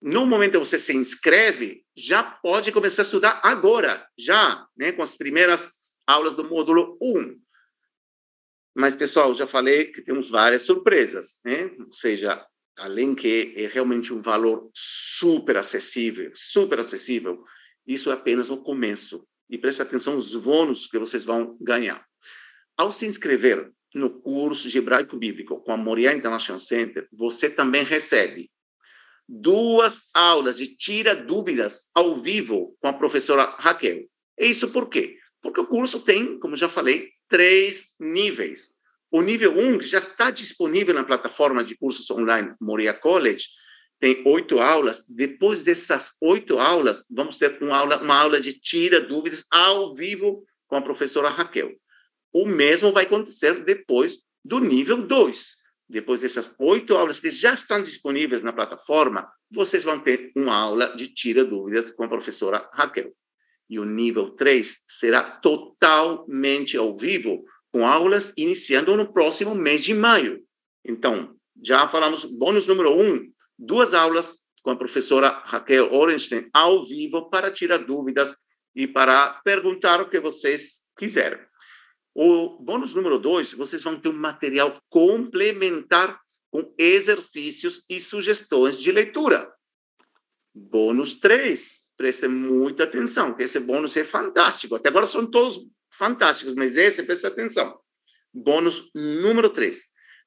no 0.00 0.24
momento 0.24 0.52
que 0.52 0.58
você 0.58 0.78
se 0.78 0.96
inscreve, 0.96 1.84
já 1.94 2.22
pode 2.22 2.72
começar 2.72 3.02
a 3.02 3.04
estudar 3.04 3.40
agora, 3.42 4.06
já, 4.18 4.66
né, 4.76 4.92
com 4.92 5.02
as 5.02 5.14
primeiras 5.14 5.72
aulas 6.06 6.34
do 6.34 6.48
módulo 6.48 6.96
1. 7.02 7.38
Mas, 8.74 8.96
pessoal, 8.96 9.34
já 9.34 9.46
falei 9.46 9.86
que 9.86 10.00
temos 10.00 10.30
várias 10.30 10.62
surpresas, 10.62 11.40
né? 11.44 11.70
Ou 11.78 11.92
seja, 11.92 12.44
além 12.78 13.14
que 13.14 13.52
é 13.56 13.66
realmente 13.66 14.12
um 14.12 14.22
valor 14.22 14.70
super 14.74 15.56
acessível, 15.56 16.30
super 16.34 16.78
acessível, 16.78 17.44
isso 17.86 18.10
é 18.10 18.14
apenas 18.14 18.48
o 18.48 18.56
começo. 18.56 19.26
E 19.50 19.58
preste 19.58 19.82
atenção 19.82 20.14
nos 20.14 20.34
bônus 20.34 20.86
que 20.86 20.98
vocês 20.98 21.24
vão 21.24 21.58
ganhar. 21.60 22.06
Ao 22.76 22.90
se 22.92 23.06
inscrever 23.06 23.70
no 23.94 24.20
curso 24.20 24.68
de 24.68 24.78
hebraico 24.78 25.16
bíblico 25.16 25.60
com 25.60 25.72
a 25.72 25.76
Moriá 25.76 26.14
International 26.14 26.60
Center, 26.60 27.08
você 27.12 27.50
também 27.50 27.84
recebe 27.84 28.50
duas 29.32 30.08
aulas 30.12 30.56
de 30.56 30.66
tira 30.66 31.14
dúvidas 31.14 31.90
ao 31.94 32.20
vivo 32.20 32.76
com 32.80 32.88
a 32.88 32.92
professora 32.92 33.54
Raquel. 33.58 34.04
Isso 34.36 34.70
por 34.70 34.88
quê? 34.88 35.16
Porque 35.40 35.60
o 35.60 35.66
curso 35.66 36.00
tem, 36.00 36.36
como 36.40 36.56
já 36.56 36.68
falei, 36.68 37.08
três 37.28 37.94
níveis. 38.00 38.72
O 39.08 39.22
nível 39.22 39.52
1, 39.52 39.68
um, 39.68 39.78
que 39.78 39.86
já 39.86 39.98
está 39.98 40.32
disponível 40.32 40.94
na 40.94 41.04
plataforma 41.04 41.62
de 41.62 41.76
cursos 41.76 42.10
online 42.10 42.54
Moria 42.60 42.92
College, 42.92 43.46
tem 44.00 44.20
oito 44.26 44.58
aulas. 44.58 45.04
Depois 45.08 45.62
dessas 45.62 46.12
oito 46.20 46.58
aulas, 46.58 47.04
vamos 47.08 47.38
ter 47.38 47.56
uma 47.62 47.76
aula, 47.76 48.02
uma 48.02 48.16
aula 48.16 48.40
de 48.40 48.52
tira 48.52 49.00
dúvidas 49.00 49.44
ao 49.50 49.94
vivo 49.94 50.44
com 50.66 50.74
a 50.74 50.82
professora 50.82 51.28
Raquel. 51.28 51.70
O 52.32 52.46
mesmo 52.46 52.92
vai 52.92 53.04
acontecer 53.04 53.62
depois 53.64 54.18
do 54.44 54.58
nível 54.58 55.06
2. 55.06 55.59
Depois 55.90 56.20
dessas 56.20 56.54
oito 56.60 56.96
aulas 56.96 57.18
que 57.18 57.32
já 57.32 57.52
estão 57.52 57.82
disponíveis 57.82 58.42
na 58.42 58.52
plataforma, 58.52 59.28
vocês 59.50 59.82
vão 59.82 59.98
ter 59.98 60.30
uma 60.36 60.54
aula 60.54 60.94
de 60.94 61.08
tira 61.08 61.44
dúvidas 61.44 61.90
com 61.90 62.04
a 62.04 62.08
professora 62.08 62.70
Raquel. 62.72 63.12
E 63.68 63.76
o 63.76 63.84
nível 63.84 64.30
3 64.30 64.84
será 64.86 65.20
totalmente 65.22 66.76
ao 66.76 66.96
vivo, 66.96 67.44
com 67.72 67.84
aulas 67.84 68.32
iniciando 68.36 68.96
no 68.96 69.12
próximo 69.12 69.52
mês 69.52 69.82
de 69.82 69.92
maio. 69.92 70.40
Então, 70.84 71.34
já 71.60 71.88
falamos, 71.88 72.24
bônus 72.24 72.68
número 72.68 72.92
um, 72.92 73.28
duas 73.58 73.92
aulas 73.92 74.36
com 74.62 74.70
a 74.70 74.76
professora 74.76 75.42
Raquel 75.44 75.92
Orenstein 75.92 76.48
ao 76.52 76.86
vivo 76.86 77.28
para 77.30 77.50
tirar 77.50 77.78
dúvidas 77.78 78.36
e 78.76 78.86
para 78.86 79.40
perguntar 79.44 80.00
o 80.00 80.08
que 80.08 80.20
vocês 80.20 80.88
quiserem. 80.96 81.49
O 82.14 82.58
bônus 82.58 82.94
número 82.94 83.18
dois, 83.18 83.52
vocês 83.52 83.82
vão 83.82 83.98
ter 83.98 84.08
um 84.08 84.12
material 84.12 84.80
complementar 84.88 86.20
com 86.50 86.74
exercícios 86.76 87.84
e 87.88 88.00
sugestões 88.00 88.78
de 88.78 88.90
leitura. 88.90 89.52
Bônus 90.52 91.14
três, 91.14 91.90
prestem 91.96 92.28
muita 92.28 92.84
atenção, 92.84 93.34
que 93.34 93.44
esse 93.44 93.60
bônus 93.60 93.96
é 93.96 94.02
fantástico. 94.02 94.74
Até 94.74 94.88
agora 94.88 95.06
são 95.06 95.24
todos 95.24 95.60
fantásticos, 95.92 96.54
mas 96.54 96.76
esse, 96.76 97.02
presta 97.02 97.28
atenção. 97.28 97.78
Bônus 98.32 98.90
número 98.94 99.50
3. 99.50 99.78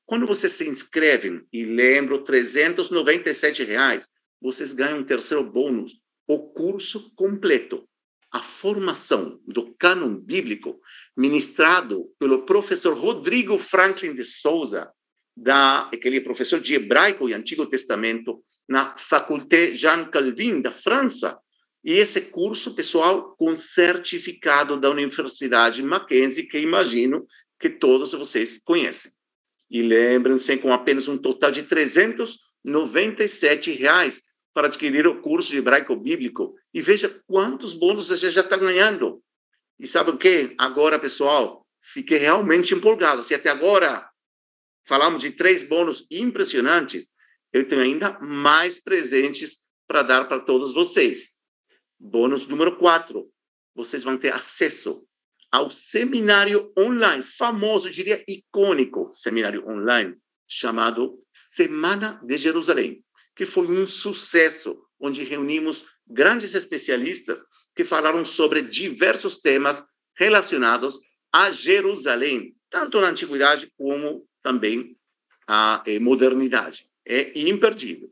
Quando 0.06 0.28
você 0.28 0.50
se 0.50 0.68
inscreve, 0.68 1.46
e 1.52 1.64
lembro, 1.64 2.24
397 2.24 3.64
reais, 3.64 4.10
vocês 4.42 4.74
ganham 4.74 5.00
um 5.00 5.04
terceiro 5.04 5.44
bônus, 5.44 5.94
o 6.28 6.50
curso 6.50 7.14
completo, 7.16 7.88
a 8.32 8.42
formação 8.42 9.40
do 9.48 9.74
cânon 9.76 10.20
bíblico, 10.20 10.80
ministrado 11.18 12.10
pelo 12.20 12.46
professor 12.46 12.98
Rodrigo 12.98 13.58
Franklin 13.58 14.14
de 14.14 14.26
Souza, 14.26 14.92
da, 15.36 15.90
aquele 15.94 16.22
professor 16.22 16.60
de 16.60 16.76
hebraico 16.76 17.28
e 17.30 17.34
Antigo 17.34 17.66
Testamento, 17.66 18.44
na 18.68 18.96
Faculté 18.98 19.74
Jean 19.74 20.06
Calvin, 20.06 20.62
da 20.62 20.72
França, 20.72 21.40
e 21.84 21.94
esse 21.94 22.22
curso, 22.22 22.74
pessoal, 22.74 23.36
com 23.38 23.56
certificado 23.56 24.80
da 24.80 24.90
Universidade 24.90 25.84
Mackenzie, 25.84 26.48
que 26.48 26.58
imagino 26.58 27.28
que 27.60 27.70
todos 27.70 28.14
vocês 28.14 28.60
conhecem. 28.64 29.12
E 29.70 29.82
lembrem-se, 29.82 30.56
com 30.58 30.72
apenas 30.72 31.10
um 31.10 31.18
total 31.18 31.52
de 31.52 31.64
397 31.64 33.72
reais 33.72 34.22
para 34.54 34.68
adquirir 34.68 35.06
o 35.08 35.20
curso 35.20 35.52
de 35.52 35.58
hebraico 35.58 35.94
bíblico. 35.96 36.56
E 36.74 36.82
veja 36.82 37.22
quantos 37.28 37.74
bônus 37.74 38.08
você 38.08 38.30
já 38.30 38.40
está 38.42 38.56
ganhando. 38.56 39.22
E 39.80 39.88
sabe 39.88 40.12
o 40.12 40.18
que? 40.18 40.56
Agora, 40.58 41.00
pessoal, 41.00 41.68
fiquei 41.82 42.18
realmente 42.18 42.74
empolgado. 42.74 43.24
Se 43.24 43.34
até 43.34 43.50
agora 43.50 44.10
falamos 44.86 45.22
de 45.22 45.32
três 45.32 45.64
bônus 45.64 46.06
impressionantes, 46.10 47.10
eu 47.52 47.68
tenho 47.68 47.82
ainda 47.82 48.20
mais 48.20 48.82
presentes 48.82 49.64
para 49.88 50.04
dar 50.04 50.28
para 50.28 50.40
todos 50.40 50.74
vocês. 50.74 51.38
Bônus 52.00 52.48
número 52.48 52.78
4. 52.78 53.30
Vocês 53.76 54.04
vão 54.04 54.18
ter 54.18 54.34
acesso 54.34 55.06
ao 55.52 55.70
seminário 55.70 56.74
online, 56.78 57.22
famoso, 57.22 57.90
diria 57.90 58.24
icônico 58.28 59.12
seminário 59.14 59.64
online, 59.70 60.18
chamado 60.48 61.24
Semana 61.32 62.20
de 62.24 62.38
Jerusalém, 62.38 63.04
que 63.36 63.46
foi 63.46 63.68
um 63.68 63.86
sucesso, 63.86 64.84
onde 65.00 65.24
reunimos 65.24 65.86
grandes 66.08 66.56
especialistas 66.56 67.40
que 67.76 67.84
falaram 67.84 68.24
sobre 68.24 68.62
diversos 68.62 69.38
temas 69.38 69.84
relacionados 70.16 71.00
a 71.32 71.50
Jerusalém, 71.50 72.56
tanto 72.70 73.02
na 73.02 73.10
antiguidade 73.10 73.72
como 73.76 74.28
também 74.42 74.96
a 75.48 75.84
eh, 75.86 76.00
modernidade. 76.00 76.88
É 77.06 77.32
imperdível. 77.40 78.12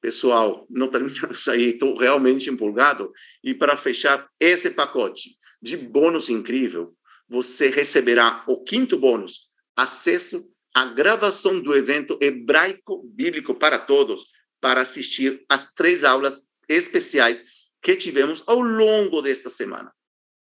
Pessoal, 0.00 0.66
não 0.68 0.88
terminamos 0.90 1.46
aí, 1.48 1.70
estou 1.70 1.96
realmente 1.96 2.50
empolgado. 2.50 3.12
E 3.42 3.54
para 3.54 3.76
fechar 3.76 4.28
esse 4.40 4.70
pacote 4.70 5.36
de 5.62 5.76
bônus 5.76 6.28
incrível, 6.28 6.94
você 7.28 7.68
receberá 7.68 8.42
o 8.46 8.62
quinto 8.62 8.96
bônus, 8.96 9.48
acesso 9.76 10.48
à 10.74 10.86
gravação 10.86 11.60
do 11.60 11.74
evento 11.74 12.18
hebraico 12.20 13.02
bíblico 13.04 13.54
para 13.54 13.78
todos, 13.78 14.26
para 14.60 14.80
assistir 14.80 15.44
às 15.48 15.72
três 15.74 16.04
aulas 16.04 16.42
especiais 16.68 17.57
que 17.82 17.96
tivemos 17.96 18.42
ao 18.46 18.60
longo 18.60 19.22
desta 19.22 19.48
semana. 19.48 19.92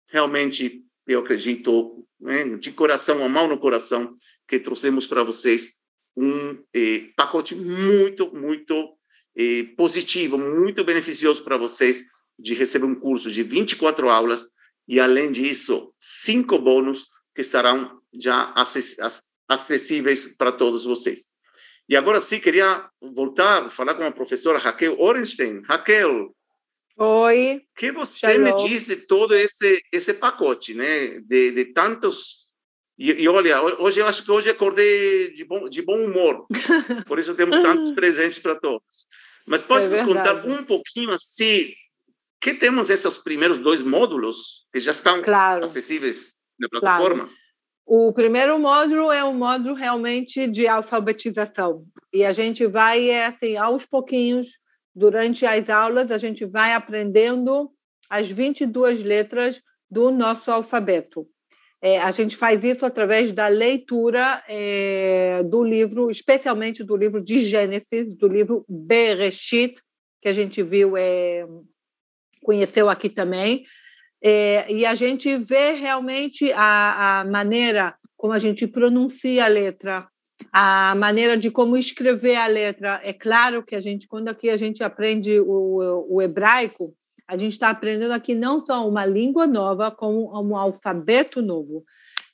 Realmente, 0.07 0.83
eu 1.07 1.21
acredito, 1.21 2.07
né, 2.19 2.43
de 2.57 2.71
coração, 2.71 3.23
a 3.23 3.29
mão 3.29 3.47
no 3.47 3.59
coração, 3.59 4.15
que 4.47 4.59
trouxemos 4.59 5.07
para 5.07 5.23
vocês 5.23 5.79
um 6.15 6.63
eh, 6.73 7.09
pacote 7.15 7.55
muito, 7.55 8.31
muito 8.33 8.95
eh, 9.35 9.63
positivo, 9.75 10.37
muito 10.37 10.83
beneficioso 10.83 11.43
para 11.43 11.57
vocês 11.57 12.03
de 12.37 12.53
receber 12.53 12.85
um 12.85 12.95
curso 12.95 13.31
de 13.31 13.43
24 13.43 14.09
aulas 14.09 14.49
e, 14.87 14.99
além 14.99 15.31
disso, 15.31 15.93
cinco 15.99 16.59
bônus 16.59 17.05
que 17.33 17.41
estarão 17.41 17.99
já 18.13 18.53
acessíveis 19.47 20.35
para 20.37 20.51
todos 20.51 20.83
vocês. 20.83 21.33
E 21.87 21.95
agora 21.95 22.21
sim, 22.21 22.39
queria 22.39 22.87
voltar, 23.01 23.69
falar 23.69 23.95
com 23.95 24.03
a 24.03 24.11
professora 24.11 24.59
Raquel 24.59 24.99
Orenstein. 24.99 25.61
Raquel, 25.63 26.33
Oi. 26.97 27.57
O 27.57 27.79
que 27.79 27.91
você 27.91 28.37
me 28.37 28.53
diz 28.55 28.85
de 28.85 28.95
todo 28.97 29.33
esse 29.33 29.81
esse 29.91 30.13
pacote, 30.13 30.73
né? 30.73 31.19
De, 31.21 31.51
de 31.51 31.65
tantos 31.65 32.43
e, 32.97 33.23
e, 33.23 33.27
olha, 33.27 33.59
hoje 33.79 33.99
eu 33.99 34.07
acho 34.07 34.23
que 34.23 34.31
hoje 34.31 34.49
acordei 34.49 35.33
de 35.33 35.43
bom, 35.43 35.67
de 35.67 35.81
bom 35.81 35.97
humor, 35.97 36.45
por 37.07 37.17
isso 37.17 37.33
temos 37.33 37.57
tantos 37.59 37.91
presentes 37.91 38.37
para 38.37 38.55
todos. 38.55 39.07
Mas 39.47 39.63
pode 39.63 39.85
é 39.85 39.89
nos 39.89 40.01
contar 40.03 40.45
um 40.45 40.63
pouquinho 40.63 41.09
assim, 41.09 41.73
que 42.39 42.53
temos 42.53 42.89
esses 42.89 43.17
primeiros 43.17 43.57
dois 43.57 43.81
módulos 43.81 44.67
que 44.71 44.79
já 44.79 44.91
estão 44.91 45.21
claro. 45.23 45.63
acessíveis 45.63 46.35
na 46.59 46.69
plataforma? 46.69 47.23
Claro. 47.23 47.43
O 47.85 48.13
primeiro 48.13 48.57
módulo 48.59 49.11
é 49.11 49.23
um 49.23 49.33
módulo 49.33 49.75
realmente 49.75 50.47
de 50.47 50.67
alfabetização. 50.67 51.83
E 52.13 52.23
a 52.23 52.31
gente 52.31 52.65
vai, 52.65 53.09
é, 53.09 53.25
assim, 53.25 53.57
aos 53.57 53.85
pouquinhos, 53.85 54.47
durante 54.95 55.45
as 55.45 55.69
aulas, 55.69 56.11
a 56.11 56.17
gente 56.17 56.45
vai 56.45 56.73
aprendendo 56.73 57.71
as 58.09 58.29
22 58.29 59.01
letras 59.03 59.61
do 59.89 60.11
nosso 60.11 60.51
alfabeto. 60.51 61.27
É, 61.81 61.99
a 61.99 62.11
gente 62.11 62.37
faz 62.37 62.63
isso 62.63 62.85
através 62.85 63.33
da 63.33 63.47
leitura 63.47 64.41
é, 64.47 65.43
do 65.43 65.63
livro, 65.63 66.09
especialmente 66.09 66.83
do 66.83 66.95
livro 66.95 67.21
de 67.21 67.43
Gênesis, 67.43 68.15
do 68.15 68.27
livro 68.27 68.65
Bereshit, 68.69 69.75
que 70.21 70.29
a 70.29 70.33
gente 70.33 70.63
viu, 70.63 70.95
é, 70.95 71.45
conheceu 72.41 72.89
aqui 72.89 73.09
também. 73.09 73.65
É, 74.23 74.71
e 74.71 74.85
a 74.85 74.95
gente 74.95 75.37
vê 75.37 75.73
realmente 75.73 76.53
a, 76.53 77.19
a 77.19 77.25
maneira 77.25 77.95
como 78.15 78.31
a 78.31 78.39
gente 78.39 78.65
pronuncia 78.65 79.43
a 79.43 79.49
letra, 79.49 80.07
a 80.51 80.95
maneira 80.95 81.37
de 81.37 81.49
como 81.49 81.77
escrever 81.77 82.35
a 82.35 82.47
letra. 82.47 82.99
É 83.03 83.13
claro 83.13 83.63
que 83.63 83.75
a 83.75 83.81
gente, 83.81 84.07
quando 84.07 84.29
aqui 84.29 84.49
a 84.49 84.57
gente 84.57 84.83
aprende 84.83 85.39
o, 85.39 86.05
o 86.09 86.21
hebraico, 86.21 86.93
a 87.27 87.37
gente 87.37 87.53
está 87.53 87.69
aprendendo 87.69 88.11
aqui 88.11 88.35
não 88.35 88.61
só 88.61 88.87
uma 88.87 89.05
língua 89.05 89.47
nova, 89.47 89.89
como 89.89 90.31
um 90.39 90.57
alfabeto 90.57 91.41
novo. 91.41 91.83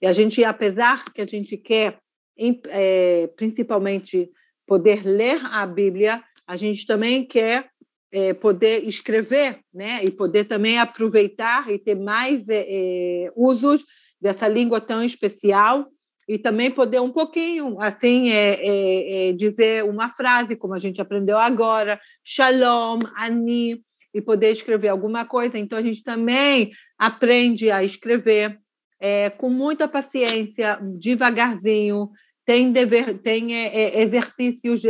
E 0.01 0.07
a 0.07 0.12
gente, 0.12 0.43
apesar 0.43 1.05
que 1.14 1.22
a 1.22 1.26
gente 1.26 1.57
quer, 1.57 1.99
é, 2.68 3.28
principalmente, 3.36 4.30
poder 4.66 5.05
ler 5.05 5.39
a 5.45 5.66
Bíblia, 5.66 6.24
a 6.47 6.55
gente 6.55 6.86
também 6.86 7.26
quer 7.26 7.70
é, 8.12 8.34
poder 8.34 8.84
escrever, 8.88 9.60
né? 9.74 10.03
E 10.03 10.10
poder 10.10 10.45
também 10.45 10.80
aproveitar 10.80 11.70
e 11.70 11.78
ter 11.78 11.95
mais 11.95 12.47
é, 12.49 12.66
é 12.68 13.32
usos 13.36 13.86
dessa 14.20 14.47
língua 14.47 14.82
tão 14.82 15.03
especial 15.03 15.88
e 16.30 16.38
também 16.38 16.70
poder 16.70 17.02
um 17.02 17.12
pouquinho, 17.12 17.82
assim, 17.82 18.30
é, 18.30 18.60
é, 18.62 19.30
é, 19.30 19.34
dizer 19.34 19.84
uma 19.84 20.10
frase, 20.10 20.56
como 20.56 20.76
a 20.76 20.78
gente 20.78 21.02
aprendeu 21.02 21.40
agora, 21.40 22.00
shalom, 22.24 23.00
ani, 23.18 23.82
e 24.14 24.22
poder 24.22 24.52
escrever 24.52 24.90
alguma 24.90 25.26
coisa. 25.26 25.58
Então, 25.58 25.76
a 25.76 25.82
gente 25.82 26.04
também 26.04 26.70
aprende 27.00 27.72
a 27.72 27.84
escrever 27.84 28.60
é, 29.00 29.32
com 29.32 29.50
muita 29.50 29.88
paciência, 29.88 30.80
devagarzinho, 31.00 32.12
tem, 32.46 32.72
dever, 32.72 33.18
tem 33.18 33.56
é, 33.56 33.76
é, 33.76 34.02
exercícios, 34.04 34.84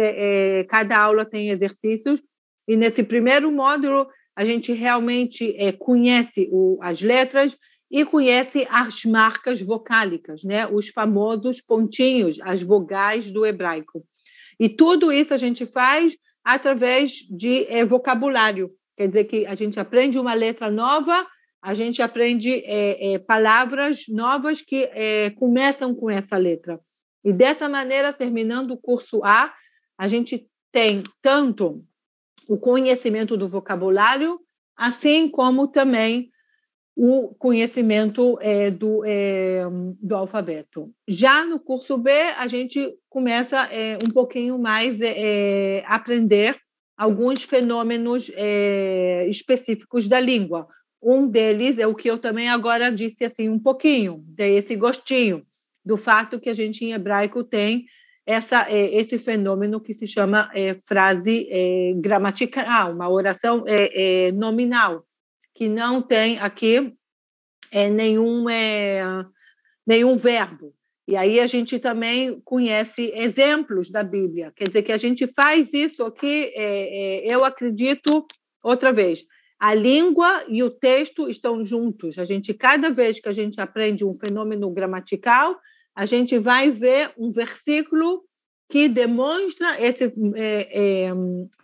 cada 0.67 0.97
aula 0.97 1.23
tem 1.23 1.51
exercícios, 1.51 2.21
e 2.67 2.75
nesse 2.75 3.01
primeiro 3.01 3.49
módulo, 3.49 4.07
a 4.35 4.43
gente 4.43 4.73
realmente 4.73 5.55
conhece 5.79 6.49
o, 6.51 6.77
as 6.81 7.01
letras, 7.01 7.57
e 7.89 8.05
conhece 8.05 8.67
as 8.69 9.03
marcas 9.03 9.61
vocálicas, 9.61 10.43
né? 10.43 10.67
os 10.67 10.89
famosos 10.89 11.59
pontinhos, 11.59 12.39
as 12.41 12.61
vogais 12.61 13.31
do 13.31 13.45
hebraico. 13.45 14.05
E 14.59 14.69
tudo 14.69 15.11
isso 15.11 15.33
a 15.33 15.37
gente 15.37 15.65
faz 15.65 16.15
através 16.43 17.13
de 17.29 17.65
é, 17.65 17.83
vocabulário. 17.83 18.71
Quer 18.95 19.07
dizer 19.07 19.23
que 19.25 19.45
a 19.45 19.55
gente 19.55 19.79
aprende 19.79 20.19
uma 20.19 20.33
letra 20.33 20.69
nova, 20.69 21.25
a 21.61 21.73
gente 21.73 22.01
aprende 22.01 22.63
é, 22.65 23.13
é, 23.13 23.19
palavras 23.19 24.03
novas 24.07 24.61
que 24.61 24.89
começam 25.37 25.95
com 25.95 26.09
essa 26.09 26.37
letra. 26.37 26.79
E 27.23 27.33
dessa 27.33 27.67
maneira, 27.67 28.13
terminando 28.13 28.71
o 28.71 28.77
curso 28.77 29.23
A, 29.23 29.53
a 29.97 30.07
gente 30.07 30.47
tem 30.71 31.03
tanto 31.21 31.83
o 32.47 32.57
conhecimento 32.57 33.35
do 33.35 33.47
vocabulário, 33.47 34.39
assim 34.75 35.29
como 35.29 35.67
também 35.67 36.29
o 37.01 37.33
conhecimento 37.35 38.37
é, 38.41 38.69
do, 38.69 39.05
é, 39.05 39.63
do 40.01 40.15
alfabeto. 40.17 40.91
Já 41.07 41.45
no 41.45 41.57
curso 41.57 41.97
B, 41.97 42.11
a 42.11 42.45
gente 42.45 42.93
começa 43.07 43.73
é, 43.73 43.97
um 44.05 44.09
pouquinho 44.09 44.59
mais 44.59 44.99
é, 44.99 45.13
é, 45.17 45.83
aprender 45.87 46.57
alguns 46.97 47.41
fenômenos 47.43 48.29
é, 48.35 49.25
específicos 49.29 50.09
da 50.09 50.19
língua. 50.19 50.67
Um 51.01 51.25
deles 51.25 51.79
é 51.79 51.87
o 51.87 51.95
que 51.95 52.09
eu 52.09 52.17
também 52.17 52.49
agora 52.49 52.91
disse 52.91 53.23
assim 53.23 53.47
um 53.47 53.59
pouquinho, 53.59 54.21
dei 54.27 54.57
esse 54.57 54.75
gostinho 54.75 55.45
do 55.85 55.95
fato 55.95 56.37
que 56.37 56.49
a 56.49 56.53
gente 56.53 56.83
em 56.83 56.91
hebraico 56.91 57.45
tem 57.45 57.85
essa, 58.25 58.69
esse 58.69 59.17
fenômeno 59.17 59.79
que 59.79 59.93
se 59.93 60.05
chama 60.05 60.51
frase 60.85 61.47
gramatical, 61.95 62.93
uma 62.93 63.09
oração 63.09 63.63
nominal 64.33 65.05
que 65.59 65.67
não 65.67 66.01
tem 66.01 66.39
aqui 66.39 66.93
é, 67.69 67.89
nenhum, 67.89 68.49
é, 68.49 69.03
nenhum 69.85 70.15
verbo. 70.15 70.73
E 71.05 71.17
aí 71.17 71.37
a 71.37 71.47
gente 71.47 71.77
também 71.79 72.39
conhece 72.45 73.11
exemplos 73.13 73.89
da 73.89 74.01
Bíblia. 74.01 74.53
Quer 74.55 74.69
dizer 74.69 74.83
que 74.83 74.93
a 74.93 74.97
gente 74.97 75.27
faz 75.27 75.73
isso 75.73 76.05
aqui, 76.05 76.53
é, 76.55 77.25
é, 77.27 77.35
eu 77.35 77.43
acredito, 77.43 78.25
outra 78.63 78.93
vez, 78.93 79.25
a 79.59 79.73
língua 79.73 80.45
e 80.47 80.63
o 80.63 80.69
texto 80.69 81.27
estão 81.27 81.65
juntos. 81.65 82.17
A 82.17 82.23
gente, 82.23 82.53
cada 82.53 82.89
vez 82.89 83.19
que 83.19 83.27
a 83.27 83.33
gente 83.33 83.59
aprende 83.59 84.05
um 84.05 84.13
fenômeno 84.13 84.71
gramatical, 84.71 85.59
a 85.93 86.05
gente 86.05 86.39
vai 86.39 86.71
ver 86.71 87.11
um 87.17 87.33
versículo 87.33 88.23
que 88.69 88.87
demonstra 88.87 89.75
esse 89.81 90.05
é, 90.35 91.07
é, 91.07 91.09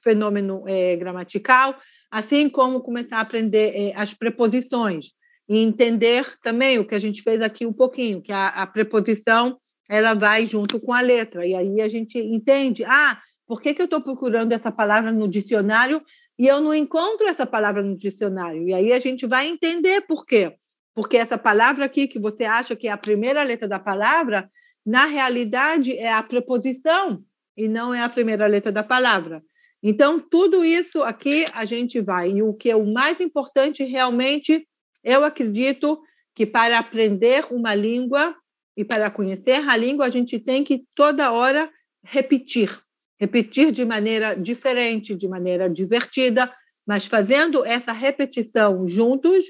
fenômeno 0.03 0.65
é, 0.67 0.97
gramatical, 0.97 1.79
assim 2.09 2.49
como 2.49 2.81
começar 2.81 3.17
a 3.17 3.21
aprender 3.21 3.73
é, 3.75 3.93
as 3.95 4.13
preposições 4.13 5.11
e 5.47 5.57
entender 5.57 6.25
também 6.41 6.79
o 6.79 6.85
que 6.85 6.95
a 6.95 6.99
gente 6.99 7.21
fez 7.21 7.41
aqui 7.41 7.65
um 7.65 7.73
pouquinho, 7.73 8.21
que 8.21 8.31
a, 8.31 8.47
a 8.47 8.67
preposição 8.67 9.57
ela 9.87 10.13
vai 10.13 10.45
junto 10.47 10.79
com 10.79 10.91
a 10.91 11.01
letra, 11.01 11.45
e 11.45 11.53
aí 11.53 11.79
a 11.79 11.87
gente 11.87 12.17
entende, 12.17 12.83
ah, 12.85 13.19
por 13.47 13.61
que, 13.61 13.73
que 13.73 13.81
eu 13.81 13.85
estou 13.85 14.01
procurando 14.01 14.51
essa 14.51 14.71
palavra 14.71 15.11
no 15.11 15.27
dicionário 15.27 16.01
e 16.37 16.47
eu 16.47 16.59
não 16.59 16.73
encontro 16.73 17.27
essa 17.27 17.45
palavra 17.45 17.83
no 17.83 17.95
dicionário? 17.97 18.67
E 18.67 18.73
aí 18.73 18.91
a 18.91 18.99
gente 18.99 19.27
vai 19.27 19.47
entender 19.47 20.01
por 20.01 20.25
quê. 20.25 20.55
Porque 20.95 21.17
essa 21.17 21.37
palavra 21.37 21.85
aqui, 21.85 22.07
que 22.07 22.17
você 22.17 22.45
acha 22.45 22.75
que 22.75 22.87
é 22.87 22.91
a 22.91 22.97
primeira 22.97 23.43
letra 23.43 23.67
da 23.67 23.77
palavra, 23.77 24.49
na 24.85 25.05
realidade 25.05 25.95
é 25.95 26.11
a 26.11 26.23
preposição 26.23 27.21
e 27.55 27.67
não 27.67 27.93
é 27.93 28.01
a 28.01 28.09
primeira 28.09 28.47
letra 28.47 28.71
da 28.71 28.83
palavra. 28.83 29.43
Então, 29.87 30.19
tudo 30.19 30.65
isso 30.65 31.03
aqui 31.03 31.45
a 31.53 31.63
gente 31.63 32.01
vai. 32.01 32.31
E 32.31 32.41
o 32.41 32.55
que 32.55 32.71
é 32.71 32.75
o 32.75 32.91
mais 32.91 33.19
importante 33.19 33.83
realmente, 33.83 34.67
eu 35.03 35.23
acredito 35.23 36.01
que 36.33 36.43
para 36.43 36.79
aprender 36.79 37.45
uma 37.51 37.75
língua 37.75 38.35
e 38.75 38.83
para 38.83 39.11
conhecer 39.11 39.63
a 39.69 39.77
língua, 39.77 40.07
a 40.07 40.09
gente 40.09 40.39
tem 40.39 40.63
que 40.63 40.85
toda 40.95 41.31
hora 41.31 41.71
repetir. 42.03 42.75
Repetir 43.19 43.71
de 43.71 43.85
maneira 43.85 44.33
diferente, 44.33 45.13
de 45.13 45.27
maneira 45.27 45.69
divertida, 45.69 46.51
mas 46.83 47.05
fazendo 47.05 47.63
essa 47.63 47.91
repetição 47.91 48.87
juntos, 48.87 49.45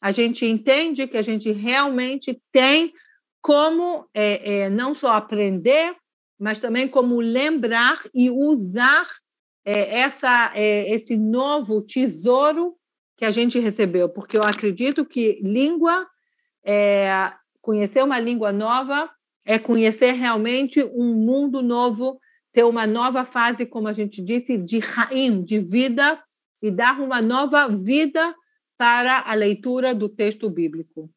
a 0.00 0.12
gente 0.12 0.46
entende 0.46 1.08
que 1.08 1.16
a 1.16 1.22
gente 1.22 1.50
realmente 1.50 2.40
tem 2.52 2.92
como 3.42 4.06
é, 4.14 4.60
é, 4.60 4.70
não 4.70 4.94
só 4.94 5.10
aprender, 5.14 5.96
mas 6.38 6.60
também 6.60 6.86
como 6.86 7.20
lembrar 7.20 8.00
e 8.14 8.30
usar 8.30 9.08
é, 9.64 10.00
essa, 10.00 10.52
é, 10.54 10.90
esse 10.92 11.16
novo 11.16 11.82
tesouro 11.82 12.74
que 13.16 13.24
a 13.24 13.30
gente 13.30 13.58
recebeu, 13.58 14.08
porque 14.08 14.38
eu 14.38 14.42
acredito 14.42 15.04
que 15.04 15.38
língua, 15.42 16.06
é, 16.64 17.32
conhecer 17.60 18.02
uma 18.02 18.18
língua 18.18 18.52
nova, 18.52 19.10
é 19.44 19.58
conhecer 19.58 20.12
realmente 20.12 20.82
um 20.82 21.14
mundo 21.14 21.62
novo, 21.62 22.18
ter 22.52 22.64
uma 22.64 22.86
nova 22.86 23.24
fase, 23.24 23.66
como 23.66 23.88
a 23.88 23.92
gente 23.92 24.22
disse, 24.22 24.56
de 24.56 24.78
raim, 24.78 25.42
de 25.42 25.58
vida, 25.58 26.22
e 26.62 26.70
dar 26.70 27.00
uma 27.00 27.20
nova 27.20 27.68
vida 27.68 28.34
para 28.76 29.20
a 29.20 29.34
leitura 29.34 29.94
do 29.94 30.08
texto 30.08 30.48
bíblico. 30.48 31.10